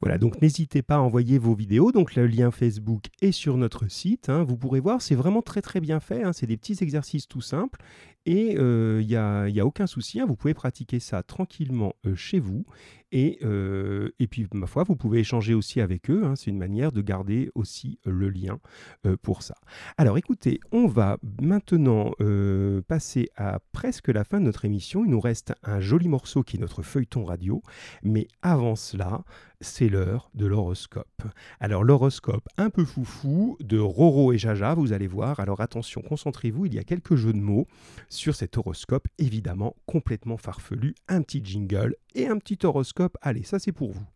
Voilà, 0.00 0.18
donc 0.18 0.42
n'hésitez 0.42 0.82
pas 0.82 0.96
à 0.96 0.98
envoyer 0.98 1.38
vos 1.38 1.54
vidéos. 1.54 1.92
Donc 1.92 2.14
le 2.14 2.26
lien 2.26 2.50
Facebook 2.50 3.04
est 3.20 3.32
sur 3.32 3.56
notre 3.56 3.88
site. 3.88 4.28
Hein. 4.28 4.44
vous 4.44 4.56
pourrez 4.56 4.80
voir, 4.80 5.00
c'est 5.00 5.14
vraiment 5.14 5.42
très 5.42 5.62
très 5.62 5.80
bien 5.80 5.98
fait. 5.98 6.22
Hein. 6.22 6.32
c'est 6.32 6.46
des 6.46 6.56
petits 6.56 6.76
exercices 6.80 7.26
tout 7.26 7.40
simples. 7.40 7.80
Et 8.26 8.52
il 8.52 8.58
euh, 8.58 9.02
n'y 9.02 9.16
a, 9.16 9.48
y 9.48 9.60
a, 9.60 9.66
aucun 9.66 9.86
souci, 9.86 10.20
hein. 10.20 10.26
vous 10.26 10.36
pouvez 10.36 10.54
pratiquer 10.54 11.00
ça 11.00 11.22
tranquillement 11.22 11.94
euh, 12.06 12.14
chez 12.14 12.38
vous. 12.38 12.64
Et, 13.12 13.38
euh, 13.42 14.10
et, 14.18 14.26
puis, 14.26 14.46
ma 14.54 14.66
foi, 14.66 14.82
vous 14.84 14.96
pouvez 14.96 15.20
échanger 15.20 15.54
aussi 15.54 15.80
avec 15.80 16.10
eux. 16.10 16.32
C'est 16.34 16.50
une 16.50 16.58
manière 16.58 16.92
de 16.92 17.00
garder 17.00 17.50
aussi 17.54 17.98
le 18.04 18.30
lien 18.30 18.58
pour 19.22 19.42
ça. 19.42 19.54
Alors 19.96 20.18
écoutez, 20.18 20.60
on 20.72 20.86
va 20.86 21.18
maintenant 21.40 22.12
passer 22.88 23.28
à 23.36 23.60
presque 23.72 24.08
la 24.08 24.24
fin 24.24 24.40
de 24.40 24.46
notre 24.46 24.64
émission. 24.64 25.04
Il 25.04 25.10
nous 25.10 25.20
reste 25.20 25.52
un 25.62 25.80
joli 25.80 26.08
morceau 26.08 26.42
qui 26.42 26.56
est 26.56 26.60
notre 26.60 26.82
feuilleton 26.82 27.24
radio. 27.24 27.62
Mais 28.02 28.28
avant 28.42 28.76
cela, 28.76 29.24
c'est 29.62 29.88
l'heure 29.88 30.30
de 30.34 30.46
l'horoscope. 30.46 31.22
Alors 31.60 31.84
l'horoscope 31.84 32.48
un 32.56 32.70
peu 32.70 32.84
foufou 32.84 33.56
de 33.60 33.78
Roro 33.78 34.32
et 34.32 34.38
Jaja, 34.38 34.74
vous 34.74 34.92
allez 34.92 35.06
voir. 35.06 35.40
Alors 35.40 35.60
attention, 35.60 36.02
concentrez-vous, 36.02 36.66
il 36.66 36.74
y 36.74 36.78
a 36.78 36.84
quelques 36.84 37.14
jeux 37.14 37.32
de 37.32 37.38
mots 37.38 37.66
sur 38.08 38.34
cet 38.34 38.58
horoscope, 38.58 39.06
évidemment 39.18 39.76
complètement 39.86 40.36
farfelu, 40.36 40.94
un 41.08 41.22
petit 41.22 41.40
jingle 41.44 41.96
et 42.14 42.26
un 42.26 42.38
petit 42.38 42.58
horoscope. 42.64 43.01
Allez, 43.20 43.42
ça 43.42 43.58
c'est 43.58 43.72
pour 43.72 43.92
vous. 43.92 44.06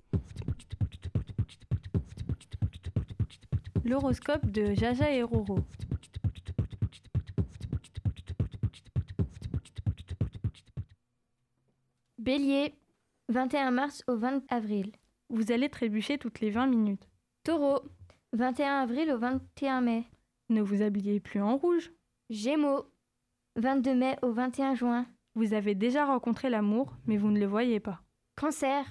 L'horoscope 3.84 4.50
de 4.50 4.74
Jaja 4.74 5.12
et 5.12 5.22
Roro. 5.22 5.60
Bélier, 12.18 12.74
21 13.28 13.70
mars 13.70 14.02
au 14.08 14.16
20 14.16 14.42
avril. 14.48 14.90
Vous 15.30 15.52
allez 15.52 15.68
trébucher 15.68 16.18
toutes 16.18 16.40
les 16.40 16.50
20 16.50 16.66
minutes. 16.66 17.08
Taureau, 17.44 17.80
21 18.32 18.80
avril 18.80 19.12
au 19.12 19.18
21 19.18 19.80
mai. 19.80 20.04
Ne 20.48 20.60
vous 20.60 20.82
habillez 20.82 21.20
plus 21.20 21.40
en 21.40 21.56
rouge. 21.56 21.92
Gémeaux, 22.28 22.90
22 23.54 23.94
mai 23.94 24.16
au 24.22 24.32
21 24.32 24.74
juin. 24.74 25.06
Vous 25.36 25.54
avez 25.54 25.74
déjà 25.76 26.06
rencontré 26.06 26.50
l'amour, 26.50 26.96
mais 27.06 27.16
vous 27.16 27.30
ne 27.30 27.38
le 27.38 27.46
voyez 27.46 27.78
pas. 27.78 28.02
Cancer, 28.38 28.84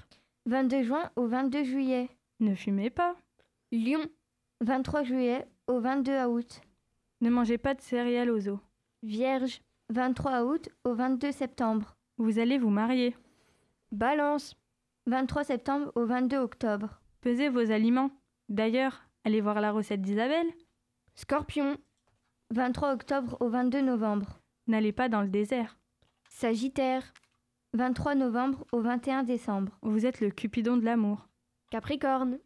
22 0.48 0.82
juin 0.82 1.12
au 1.16 1.28
22 1.28 1.64
juillet. 1.64 2.10
Ne 2.39 2.56
fumez 2.56 2.89
pas. 2.89 3.16
Lion, 3.72 4.04
23 4.62 5.04
juillet 5.04 5.48
au 5.68 5.80
22 5.80 6.26
août. 6.26 6.62
Ne 7.22 7.30
mangez 7.30 7.60
pas 7.60 7.76
de 7.76 7.82
céréales 7.82 8.32
aux 8.32 8.50
os. 8.50 8.60
Vierge, 9.04 9.62
23 9.89 10.46
août 10.46 10.70
au 10.84 10.96
22 10.96 11.32
septembre. 11.32 11.96
Vous 12.18 12.39
allez 12.39 12.58
vous 12.58 12.72
marier. 12.72 13.16
Balance, 13.91 14.56
23 15.06 15.43
septembre 15.43 15.91
au 15.93 16.06
22 16.06 16.38
octobre. 16.38 17.00
Pesez 17.22 17.50
vos 17.50 17.72
aliments. 17.72 18.10
D'ailleurs, 18.50 19.04
allez 19.26 19.41
voir 19.41 19.62
la 19.62 19.72
recette 19.72 20.02
d'Isabelle. 20.02 20.52
Scorpion, 21.14 21.78
23 22.50 22.93
octobre 22.93 23.38
au 23.39 23.50
22 23.50 23.82
novembre. 23.82 24.39
N'allez 24.66 24.91
pas 24.91 25.08
dans 25.08 25.22
le 25.22 25.30
désert. 25.30 25.78
Sagittaire, 26.30 27.14
23 27.76 28.15
novembre 28.15 28.65
au 28.71 28.80
21 28.80 29.23
décembre. 29.23 29.78
Vous 29.82 30.05
êtes 30.05 30.21
le 30.21 30.30
Cupidon 30.30 30.78
de 30.78 30.86
l'amour. 30.86 31.28
Capricorne, 31.71 32.39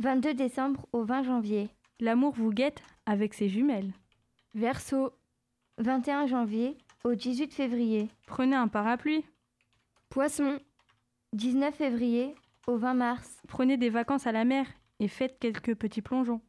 22 0.00 0.34
décembre 0.34 0.86
au 0.92 1.04
20 1.04 1.22
janvier. 1.22 1.70
L'amour 2.00 2.32
vous 2.32 2.50
guette 2.50 2.82
avec 3.06 3.32
ses 3.32 3.48
jumelles. 3.48 3.92
Verseau, 4.54 5.12
21 5.78 6.26
janvier 6.26 6.76
au 7.04 7.14
18 7.14 7.54
février. 7.54 8.10
Prenez 8.26 8.56
un 8.56 8.66
parapluie. 8.66 9.24
Poisson, 10.08 10.58
19 11.32 11.72
février 11.72 12.34
au 12.66 12.76
20 12.76 12.94
mars. 12.94 13.40
Prenez 13.46 13.76
des 13.76 13.90
vacances 13.90 14.26
à 14.26 14.32
la 14.32 14.44
mer 14.44 14.66
et 14.98 15.06
faites 15.06 15.38
quelques 15.38 15.76
petits 15.76 16.02
plongeons. 16.02 16.40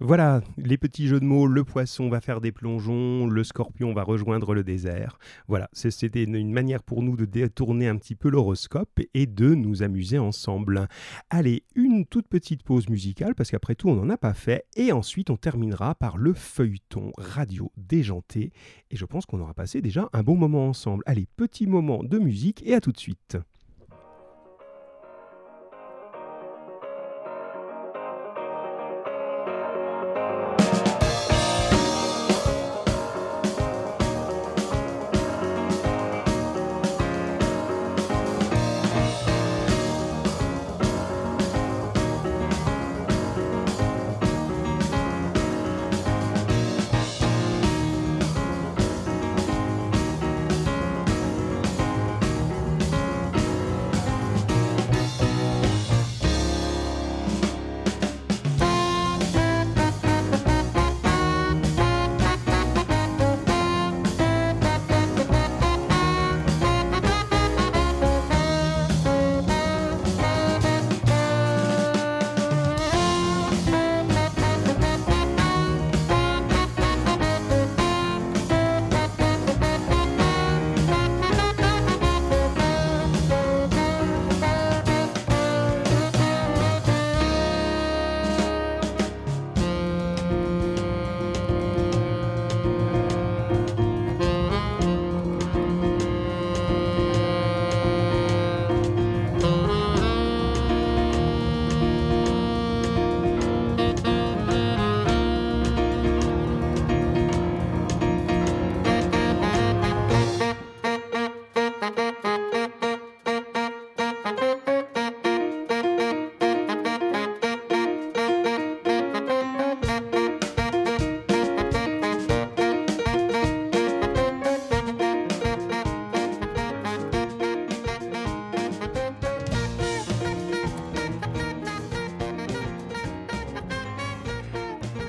Voilà, 0.00 0.42
les 0.58 0.76
petits 0.76 1.06
jeux 1.06 1.20
de 1.20 1.24
mots, 1.24 1.46
le 1.46 1.62
poisson 1.62 2.08
va 2.08 2.20
faire 2.20 2.40
des 2.40 2.50
plongeons, 2.50 3.28
le 3.28 3.44
scorpion 3.44 3.94
va 3.94 4.02
rejoindre 4.02 4.52
le 4.52 4.64
désert. 4.64 5.18
Voilà, 5.46 5.68
c'était 5.72 6.24
une 6.24 6.52
manière 6.52 6.82
pour 6.82 7.00
nous 7.02 7.16
de 7.16 7.24
détourner 7.24 7.86
un 7.86 7.96
petit 7.96 8.16
peu 8.16 8.28
l'horoscope 8.28 9.00
et 9.14 9.26
de 9.26 9.54
nous 9.54 9.84
amuser 9.84 10.18
ensemble. 10.18 10.88
Allez, 11.30 11.62
une 11.76 12.06
toute 12.06 12.26
petite 12.26 12.64
pause 12.64 12.88
musicale, 12.88 13.36
parce 13.36 13.52
qu'après 13.52 13.76
tout, 13.76 13.88
on 13.88 13.94
n'en 13.94 14.10
a 14.10 14.16
pas 14.16 14.34
fait, 14.34 14.66
et 14.76 14.90
ensuite 14.90 15.30
on 15.30 15.36
terminera 15.36 15.94
par 15.94 16.16
le 16.16 16.34
feuilleton 16.34 17.12
radio 17.16 17.70
déjanté, 17.76 18.52
et 18.90 18.96
je 18.96 19.04
pense 19.04 19.26
qu'on 19.26 19.40
aura 19.40 19.54
passé 19.54 19.80
déjà 19.80 20.08
un 20.12 20.24
bon 20.24 20.36
moment 20.36 20.68
ensemble. 20.68 21.04
Allez, 21.06 21.28
petit 21.36 21.68
moment 21.68 22.02
de 22.02 22.18
musique, 22.18 22.62
et 22.66 22.74
à 22.74 22.80
tout 22.80 22.92
de 22.92 22.98
suite. 22.98 23.38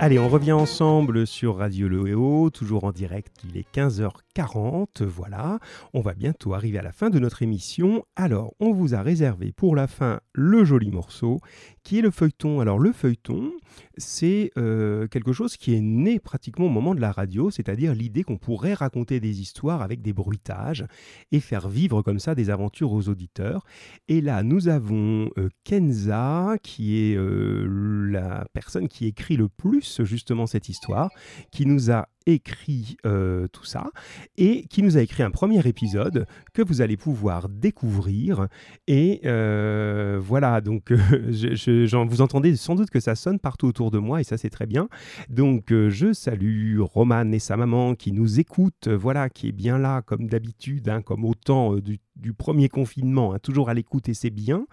Allez, 0.06 0.20
on 0.20 0.30
revient 0.30 0.52
ensemble 0.52 1.26
sur 1.26 1.58
Radio 1.58 1.88
Loéo, 1.88 2.52
toujours 2.52 2.84
en 2.84 2.92
direct, 2.92 3.38
il 3.44 3.58
est 3.58 3.66
15h40, 3.74 5.04
voilà. 5.04 5.58
On 5.96 6.02
va 6.02 6.14
bientôt 6.14 6.54
arriver 6.54 6.78
à 6.78 6.84
la 6.84 6.92
fin 6.92 7.10
de 7.10 7.18
notre 7.18 7.42
émission. 7.42 8.06
Alors, 8.16 8.54
on 8.60 8.72
vous 8.72 8.94
a 8.94 9.02
réservé 9.02 9.52
pour 9.52 9.76
la 9.76 9.88
fin 9.88 10.20
le 10.32 10.64
joli 10.64 10.92
morceau 10.92 11.40
qui 11.86 12.00
est 12.00 12.02
le 12.02 12.12
feuilleton. 12.12 12.60
Alors, 12.60 12.80
le 12.80 12.92
feuilleton, 12.92 13.54
c'est 13.96 14.52
euh, 14.58 15.08
quelque 15.08 15.32
chose 15.32 15.56
qui 15.56 15.76
est 15.76 15.82
né 15.82 16.20
pratiquement 16.20 16.66
au 16.66 16.70
moment 16.70 16.96
de 16.96 17.00
la 17.00 17.12
radio, 17.12 17.52
c'est-à-dire 17.52 17.94
l'idée 17.94 18.24
qu'on 18.24 18.38
pourrait 18.38 18.74
raconter 18.74 19.20
des 19.20 19.40
histoires 19.40 19.84
avec 19.84 20.02
des 20.02 20.12
bruitages 20.12 20.86
et 21.32 21.40
faire 21.40 21.70
vivre 21.70 22.02
comme 22.02 22.20
ça 22.20 22.34
des 22.34 22.50
aventures 22.50 22.92
aux 22.92 23.08
auditeurs. 23.08 23.64
Et 24.08 24.20
là, 24.20 24.42
nous 24.42 24.68
avons 24.68 25.30
euh, 25.38 25.50
Kenza, 25.64 26.56
qui 26.64 26.98
est 26.98 27.16
euh, 27.16 27.68
la 28.10 28.46
personne 28.52 28.88
qui 28.88 29.06
écrit 29.06 29.38
le 29.38 29.48
plus 29.48 30.02
justement 30.04 30.48
cette 30.48 30.68
histoire, 30.68 31.12
qui 31.52 31.68
nous 31.68 31.92
a 31.92 32.08
écrit 32.26 32.98
euh, 33.06 33.48
tout 33.48 33.66
ça 33.66 33.92
et 34.38 34.66
qui 34.68 34.82
nous 34.82 34.98
a 34.98 35.02
écrit 35.02 35.24
un 35.24 35.32
premier 35.32 35.66
épisode 35.68 36.26
que 36.54 36.62
vous 36.62 36.82
allez 36.82 36.98
pouvoir 36.98 37.50
découvrir. 37.50 38.48
Et 38.88 39.22
euh, 39.26 40.20
voilà, 40.22 40.62
donc 40.62 40.92
je, 40.92 42.06
vous 42.06 42.22
entendez 42.22 42.56
sans 42.56 42.76
doute 42.76 42.90
que 42.90 43.00
ça 43.00 43.16
sonne 43.16 43.40
partout 43.40 43.68
autour 43.68 43.92
de 43.92 44.00
moi 44.00 44.22
et 44.22 44.24
ça 44.24 44.38
c'est 44.38 44.50
très 44.50 44.66
bien. 44.66 44.88
Donc 45.30 45.72
euh, 45.72 45.90
je 45.90 46.14
salue 46.14 46.80
Roman 46.80 47.32
et 47.32 47.40
sa 47.40 47.58
maman 47.58 47.96
qui 47.96 48.12
nous 48.12 48.40
écoutent, 48.40 48.88
voilà, 48.88 49.30
qui 49.30 49.50
est 49.50 49.54
bien 49.54 49.78
là 49.78 50.02
comme 50.02 50.28
d'habitude, 50.28 50.90
hein, 50.90 51.02
comme 51.02 51.26
au 51.26 51.34
temps 51.34 51.76
du 51.76 52.00
du 52.16 52.34
premier 52.34 52.70
confinement, 52.70 53.34
hein, 53.34 53.40
toujours 53.40 53.70
à 53.70 53.74
l'écoute 53.74 54.10
et 54.10 54.14
c'est 54.14 54.30
bien. 54.30 54.66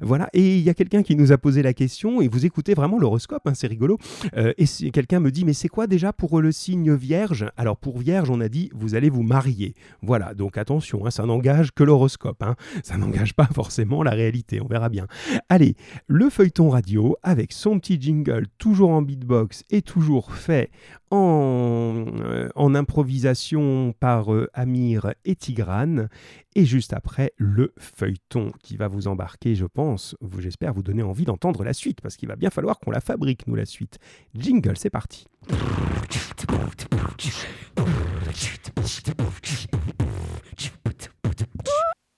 Voilà. 0.00 0.28
Et 0.32 0.58
il 0.58 0.62
y 0.62 0.70
a 0.70 0.74
quelqu'un 0.74 1.02
qui 1.02 1.16
nous 1.16 1.32
a 1.32 1.38
posé 1.38 1.62
la 1.62 1.72
question 1.72 2.20
et 2.20 2.28
vous 2.28 2.44
écoutez 2.44 2.74
vraiment 2.74 2.98
l'horoscope, 2.98 3.46
hein, 3.46 3.54
c'est 3.54 3.66
rigolo. 3.66 3.98
Euh, 4.36 4.52
et 4.58 4.90
quelqu'un 4.90 5.20
me 5.20 5.30
dit 5.30 5.44
mais 5.44 5.52
c'est 5.52 5.68
quoi 5.68 5.86
déjà 5.86 6.12
pour 6.12 6.40
le 6.40 6.52
signe 6.52 6.92
Vierge 6.98 7.46
Alors 7.56 7.76
pour 7.76 7.98
Vierge, 7.98 8.30
on 8.30 8.40
a 8.40 8.48
dit 8.48 8.70
vous 8.74 8.94
allez 8.94 9.08
vous 9.08 9.22
marier. 9.22 9.74
Voilà. 10.02 10.34
Donc 10.34 10.58
attention, 10.58 11.06
hein, 11.06 11.10
ça 11.10 11.24
n'engage 11.24 11.72
que 11.72 11.84
l'horoscope. 11.84 12.44
Ça 12.82 12.96
n'engage 12.96 13.34
pas 13.34 13.48
forcément 13.52 14.02
la 14.02 14.10
réalité. 14.10 14.60
On 14.60 14.66
verra 14.66 14.88
bien. 14.88 15.06
Allez, 15.48 15.76
le 16.06 16.28
feuilleton 16.30 16.68
radio 16.68 17.16
avec 17.22 17.52
son 17.52 17.78
petit 17.78 18.00
jingle 18.00 18.46
toujours 18.58 18.90
en 18.90 19.02
beatbox 19.02 19.64
et 19.70 19.82
toujours 19.82 20.34
fait 20.34 20.70
en, 21.10 22.04
euh, 22.20 22.48
en 22.54 22.74
improvisation 22.74 23.94
par 23.98 24.32
euh, 24.32 24.48
Amir 24.54 25.14
et 25.24 25.36
Tigrane. 25.36 26.08
Et 26.54 26.64
juste 26.64 26.92
après, 26.92 27.32
le 27.36 27.72
feuilleton 27.78 28.52
qui 28.62 28.76
va 28.76 28.88
vous 28.88 29.08
embarquer, 29.08 29.54
je 29.54 29.66
pense, 29.66 30.16
j'espère 30.38 30.72
vous 30.72 30.82
donner 30.82 31.02
envie 31.02 31.24
d'entendre 31.24 31.64
la 31.64 31.72
suite, 31.72 32.00
parce 32.00 32.16
qu'il 32.16 32.28
va 32.28 32.36
bien 32.36 32.50
falloir 32.50 32.78
qu'on 32.80 32.90
la 32.90 33.00
fabrique, 33.00 33.46
nous, 33.46 33.54
la 33.54 33.64
suite. 33.64 33.98
Jingle, 34.34 34.76
c'est 34.76 34.90
parti. 34.90 35.26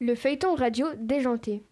Le 0.01 0.15
feuilleton 0.15 0.55
radio 0.55 0.87
déjanté. 0.99 1.63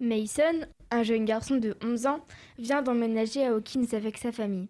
Mason, 0.00 0.66
un 0.94 1.02
jeune 1.02 1.24
garçon 1.24 1.56
de 1.56 1.76
11 1.82 2.06
ans, 2.06 2.24
vient 2.58 2.82
d'emménager 2.82 3.44
à 3.44 3.52
Hawkins 3.52 3.86
avec 3.92 4.18
sa 4.18 4.32
famille. 4.32 4.68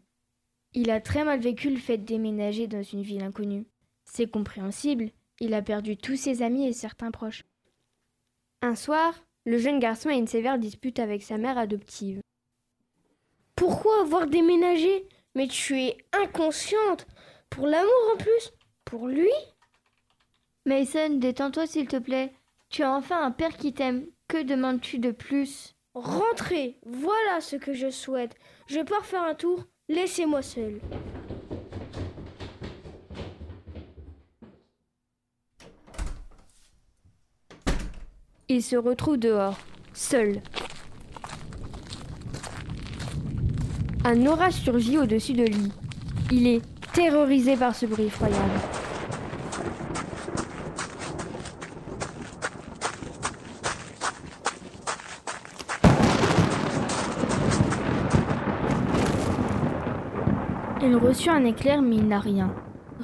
Il 0.73 0.91
a 0.91 1.01
très 1.01 1.25
mal 1.25 1.41
vécu 1.41 1.71
le 1.71 1.79
fait 1.79 1.99
de 1.99 2.05
déménager 2.05 2.67
dans 2.67 2.83
une 2.83 3.03
ville 3.03 3.23
inconnue. 3.23 3.67
C'est 4.05 4.31
compréhensible, 4.31 5.11
il 5.41 5.55
a 5.55 5.63
perdu 5.63 5.97
tous 5.97 6.17
ses 6.17 6.43
amis 6.43 6.67
et 6.67 6.73
certains 6.73 7.11
proches. 7.11 7.45
Un 8.63 8.75
soir, 8.75 9.15
le 9.45 9.59
jeune 9.59 9.79
garçon 9.79 10.09
a 10.09 10.15
une 10.15 10.27
sévère 10.27 10.59
dispute 10.59 10.99
avec 10.99 11.23
sa 11.23 11.39
mère 11.39 11.59
adoptive. 11.59 12.21
Pourquoi 13.57 14.01
avoir 14.01 14.27
déménagé? 14.27 15.07
Mais 15.35 15.49
tu 15.49 15.81
es 15.81 15.99
inconsciente 16.13 17.07
Pour 17.51 17.67
l'amour 17.67 17.93
en 18.15 18.17
plus 18.17 18.53
Pour 18.85 19.07
lui? 19.09 19.31
Mason, 20.65 21.19
détends-toi 21.19 21.67
s'il 21.67 21.87
te 21.87 21.99
plaît. 21.99 22.33
Tu 22.71 22.83
as 22.83 22.93
enfin 22.93 23.23
un 23.23 23.31
père 23.31 23.57
qui 23.57 23.75
t'aime. 23.75 24.07
Que 24.29 24.43
demandes-tu 24.43 24.99
de 24.99 25.11
plus? 25.11 25.74
Rentrer 25.95 26.77
Voilà 26.85 27.41
ce 27.41 27.55
que 27.55 27.73
je 27.73 27.89
souhaite. 27.89 28.35
Je 28.67 28.81
pars 28.81 29.07
faire 29.07 29.23
un 29.23 29.35
tour. 29.35 29.65
Laissez-moi 29.89 30.43
seul. 30.43 30.81
Il 38.49 38.63
se 38.63 38.77
retrouve 38.77 39.19
dehors, 39.19 39.59
seul. 39.93 40.43
Un 44.05 44.27
orage 44.27 44.55
surgit 44.55 44.99
au-dessus 44.99 45.33
de 45.33 45.45
lui. 45.45 45.73
Il 46.31 46.47
est 46.47 46.63
terrorisé 46.93 47.57
par 47.57 47.75
ce 47.75 47.87
bruit 47.87 48.07
effroyable. 48.07 48.61
Reçut 61.05 61.29
un 61.29 61.45
éclair, 61.45 61.83
mais 61.83 61.97
il 61.97 62.09
n'a 62.09 62.19
rien. 62.19 62.55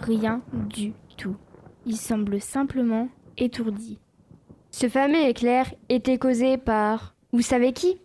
Rien 0.01 0.41
du 0.53 0.95
tout. 1.19 1.37
Il 1.85 1.97
semble 1.97 2.41
simplement 2.41 3.09
étourdi. 3.37 3.99
Ce 4.71 4.89
fameux 4.89 5.29
éclair 5.29 5.73
était 5.89 6.19
causé 6.19 6.57
par. 6.57 7.15
Vous 7.33 7.43
savez 7.43 7.73
qui? 7.73 8.01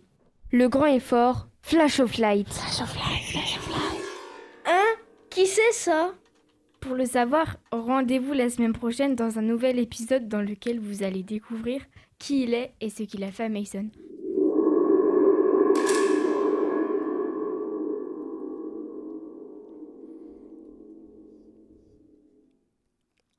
Le 0.52 0.68
grand 0.68 0.86
et 0.86 1.00
fort 1.00 1.48
Flash 1.62 2.00
of 2.00 2.18
Light. 2.18 2.48
Flash 2.48 2.82
of 2.82 2.94
Light, 2.94 3.22
Flash 3.22 3.58
of 3.58 3.68
Light. 3.68 4.02
Hein? 4.66 5.00
Qui 5.30 5.46
c'est 5.46 5.72
ça? 5.72 6.12
Pour 6.80 6.94
le 6.94 7.06
savoir, 7.06 7.56
rendez-vous 7.72 8.34
la 8.34 8.50
semaine 8.50 8.72
prochaine 8.74 9.16
dans 9.16 9.38
un 9.38 9.42
nouvel 9.42 9.78
épisode 9.78 10.28
dans 10.28 10.42
lequel 10.42 10.78
vous 10.78 11.02
allez 11.02 11.22
découvrir 11.22 11.82
qui 12.18 12.44
il 12.44 12.54
est 12.54 12.72
et 12.80 12.90
ce 12.90 13.02
qu'il 13.02 13.24
a 13.24 13.32
fait 13.32 13.44
à 13.44 13.48
Mason. 13.48 13.88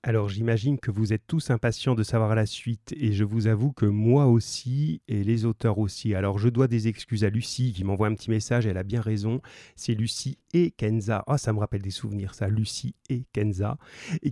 Alors 0.07 0.29
j'imagine 0.29 0.79
que 0.79 0.89
vous 0.89 1.11
êtes 1.11 1.27
tous 1.27 1.49
impatients 1.49 1.93
de 1.93 2.01
savoir 2.01 2.33
la 2.33 2.45
suite 2.45 2.93
et 2.95 3.11
je 3.11 3.25
vous 3.25 3.47
avoue 3.47 3.73
que 3.73 3.85
moi 3.85 4.27
aussi 4.27 5.01
et 5.09 5.21
les 5.21 5.43
auteurs 5.43 5.79
aussi. 5.79 6.15
Alors 6.15 6.39
je 6.39 6.47
dois 6.47 6.69
des 6.69 6.87
excuses 6.87 7.25
à 7.25 7.29
Lucie 7.29 7.73
qui 7.73 7.83
m'envoie 7.83 8.07
un 8.07 8.13
petit 8.13 8.29
message, 8.29 8.65
elle 8.65 8.77
a 8.77 8.83
bien 8.83 9.01
raison. 9.01 9.41
C'est 9.75 9.95
Lucie 9.95 10.37
et 10.53 10.71
Kenza. 10.71 11.25
Ah 11.27 11.37
ça 11.37 11.51
me 11.51 11.59
rappelle 11.59 11.81
des 11.81 11.91
souvenirs 11.91 12.35
ça, 12.35 12.47
Lucie 12.47 12.95
et 13.09 13.25
Kenza 13.33 13.77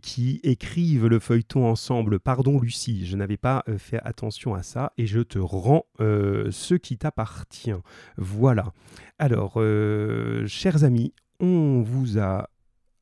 qui 0.02 0.40
écrivent 0.44 1.08
le 1.08 1.20
feuilleton 1.20 1.66
ensemble. 1.66 2.22
Pardon 2.22 2.58
Lucie, 2.58 3.06
je 3.06 3.18
n'avais 3.18 3.36
pas 3.36 3.62
euh, 3.68 3.78
fait 3.78 4.00
attention 4.06 4.56
à 4.56 4.64
ça 4.64 4.94
et 4.98 5.08
je 5.08 5.20
te 5.20 5.40
rends 5.40 5.88
euh, 6.00 6.52
ce 6.52 6.76
qui 6.76 6.98
t'appartient. 6.98 7.74
Voilà. 8.16 8.72
Alors 9.20 9.56
euh, 9.58 10.48
chers 10.48 10.86
amis, 10.86 11.14
on 11.42 11.82
vous 11.82 12.18
a 12.18 12.48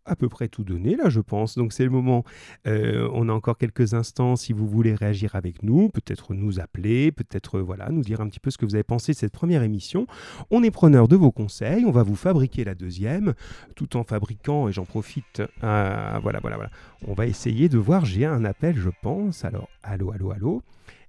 à 0.05 0.15
peu 0.15 0.29
près 0.29 0.47
tout 0.47 0.63
donné 0.63 0.95
là, 0.95 1.09
je 1.09 1.19
pense. 1.19 1.57
Donc 1.57 1.73
c'est 1.73 1.83
le 1.83 1.89
moment. 1.89 2.23
Euh, 2.67 3.09
on 3.13 3.29
a 3.29 3.33
encore 3.33 3.57
quelques 3.57 3.93
instants 3.93 4.35
si 4.35 4.53
vous 4.53 4.67
voulez 4.67 4.95
réagir 4.95 5.35
avec 5.35 5.63
nous, 5.63 5.89
peut-être 5.89 6.33
nous 6.33 6.59
appeler, 6.59 7.11
peut-être 7.11 7.59
voilà 7.59 7.89
nous 7.89 8.01
dire 8.01 8.21
un 8.21 8.27
petit 8.27 8.39
peu 8.39 8.51
ce 8.51 8.57
que 8.57 8.65
vous 8.65 8.75
avez 8.75 8.83
pensé 8.83 9.13
de 9.13 9.17
cette 9.17 9.33
première 9.33 9.63
émission. 9.63 10.07
On 10.51 10.63
est 10.63 10.71
preneur 10.71 11.07
de 11.07 11.15
vos 11.15 11.31
conseils. 11.31 11.85
On 11.85 11.91
va 11.91 12.03
vous 12.03 12.15
fabriquer 12.15 12.63
la 12.63 12.75
deuxième, 12.75 13.33
tout 13.75 13.97
en 13.97 14.03
fabriquant. 14.03 14.67
Et 14.67 14.73
j'en 14.73 14.85
profite. 14.85 15.41
Euh, 15.63 16.19
voilà, 16.21 16.39
voilà, 16.39 16.55
voilà. 16.55 16.71
On 17.07 17.13
va 17.13 17.27
essayer 17.27 17.69
de 17.69 17.77
voir. 17.77 18.05
J'ai 18.05 18.25
un 18.25 18.45
appel, 18.45 18.75
je 18.75 18.89
pense. 19.01 19.45
Alors, 19.45 19.69
allô, 19.83 20.11
allô, 20.11 20.31
allô. 20.31 20.61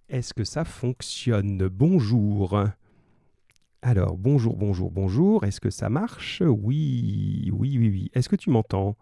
Est-ce 0.09 0.35
que 0.35 0.45
ça 0.45 0.65
fonctionne? 0.65 1.69
Bonjour. 1.69 2.59
Alors, 3.87 4.17
bonjour, 4.17 4.57
bonjour, 4.57 4.91
bonjour. 4.91 5.45
Est-ce 5.45 5.61
que 5.61 5.69
ça 5.69 5.91
marche? 5.91 6.41
Oui, 6.41 7.51
oui, 7.53 7.77
oui, 7.77 7.91
oui. 7.91 8.11
Est-ce 8.15 8.31
que 8.31 8.37
tu 8.37 8.49
m'entends? 8.49 8.97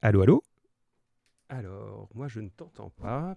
Allô, 0.00 0.22
allô? 0.22 0.42
Alors, 1.50 2.08
moi, 2.14 2.26
je 2.26 2.40
ne 2.40 2.48
t'entends 2.48 2.88
pas. 2.88 3.36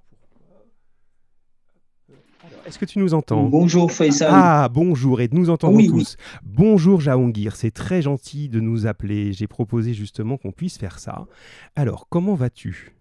Est-ce 2.66 2.80
que 2.80 2.86
tu 2.86 3.00
nous 3.00 3.14
entends? 3.14 3.44
Bonjour 3.44 3.92
Faisal. 3.92 4.30
Ah, 4.32 4.70
bonjour, 4.72 5.20
et 5.20 5.28
nous 5.30 5.50
entendons 5.50 5.86
tous. 5.86 6.16
Bonjour 6.42 7.02
Jaongir, 7.02 7.58
c'est 7.58 7.72
très 7.72 8.02
gentil 8.02 8.48
de 8.48 8.62
nous 8.62 8.88
appeler. 8.88 9.34
J'ai 9.34 9.48
proposé 9.48 9.94
justement 9.94 10.38
qu'on 10.38 10.54
puisse 10.54 10.78
faire 10.78 11.00
ça. 11.00 11.28
Alors, 11.76 12.08
comment 12.08 12.36
vas-tu? 12.36 12.96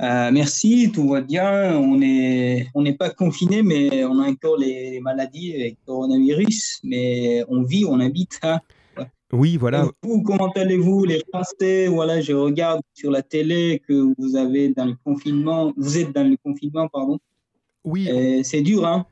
Euh, 0.00 0.30
merci, 0.32 0.90
tout 0.92 1.08
va 1.08 1.20
bien. 1.20 1.76
On 1.76 1.96
n'est 1.96 2.68
on 2.74 2.82
n'est 2.82 2.94
pas 2.94 3.10
confiné, 3.10 3.62
mais 3.62 4.04
on 4.04 4.20
a 4.20 4.28
encore 4.28 4.56
les 4.56 5.00
maladies 5.00 5.54
avec 5.54 5.78
coronavirus. 5.84 6.80
Mais 6.84 7.44
on 7.48 7.62
vit, 7.62 7.84
on 7.84 7.98
habite. 8.00 8.38
Hein. 8.42 8.60
Oui, 9.32 9.56
voilà. 9.56 9.86
vous, 10.02 10.22
comment 10.22 10.50
allez-vous, 10.52 11.04
les 11.04 11.22
Français? 11.32 11.88
Voilà, 11.88 12.20
je 12.20 12.32
regarde 12.32 12.80
sur 12.94 13.10
la 13.10 13.22
télé 13.22 13.82
que 13.86 14.14
vous 14.16 14.36
avez 14.36 14.70
dans 14.70 14.86
le 14.86 14.94
confinement. 15.04 15.72
Vous 15.76 15.98
êtes 15.98 16.14
dans 16.14 16.28
le 16.28 16.36
confinement, 16.42 16.88
pardon. 16.88 17.18
Oui. 17.84 18.08
C'est 18.44 18.62
dur, 18.62 18.86
hein 18.86 19.06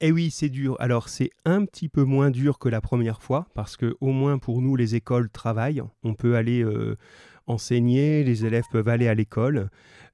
Eh 0.00 0.10
oui, 0.12 0.30
c'est 0.30 0.48
dur. 0.48 0.76
Alors 0.80 1.08
c'est 1.08 1.30
un 1.44 1.64
petit 1.64 1.88
peu 1.88 2.04
moins 2.04 2.30
dur 2.30 2.58
que 2.58 2.68
la 2.68 2.80
première 2.80 3.22
fois 3.22 3.46
parce 3.54 3.76
que 3.76 3.96
au 4.00 4.12
moins 4.12 4.38
pour 4.38 4.62
nous 4.62 4.76
les 4.76 4.94
écoles 4.94 5.30
travaillent. 5.30 5.82
On 6.02 6.14
peut 6.14 6.36
aller 6.36 6.62
euh, 6.62 6.96
enseigner, 7.46 8.24
les 8.24 8.44
élèves 8.44 8.64
peuvent 8.70 8.88
aller 8.88 9.08
à 9.08 9.14
l'école, 9.14 9.70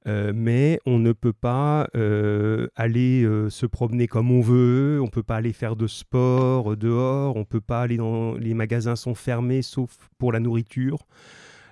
euh, 0.06 0.32
mais 0.34 0.80
on 0.86 0.98
ne 0.98 1.12
peut 1.12 1.32
pas 1.32 1.88
euh, 1.94 2.68
aller 2.74 3.24
se 3.50 3.66
promener 3.66 4.06
comme 4.06 4.30
on 4.30 4.40
veut. 4.40 5.00
On 5.02 5.08
peut 5.08 5.22
pas 5.22 5.36
aller 5.36 5.52
faire 5.52 5.76
de 5.76 5.86
sport 5.86 6.76
dehors. 6.76 7.36
On 7.36 7.44
peut 7.44 7.60
pas 7.60 7.82
aller 7.82 7.96
dans 7.96 8.34
les 8.34 8.54
magasins 8.54 8.96
sont 8.96 9.14
fermés 9.14 9.62
sauf 9.62 9.96
pour 10.18 10.32
la 10.32 10.40
nourriture. 10.40 10.98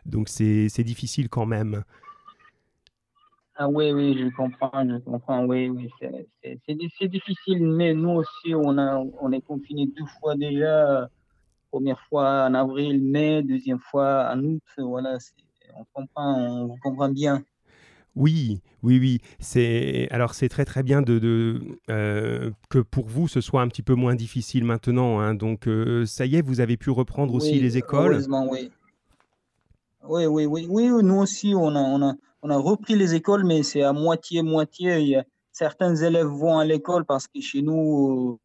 Donc 0.06 0.28
c'est 0.28 0.84
difficile 0.84 1.28
quand 1.28 1.46
même. 1.46 1.82
Ah 3.60 3.68
oui, 3.68 3.90
oui, 3.90 4.16
je 4.16 4.28
comprends, 4.36 4.70
je 4.88 4.98
comprends, 4.98 5.44
oui, 5.44 5.68
oui, 5.68 5.90
c'est 6.40 7.08
difficile, 7.08 7.66
mais 7.66 7.92
nous 7.92 8.10
aussi, 8.10 8.54
on, 8.54 8.78
a, 8.78 9.04
on 9.20 9.32
est 9.32 9.40
confinés 9.40 9.88
deux 9.88 10.06
fois 10.20 10.36
déjà, 10.36 11.10
première 11.68 12.00
fois 12.08 12.46
en 12.46 12.54
avril, 12.54 13.02
mai, 13.02 13.42
deuxième 13.42 13.80
fois 13.80 14.30
en 14.32 14.38
août, 14.44 14.62
voilà, 14.76 15.18
on 15.74 15.84
comprend, 15.92 16.68
on 16.70 16.76
comprend 16.78 17.08
bien. 17.08 17.42
Oui, 18.18 18.62
oui, 18.82 18.98
oui. 18.98 19.20
C'est 19.38 20.08
alors 20.10 20.34
c'est 20.34 20.48
très 20.48 20.64
très 20.64 20.82
bien 20.82 21.02
de, 21.02 21.20
de 21.20 21.60
euh, 21.88 22.50
que 22.68 22.80
pour 22.80 23.06
vous 23.06 23.28
ce 23.28 23.40
soit 23.40 23.62
un 23.62 23.68
petit 23.68 23.82
peu 23.82 23.94
moins 23.94 24.16
difficile 24.16 24.64
maintenant. 24.64 25.20
Hein. 25.20 25.34
Donc 25.34 25.68
euh, 25.68 26.04
ça 26.04 26.26
y 26.26 26.34
est, 26.34 26.42
vous 26.42 26.58
avez 26.58 26.76
pu 26.76 26.90
reprendre 26.90 27.32
aussi 27.32 27.60
les 27.60 27.76
écoles. 27.76 28.14
Heureusement, 28.14 28.48
oui. 28.50 28.72
Oui, 30.08 30.26
oui, 30.26 30.46
oui, 30.46 30.66
oui. 30.68 30.88
Nous 30.88 31.14
aussi, 31.14 31.54
on 31.54 31.76
a, 31.76 31.80
on 31.80 32.02
a, 32.02 32.14
on 32.42 32.50
a 32.50 32.56
repris 32.56 32.96
les 32.96 33.14
écoles, 33.14 33.44
mais 33.44 33.62
c'est 33.62 33.82
à 33.82 33.92
moitié-moitié. 33.92 35.20
Certains 35.52 35.94
élèves 35.94 36.26
vont 36.26 36.58
à 36.58 36.64
l'école 36.64 37.04
parce 37.04 37.28
que 37.28 37.40
chez 37.40 37.62
nous, 37.62 38.40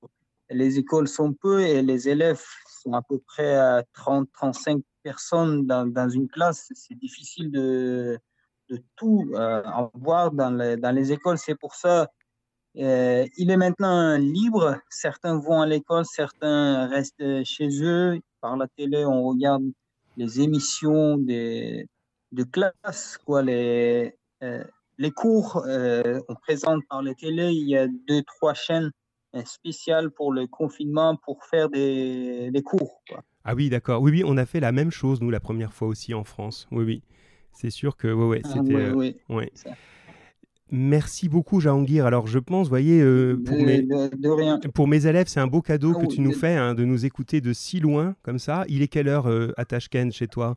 les 0.51 0.77
écoles 0.77 1.07
sont 1.07 1.33
peu 1.33 1.61
et 1.61 1.81
les 1.81 2.09
élèves 2.09 2.43
sont 2.83 2.93
à 2.93 3.01
peu 3.01 3.17
près 3.17 3.55
à 3.55 3.83
30-35 3.95 4.83
personnes 5.01 5.65
dans, 5.65 5.87
dans, 5.87 6.09
une 6.09 6.27
classe. 6.27 6.71
C'est 6.75 6.97
difficile 6.97 7.49
de, 7.49 8.19
de 8.69 8.81
tout 8.95 9.31
euh, 9.33 9.61
voir 9.93 10.31
dans 10.31 10.51
les, 10.51 10.77
dans 10.77 10.91
les 10.91 11.11
écoles. 11.11 11.37
C'est 11.37 11.55
pour 11.55 11.75
ça 11.75 12.07
euh, 12.77 13.27
il 13.37 13.51
est 13.51 13.57
maintenant 13.57 14.17
libre. 14.17 14.79
Certains 14.89 15.39
vont 15.39 15.61
à 15.61 15.67
l'école, 15.67 16.05
certains 16.05 16.87
restent 16.87 17.43
chez 17.43 17.69
eux. 17.83 18.19
Par 18.41 18.57
la 18.57 18.67
télé, 18.67 19.05
on 19.05 19.23
regarde 19.23 19.63
les 20.17 20.41
émissions 20.41 21.17
des, 21.17 21.87
de 22.31 22.43
classe, 22.43 23.17
quoi, 23.25 23.41
les, 23.41 24.15
euh, 24.43 24.63
les 24.97 25.11
cours, 25.11 25.63
euh, 25.65 26.19
on 26.27 26.35
présente 26.35 26.81
par 26.89 27.01
la 27.01 27.13
télé, 27.13 27.51
il 27.51 27.67
y 27.67 27.77
a 27.77 27.87
deux, 27.87 28.21
trois 28.23 28.53
chaînes 28.53 28.91
euh, 29.35 29.43
spéciales 29.45 30.11
pour 30.11 30.31
le 30.31 30.47
confinement 30.47 31.15
pour 31.15 31.43
faire 31.45 31.69
des, 31.69 32.51
des 32.51 32.61
cours. 32.61 33.01
Ah 33.43 33.55
oui, 33.55 33.69
d'accord. 33.69 34.01
Oui, 34.01 34.11
oui, 34.11 34.23
on 34.25 34.37
a 34.37 34.45
fait 34.45 34.59
la 34.59 34.71
même 34.71 34.91
chose, 34.91 35.21
nous, 35.21 35.29
la 35.29 35.39
première 35.39 35.73
fois 35.73 35.87
aussi 35.87 36.13
en 36.13 36.23
France. 36.23 36.67
Oui, 36.71 36.83
oui. 36.83 37.03
C'est 37.53 37.69
sûr 37.69 37.95
que, 37.97 38.07
ouais, 38.11 38.25
ouais, 38.27 38.41
Ah, 38.43 38.49
c'était... 38.53 38.89
oui, 38.91 39.15
euh, 39.29 39.35
ouais. 39.35 39.51
Merci 40.71 41.29
beaucoup, 41.29 41.59
Jahangir. 41.59 42.05
Alors, 42.07 42.25
je 42.25 42.39
pense, 42.39 42.67
voyez, 42.67 42.99
euh, 43.01 43.39
pour, 43.45 43.57
De- 43.57 43.63
mes, 43.63 43.81
de- 43.83 44.09
de 44.15 44.29
rien. 44.29 44.59
pour 44.73 44.87
mes 44.87 45.05
élèves, 45.05 45.27
c'est 45.27 45.39
un 45.39 45.45
beau 45.47 45.61
cadeau 45.61 45.93
Ah 45.95 45.99
que 46.01 46.07
oui, 46.07 46.15
tu 46.15 46.21
nous 46.21 46.33
fais, 46.33 46.55
hein, 46.55 46.73
de 46.73 46.83
nous 46.83 47.05
écouter 47.05 47.41
de 47.41 47.53
si 47.53 47.79
loin, 47.79 48.15
comme 48.23 48.39
ça. 48.39 48.65
Il 48.67 48.81
est 48.81 48.87
quelle 48.87 49.07
heure 49.07 49.29
euh, 49.29 49.53
à 49.57 49.65
Tashkent, 49.65 50.09
chez 50.11 50.27
toi? 50.27 50.55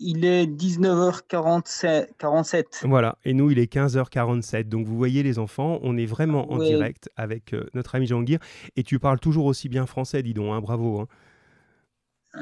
Il 0.00 0.24
est 0.24 0.46
19h47. 0.46 2.86
Voilà, 2.86 3.18
et 3.24 3.34
nous, 3.34 3.50
il 3.50 3.58
est 3.58 3.70
15h47. 3.70 4.68
Donc, 4.68 4.86
vous 4.86 4.96
voyez, 4.96 5.24
les 5.24 5.38
enfants, 5.40 5.80
on 5.82 5.96
est 5.98 6.06
vraiment 6.06 6.50
en 6.52 6.60
Oui. 6.60 6.68
direct 6.68 7.10
avec 7.16 7.52
euh, 7.52 7.66
notre 7.74 7.96
ami 7.96 8.06
Jahangir. 8.06 8.38
Et 8.76 8.84
tu 8.84 9.00
parles 9.00 9.18
toujours 9.18 9.46
aussi 9.46 9.68
bien 9.68 9.86
français, 9.86 10.22
dis 10.22 10.34
donc, 10.34 10.52
hein, 10.54 10.60
bravo. 10.60 11.00
hein. 11.00 11.08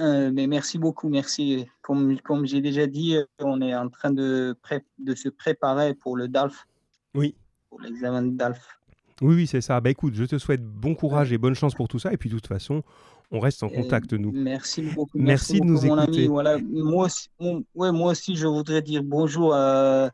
Euh, 0.00 0.30
mais 0.32 0.46
merci 0.46 0.78
beaucoup, 0.78 1.08
merci. 1.08 1.66
Comme, 1.82 2.18
comme 2.20 2.46
j'ai 2.46 2.60
déjà 2.60 2.86
dit, 2.86 3.16
euh, 3.16 3.24
on 3.40 3.60
est 3.60 3.74
en 3.74 3.88
train 3.88 4.10
de, 4.10 4.56
se 5.14 5.28
préparer 5.28 5.94
pour 5.94 6.16
le 6.16 6.28
DALF, 6.28 6.66
Oui. 7.14 7.34
pour 7.70 7.80
l'examen 7.80 8.22
de 8.22 8.30
DALF. 8.30 8.78
Oui, 9.22 9.34
oui, 9.34 9.46
c'est 9.46 9.62
ça. 9.62 9.80
Bah 9.80 9.88
écoute, 9.90 10.14
je 10.14 10.24
te 10.24 10.36
souhaite 10.36 10.62
bon 10.62 10.94
courage 10.94 11.32
et 11.32 11.38
bonne 11.38 11.54
chance 11.54 11.74
pour 11.74 11.88
tout 11.88 11.98
ça. 11.98 12.12
Et 12.12 12.18
puis, 12.18 12.28
de 12.28 12.34
toute 12.34 12.48
façon, 12.48 12.82
on 13.30 13.40
reste 13.40 13.62
en 13.62 13.70
contact, 13.70 14.12
nous. 14.12 14.30
Merci 14.30 14.82
beaucoup. 14.82 15.18
Merci 15.18 15.60
de 15.60 15.64
nous 15.64 15.80
mon 15.80 16.02
écouter. 16.02 16.18
ami. 16.18 16.26
Voilà. 16.26 16.58
Moi, 16.58 17.06
aussi, 17.06 17.28
ouais, 17.40 17.92
moi 17.92 18.12
aussi, 18.12 18.36
je 18.36 18.46
voudrais 18.46 18.82
dire 18.82 19.02
bonjour 19.02 19.54
à, 19.54 20.10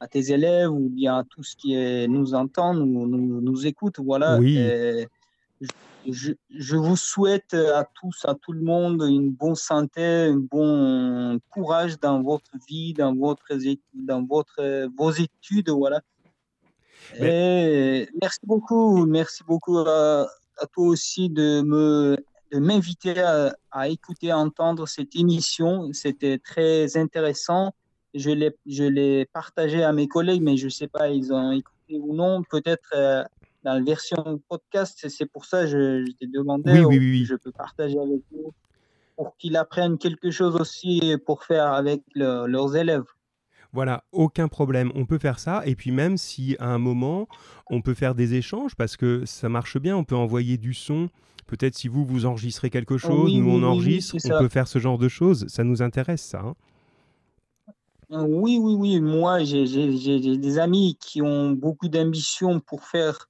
à 0.00 0.08
tes 0.08 0.32
élèves 0.32 0.70
ou 0.70 0.88
bien 0.88 1.18
à 1.18 1.24
tous 1.24 1.54
qui 1.54 1.76
nous 2.08 2.34
entendent, 2.34 2.80
nous, 2.80 3.06
nous, 3.06 3.40
nous 3.40 3.66
écoutent. 3.66 4.00
Voilà. 4.00 4.38
Oui. 4.38 4.58
Je, 6.06 6.76
vous 6.76 6.96
souhaite 6.96 7.54
à 7.54 7.84
tous, 7.94 8.24
à 8.24 8.34
tout 8.34 8.52
le 8.52 8.62
monde, 8.62 9.02
une 9.02 9.30
bonne 9.30 9.54
santé, 9.54 10.02
un 10.02 10.36
bon 10.36 11.38
courage 11.50 11.98
dans 12.00 12.22
votre 12.22 12.50
vie, 12.68 12.94
dans, 12.94 13.14
votre, 13.14 13.46
dans 13.94 14.24
votre, 14.24 14.88
vos 14.96 15.10
études. 15.10 15.70
Voilà. 15.70 16.00
Et 17.18 18.08
merci 18.20 18.40
beaucoup, 18.44 19.04
merci 19.06 19.42
beaucoup 19.44 19.78
à, 19.78 20.28
à 20.58 20.66
toi 20.66 20.86
aussi 20.86 21.28
de 21.28 21.62
me 21.62 22.16
de 22.50 22.58
m'inviter 22.58 23.20
à, 23.20 23.54
à 23.70 23.88
écouter, 23.88 24.30
à 24.30 24.38
entendre 24.38 24.86
cette 24.88 25.14
émission. 25.14 25.92
C'était 25.92 26.38
très 26.38 26.96
intéressant. 26.96 27.72
Je 28.14 28.30
l'ai 28.30 29.26
partagé 29.26 29.84
à 29.84 29.92
mes 29.92 30.08
collègues, 30.08 30.42
mais 30.42 30.56
je 30.56 30.68
sais 30.68 30.88
pas, 30.88 31.08
ils 31.08 31.32
ont 31.32 31.52
écouté 31.52 31.98
ou 31.98 32.14
non. 32.14 32.42
Peut-être 32.42 32.92
euh, 32.94 33.22
dans 33.64 33.74
la 33.74 33.82
version 33.82 34.40
podcast. 34.48 34.98
C'est- 35.08 35.26
pour 35.26 35.44
ça 35.44 35.62
que 35.62 35.68
je, 35.68 36.04
je 36.06 36.12
t'ai 36.12 36.26
demandé. 36.26 36.72
Oui, 36.72 36.80
oui, 36.80 36.98
oui. 36.98 37.24
Je 37.24 37.34
peux 37.34 37.52
partager 37.52 37.98
avec 37.98 38.20
eux 38.34 38.50
pour 39.16 39.36
qu'ils 39.36 39.56
apprennent 39.56 39.98
quelque 39.98 40.30
chose 40.30 40.56
aussi 40.56 41.14
pour 41.26 41.44
faire 41.44 41.72
avec 41.72 42.02
le- 42.14 42.46
leurs 42.46 42.74
élèves. 42.76 43.04
Voilà, 43.72 44.02
aucun 44.10 44.48
problème. 44.48 44.90
On 44.96 45.06
peut 45.06 45.18
faire 45.18 45.38
ça. 45.38 45.62
Et 45.64 45.76
puis 45.76 45.92
même 45.92 46.16
si 46.16 46.56
à 46.58 46.66
un 46.68 46.78
moment, 46.78 47.28
on 47.68 47.82
peut 47.82 47.94
faire 47.94 48.14
des 48.16 48.34
échanges, 48.34 48.74
parce 48.74 48.96
que 48.96 49.24
ça 49.26 49.48
marche 49.48 49.78
bien, 49.78 49.96
on 49.96 50.02
peut 50.04 50.16
envoyer 50.16 50.56
du 50.56 50.74
son. 50.74 51.08
Peut-être 51.46 51.76
si 51.76 51.86
vous, 51.88 52.04
vous 52.04 52.26
enregistrez 52.26 52.70
quelque 52.70 52.96
chose, 52.98 53.30
oui, 53.30 53.38
nous, 53.38 53.44
oui, 53.46 53.50
on 53.52 53.58
oui, 53.58 53.64
enregistre, 53.64 54.16
on 54.24 54.38
peut 54.38 54.48
faire 54.48 54.66
ce 54.68 54.78
genre 54.80 54.98
de 54.98 55.08
choses. 55.08 55.46
Ça 55.48 55.62
nous 55.64 55.82
intéresse, 55.82 56.22
ça. 56.22 56.40
hein. 56.40 56.54
Oui, 58.10 58.58
oui, 58.60 58.74
oui. 58.74 59.00
Moi, 59.00 59.44
j'ai 59.44 59.66
des 60.36 60.58
amis 60.58 60.96
qui 61.00 61.22
ont 61.22 61.52
beaucoup 61.52 61.88
d'ambition 61.88 62.58
pour 62.58 62.84
faire, 62.84 63.28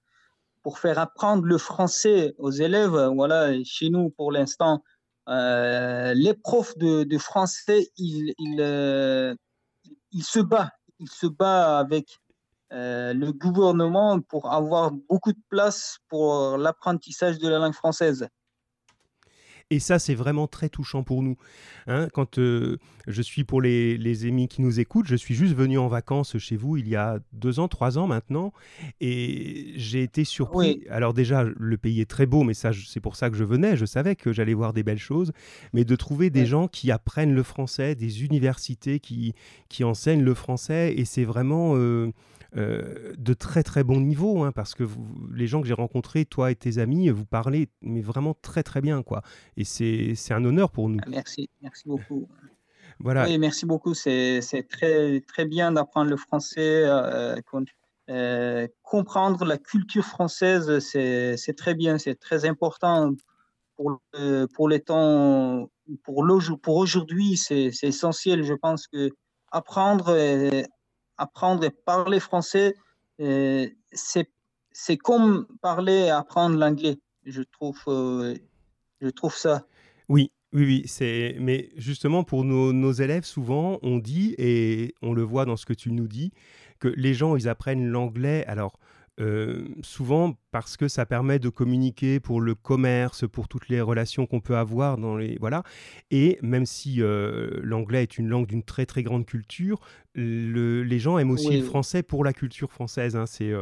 pour 0.62 0.78
faire 0.78 0.98
apprendre 0.98 1.44
le 1.44 1.58
français 1.58 2.34
aux 2.38 2.50
élèves. 2.50 2.96
Voilà, 3.14 3.52
chez 3.64 3.90
nous, 3.90 4.10
pour 4.10 4.32
l'instant, 4.32 4.82
euh, 5.28 6.12
les 6.14 6.34
profs 6.34 6.76
de, 6.76 7.18
français, 7.18 7.90
euh, 8.58 9.34
ils 10.12 10.24
se 10.24 10.40
battent. 10.40 10.72
Ils 10.98 11.10
se 11.10 11.26
battent 11.26 11.86
avec 11.86 12.18
euh, 12.72 13.12
le 13.14 13.32
gouvernement 13.32 14.20
pour 14.20 14.52
avoir 14.52 14.92
beaucoup 14.92 15.32
de 15.32 15.42
place 15.48 15.98
pour 16.08 16.56
l'apprentissage 16.58 17.38
de 17.38 17.48
la 17.48 17.58
langue 17.58 17.74
française. 17.74 18.28
Et 19.72 19.78
ça, 19.78 20.00
c'est 20.00 20.16
vraiment 20.16 20.48
très 20.48 20.68
touchant 20.68 21.04
pour 21.04 21.22
nous. 21.22 21.36
Hein, 21.86 22.08
quand 22.12 22.38
euh, 22.38 22.78
je 23.06 23.22
suis 23.22 23.44
pour 23.44 23.62
les, 23.62 23.96
les 23.96 24.26
amis 24.26 24.48
qui 24.48 24.62
nous 24.62 24.80
écoutent, 24.80 25.06
je 25.06 25.14
suis 25.14 25.34
juste 25.34 25.54
venu 25.54 25.78
en 25.78 25.86
vacances 25.86 26.36
chez 26.38 26.56
vous 26.56 26.76
il 26.76 26.88
y 26.88 26.96
a 26.96 27.20
deux 27.32 27.60
ans, 27.60 27.68
trois 27.68 27.96
ans 27.96 28.08
maintenant, 28.08 28.52
et 29.00 29.72
j'ai 29.76 30.02
été 30.02 30.24
surpris. 30.24 30.82
Alors 30.90 31.14
déjà, 31.14 31.44
le 31.44 31.76
pays 31.76 32.00
est 32.00 32.10
très 32.10 32.26
beau, 32.26 32.42
mais 32.42 32.54
ça, 32.54 32.72
c'est 32.72 33.00
pour 33.00 33.14
ça 33.14 33.30
que 33.30 33.36
je 33.36 33.44
venais. 33.44 33.76
Je 33.76 33.86
savais 33.86 34.16
que 34.16 34.32
j'allais 34.32 34.54
voir 34.54 34.72
des 34.72 34.82
belles 34.82 34.98
choses, 34.98 35.32
mais 35.72 35.84
de 35.84 35.94
trouver 35.94 36.30
des 36.30 36.46
gens 36.46 36.66
qui 36.66 36.90
apprennent 36.90 37.34
le 37.34 37.44
français, 37.44 37.94
des 37.94 38.24
universités 38.24 38.98
qui, 38.98 39.34
qui 39.68 39.84
enseignent 39.84 40.24
le 40.24 40.34
français, 40.34 40.94
et 40.96 41.04
c'est 41.04 41.24
vraiment 41.24 41.76
euh, 41.76 42.10
euh, 42.56 43.14
de 43.16 43.34
très 43.34 43.62
très 43.62 43.84
bon 43.84 44.00
niveau, 44.00 44.42
hein, 44.42 44.52
parce 44.52 44.74
que 44.74 44.82
vous- 44.82 45.06
les 45.34 45.46
gens 45.46 45.60
que 45.60 45.66
j'ai 45.68 45.74
rencontrés, 45.74 46.24
toi 46.24 46.50
et 46.50 46.56
tes 46.56 46.78
amis, 46.78 47.08
vous 47.10 47.24
parlez 47.24 47.68
mais 47.82 48.00
vraiment 48.00 48.34
très 48.42 48.62
très 48.62 48.80
bien, 48.80 49.02
quoi. 49.02 49.22
Et 49.56 49.64
c'est 49.64 50.14
un 50.32 50.44
honneur 50.44 50.70
pour 50.70 50.88
nous. 50.88 51.00
Merci, 51.08 51.48
merci 51.62 51.84
beaucoup. 51.86 52.28
Voilà. 53.02 53.24
Oui, 53.24 53.38
merci 53.38 53.64
beaucoup. 53.64 53.94
C'est 53.94 54.42
très, 54.68 55.20
très 55.22 55.46
bien 55.46 55.72
d'apprendre 55.72 56.10
le 56.10 56.18
français. 56.18 56.82
euh, 56.84 57.34
euh, 58.10 58.66
comprendre 58.82 59.44
la 59.46 59.56
culture 59.56 60.04
française, 60.04 60.80
c'est 60.80 61.54
très 61.56 61.74
bien, 61.74 61.96
c'est 61.96 62.16
très 62.16 62.44
important 62.44 63.14
pour, 63.76 64.00
le- 64.12 64.46
pour 64.46 64.68
les 64.68 64.80
temps, 64.80 65.70
pour 66.02 66.26
pour 66.62 66.76
aujourd'hui, 66.76 67.36
c'est 67.38 67.70
essentiel. 67.82 68.42
Je 68.44 68.52
pense 68.54 68.86
que 68.86 69.10
apprendre, 69.50 70.10
apprendre 71.20 71.64
et 71.64 71.70
parler 71.70 72.18
français, 72.18 72.74
euh, 73.20 73.68
c'est 73.92 74.96
comme 74.96 75.46
parler 75.60 76.06
et 76.06 76.10
apprendre 76.10 76.56
l'anglais. 76.56 76.98
Je 77.24 77.42
trouve, 77.42 77.78
euh, 77.88 78.34
je 79.00 79.08
trouve 79.08 79.36
ça. 79.36 79.66
Oui, 80.08 80.32
oui, 80.52 80.64
oui. 80.64 80.82
C'est... 80.86 81.36
Mais 81.38 81.68
justement, 81.76 82.24
pour 82.24 82.44
nos, 82.44 82.72
nos 82.72 82.92
élèves, 82.92 83.24
souvent, 83.24 83.78
on 83.82 83.98
dit, 83.98 84.34
et 84.38 84.94
on 85.02 85.12
le 85.12 85.22
voit 85.22 85.44
dans 85.44 85.56
ce 85.56 85.66
que 85.66 85.74
tu 85.74 85.92
nous 85.92 86.08
dis, 86.08 86.32
que 86.78 86.88
les 86.88 87.12
gens, 87.12 87.36
ils 87.36 87.48
apprennent 87.48 87.86
l'anglais. 87.86 88.44
Alors, 88.46 88.79
euh, 89.20 89.68
souvent 89.82 90.38
parce 90.50 90.76
que 90.76 90.88
ça 90.88 91.04
permet 91.06 91.38
de 91.38 91.48
communiquer 91.48 92.20
pour 92.20 92.40
le 92.40 92.54
commerce, 92.54 93.28
pour 93.28 93.48
toutes 93.48 93.68
les 93.68 93.80
relations 93.80 94.26
qu'on 94.26 94.40
peut 94.40 94.56
avoir 94.56 94.96
dans 94.96 95.16
les 95.16 95.36
voilà. 95.38 95.62
Et 96.10 96.38
même 96.42 96.66
si 96.66 97.02
euh, 97.02 97.60
l'anglais 97.62 98.02
est 98.02 98.18
une 98.18 98.28
langue 98.28 98.46
d'une 98.46 98.62
très 98.62 98.86
très 98.86 99.02
grande 99.02 99.26
culture, 99.26 99.80
les 100.14 100.98
gens 100.98 101.18
aiment 101.18 101.30
aussi 101.30 101.56
le 101.56 101.62
français 101.62 102.02
pour 102.02 102.24
la 102.24 102.32
culture 102.32 102.72
française. 102.72 103.14
Hein. 103.16 103.26
c'est 103.26 103.52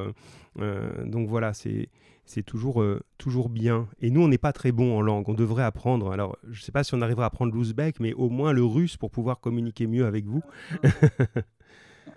donc 0.57 1.29
voilà, 1.29 1.53
c'est 1.53 1.89
c'est 2.25 2.43
toujours, 2.43 2.85
toujours 3.17 3.49
bien. 3.49 3.89
Et 4.03 4.11
nous, 4.11 4.21
on 4.21 4.29
n'est 4.29 4.37
pas 4.37 4.53
très 4.53 4.71
bon 4.71 4.99
en 4.99 5.01
langue. 5.01 5.27
On 5.31 5.35
devrait 5.35 5.63
apprendre. 5.63 6.13
Alors, 6.13 6.37
je 6.45 6.61
ne 6.61 6.63
sais 6.63 6.73
pas 6.73 6.85
si 6.85 6.95
on 6.95 7.01
arrivera 7.01 7.25
à 7.25 7.29
apprendre 7.29 7.55
l'ouzbek, 7.55 8.01
mais 8.01 8.13
au 8.13 8.29
moins 8.29 8.53
le 8.53 8.63
russe 8.63 8.99
pour 8.99 9.11
pouvoir 9.11 9.41
communiquer 9.41 9.87
mieux 9.87 10.05
avec 10.05 10.27
vous. 10.27 10.43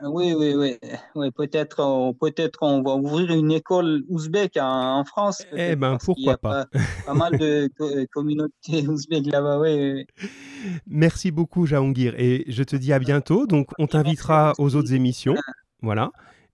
Oui, 0.03 0.33
oui, 0.33 0.53
oui. 0.55 0.77
oui 1.15 1.31
peut-être, 1.31 2.13
peut-être 2.19 2.59
on 2.61 2.81
va 2.81 2.95
ouvrir 2.95 3.31
une 3.31 3.51
école 3.51 4.03
ouzbek 4.09 4.57
en, 4.59 5.03
France. 5.05 5.45
Eh 5.55 5.75
ben, 5.75 5.97
pourquoi 6.03 6.37
pas. 6.37 6.65
pas. 7.05 7.13
mal 7.13 7.37
de 7.37 7.69
communautés 8.13 8.87
ouzbeks 8.87 9.27
là-bas, 9.27 9.59
oui, 9.59 10.05
Merci 10.87 11.31
beaucoup, 11.31 11.65
Jahangir. 11.65 12.13
Et 12.17 12.45
je 12.47 12.63
te 12.63 12.75
dis 12.75 12.93
à 12.93 12.99
bientôt. 12.99 13.47
Donc, 13.47 13.69
on 13.79 13.87
t'invitera 13.87 14.53
aux 14.57 14.75
autres 14.75 14.93
émissions. 14.93 15.35
Voilà. 15.81 16.11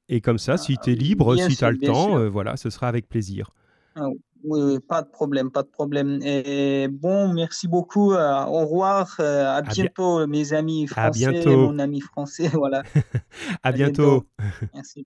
Et 0.10 0.22
comme 0.22 0.38
ça, 0.38 0.58
si 0.58 0.78
tu 0.78 0.92
es 0.92 0.96
libre, 0.96 1.36
si 1.36 1.56
tu 1.56 1.66
as 1.66 1.72
le 1.72 1.80
temps, 1.80 2.18
euh, 2.18 2.30
voilà, 2.30 2.56
ce 2.58 2.70
sera 2.70 2.88
avec 2.88 3.10
plaisir. 3.10 3.52
Ah 3.96 4.08
oui, 4.48 4.80
pas 4.80 5.02
de 5.02 5.10
problème, 5.10 5.52
pas 5.52 5.64
de 5.64 5.68
problème. 5.68 6.20
Et 6.24 6.88
bon, 6.90 7.34
merci 7.34 7.68
beaucoup. 7.68 8.14
Euh, 8.14 8.46
au 8.46 8.66
revoir. 8.66 9.16
Euh, 9.20 9.58
à, 9.58 9.62
bientôt, 9.62 10.26
mes 10.28 10.54
amis 10.54 10.88
français, 10.88 11.26
à 11.26 11.32
bientôt. 11.32 11.58
mon 11.58 11.80
ami 11.80 12.02
français. 12.02 12.50
Voilà. 12.54 12.84
à, 13.64 13.72
bientôt. 13.72 14.26
Merci. 14.74 15.06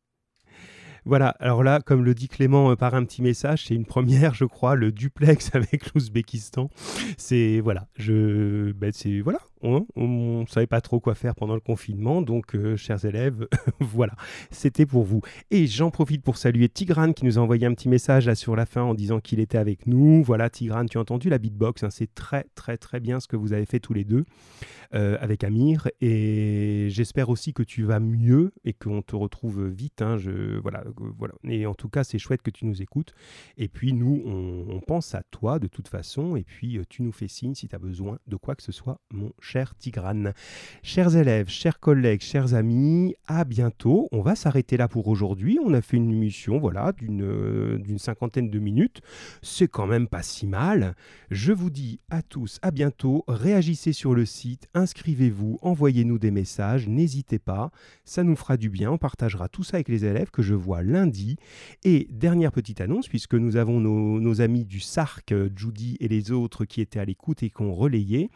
Voilà, 1.03 1.29
alors 1.39 1.63
là, 1.63 1.79
comme 1.79 2.03
le 2.03 2.13
dit 2.13 2.27
Clément 2.27 2.75
par 2.75 2.93
un 2.93 3.03
petit 3.05 3.21
message, 3.21 3.65
c'est 3.65 3.75
une 3.75 3.85
première, 3.85 4.35
je 4.35 4.45
crois, 4.45 4.75
le 4.75 4.91
duplex 4.91 5.49
avec 5.55 5.93
l'Ouzbékistan. 5.93 6.69
C'est 7.17 7.59
voilà, 7.59 7.87
je, 7.95 8.71
ben, 8.73 8.91
c'est 8.93 9.19
voilà, 9.19 9.39
on 9.63 10.41
ne 10.41 10.45
savait 10.47 10.67
pas 10.67 10.81
trop 10.81 10.99
quoi 10.99 11.15
faire 11.15 11.35
pendant 11.35 11.53
le 11.53 11.59
confinement, 11.59 12.21
donc 12.21 12.55
euh, 12.55 12.75
chers 12.75 13.05
élèves, 13.05 13.47
voilà, 13.79 14.13
c'était 14.49 14.85
pour 14.85 15.03
vous. 15.03 15.21
Et 15.49 15.67
j'en 15.67 15.91
profite 15.91 16.23
pour 16.23 16.37
saluer 16.37 16.69
Tigrane 16.69 17.13
qui 17.13 17.25
nous 17.25 17.37
a 17.37 17.41
envoyé 17.41 17.65
un 17.65 17.73
petit 17.73 17.89
message 17.89 18.27
là 18.27 18.35
sur 18.35 18.55
la 18.55 18.65
fin 18.65 18.81
en 18.81 18.93
disant 18.93 19.19
qu'il 19.19 19.39
était 19.39 19.57
avec 19.57 19.87
nous. 19.87 20.23
Voilà, 20.23 20.49
Tigrane, 20.49 20.89
tu 20.89 20.97
as 20.97 21.01
entendu 21.01 21.29
la 21.29 21.37
beatbox, 21.37 21.83
hein, 21.83 21.89
c'est 21.89 22.13
très 22.13 22.45
très 22.55 22.77
très 22.77 22.99
bien 22.99 23.19
ce 23.19 23.27
que 23.27 23.35
vous 23.35 23.53
avez 23.53 23.65
fait 23.65 23.79
tous 23.79 23.93
les 23.93 24.03
deux 24.03 24.25
euh, 24.93 25.17
avec 25.21 25.43
Amir, 25.43 25.87
et 26.01 26.87
j'espère 26.89 27.29
aussi 27.29 27.53
que 27.53 27.63
tu 27.63 27.83
vas 27.83 27.99
mieux 27.99 28.51
et 28.65 28.73
qu'on 28.73 29.01
te 29.01 29.15
retrouve 29.15 29.67
vite. 29.67 30.01
Hein, 30.01 30.17
je, 30.17 30.59
voilà, 30.59 30.83
euh, 30.85 30.90
voilà. 31.17 31.33
Et 31.43 31.65
en 31.65 31.73
tout 31.73 31.89
cas, 31.89 32.03
c'est 32.03 32.19
chouette 32.19 32.41
que 32.41 32.51
tu 32.51 32.65
nous 32.65 32.81
écoutes. 32.81 33.13
Et 33.57 33.67
puis 33.67 33.93
nous, 33.93 34.21
on, 34.25 34.79
pense 34.87 35.13
à 35.13 35.21
toi 35.29 35.59
de 35.59 35.67
toute 35.67 35.87
façon, 35.87 36.35
et 36.35 36.43
puis 36.43 36.79
tu 36.89 37.03
nous 37.03 37.11
fais 37.11 37.27
signe 37.27 37.53
si 37.53 37.67
tu 37.67 37.75
as 37.75 37.79
besoin 37.79 38.17
de 38.27 38.35
quoi 38.35 38.55
que 38.55 38.63
ce 38.63 38.71
soit, 38.71 38.99
mon 39.11 39.31
cher 39.39 39.75
Tigrane. 39.75 40.33
Chers 40.81 41.15
élèves, 41.15 41.49
chers 41.49 41.79
collègues, 41.79 42.21
chers 42.21 42.53
amis, 42.55 43.15
à 43.27 43.43
bientôt. 43.45 44.07
On 44.11 44.21
va 44.21 44.35
s'arrêter 44.35 44.77
là 44.77 44.87
pour 44.87 45.07
aujourd'hui. 45.07 45.59
On 45.63 45.73
a 45.73 45.81
fait 45.81 45.97
une 45.97 46.11
émission 46.11 46.59
voilà, 46.59 46.91
d'une 46.93 47.23
euh, 47.23 47.77
d'une 47.77 47.99
cinquantaine 47.99 48.49
de 48.49 48.59
minutes. 48.59 49.01
C'est 49.41 49.67
quand 49.67 49.87
même 49.87 50.07
pas 50.07 50.23
si 50.23 50.47
mal. 50.47 50.95
Je 51.29 51.53
vous 51.53 51.69
dis 51.69 51.99
à 52.09 52.21
tous 52.21 52.59
à 52.61 52.71
bientôt. 52.71 53.23
Réagissez 53.27 53.93
sur 53.93 54.13
le 54.15 54.25
site, 54.25 54.67
inscrivez-vous, 54.73 55.59
envoyez-nous 55.61 56.19
des 56.19 56.31
messages, 56.31 56.87
n'hésitez 56.87 57.39
pas. 57.39 57.71
Ça 58.05 58.23
nous 58.23 58.35
fera 58.35 58.57
du 58.57 58.69
bien. 58.69 58.91
On 58.91 58.97
partagera 58.97 59.47
tout 59.49 59.63
ça 59.63 59.77
avec 59.77 59.87
les 59.87 60.05
élèves 60.05 60.31
que 60.31 60.41
je 60.41 60.53
vois 60.53 60.80
lundi. 60.81 61.37
Et 61.83 62.07
dernière 62.09 62.51
petite 62.51 62.81
annonce, 62.81 63.07
puisque 63.07 63.35
nous 63.35 63.55
avons 63.55 63.79
nos, 63.79 64.41
amis 64.41 64.65
du 64.65 64.79
SARC, 64.79 65.33
Judy 65.55 65.97
et 65.99 66.07
les 66.07 66.31
autres 66.31 66.65
qui 66.65 66.81
étaient 66.81 66.99
à 66.99 67.05
l'écoute 67.05 67.43
et 67.43 67.49
qui 67.49 67.61
ont 67.61 67.73
relayé. 67.73 68.29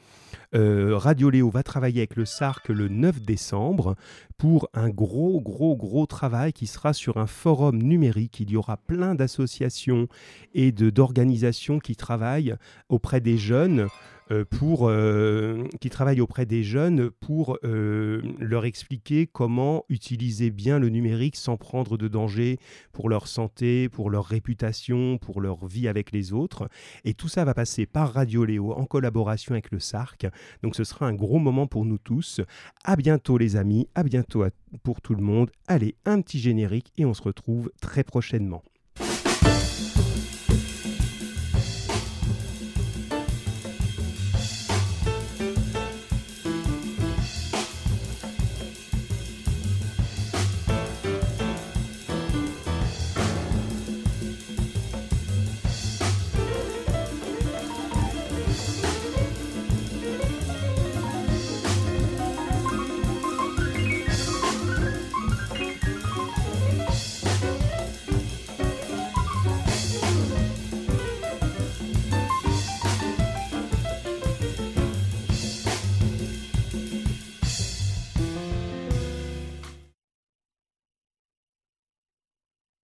Euh, 0.54 0.98
Radio 0.98 1.30
Léo 1.30 1.50
va 1.50 1.64
travailler 1.64 2.02
avec 2.02 2.16
le 2.16 2.26
SARC 2.26 2.70
le 2.70 2.88
9 2.88 3.22
décembre 3.22 3.96
pour 4.38 4.70
un 4.74 4.90
gros, 4.90 5.42
gros, 5.42 5.76
gros 5.76 6.06
travail 6.06 6.54
qui 6.54 6.68
sera 6.68 6.94
sur 6.94 7.18
un 7.18 7.28
forum 7.28 7.82
numérique. 7.82 8.40
Il 8.40 8.52
y 8.52 8.58
aura 8.58 8.78
plein 8.78 9.16
d'associations 9.16 10.08
et 10.54 10.72
d'organisations 10.72 11.80
qui 11.80 11.96
travaillent 11.96 12.56
auprès 12.90 13.22
des 13.22 13.38
jeunes 13.38 13.82
euh, 13.82 13.88
pour, 14.50 14.90
euh, 14.90 15.68
qui 15.82 15.90
travaillent 15.90 16.22
auprès 16.22 16.46
des 16.46 16.64
jeunes 16.64 17.12
pour 17.12 17.60
euh, 17.64 18.22
leur 18.40 18.66
expliquer 18.66 19.28
comment 19.28 19.86
utiliser 19.90 20.50
bien 20.50 20.80
le 20.80 20.90
numérique 20.90 21.36
sans 21.36 21.58
prendre 21.58 21.98
de 21.98 22.08
danger 22.08 22.58
pour 22.92 23.08
leur 23.08 23.28
santé, 23.28 23.88
pour 23.88 24.10
leur 24.10 24.26
réputation, 24.26 25.18
pour 25.20 25.42
leur 25.42 25.68
vie 25.68 25.88
avec 25.88 26.12
les 26.12 26.34
autres. 26.34 26.70
Et 27.04 27.14
tout 27.14 27.28
ça 27.28 27.46
va 27.46 27.54
passer 27.54 27.86
par 27.86 28.14
Radio 28.14 28.46
Léo 28.46 28.74
en 28.74 28.86
collaboration 28.86 29.52
avec 29.54 29.72
le 29.72 29.80
SARC. 29.80 30.26
Donc 30.64 30.76
ce 30.76 30.84
sera 30.84 31.06
un 31.06 31.14
gros 31.14 31.40
moment 31.40 31.68
pour 31.68 31.86
nous 31.86 32.00
tous. 32.00 32.42
À 32.84 32.96
bientôt 32.96 33.38
les 33.38 33.56
amis, 33.56 33.88
à 33.94 34.04
bientôt 34.04 34.44
pour 34.84 35.02
tout 35.02 35.14
le 35.14 35.24
monde. 35.24 35.52
Allez, 35.68 35.96
un 36.06 36.22
petit 36.22 36.40
générique 36.40 36.92
et 36.98 37.06
on 37.06 37.14
se 37.14 37.22
retrouve 37.22 37.72
très 37.80 38.04
prochainement. 38.04 38.64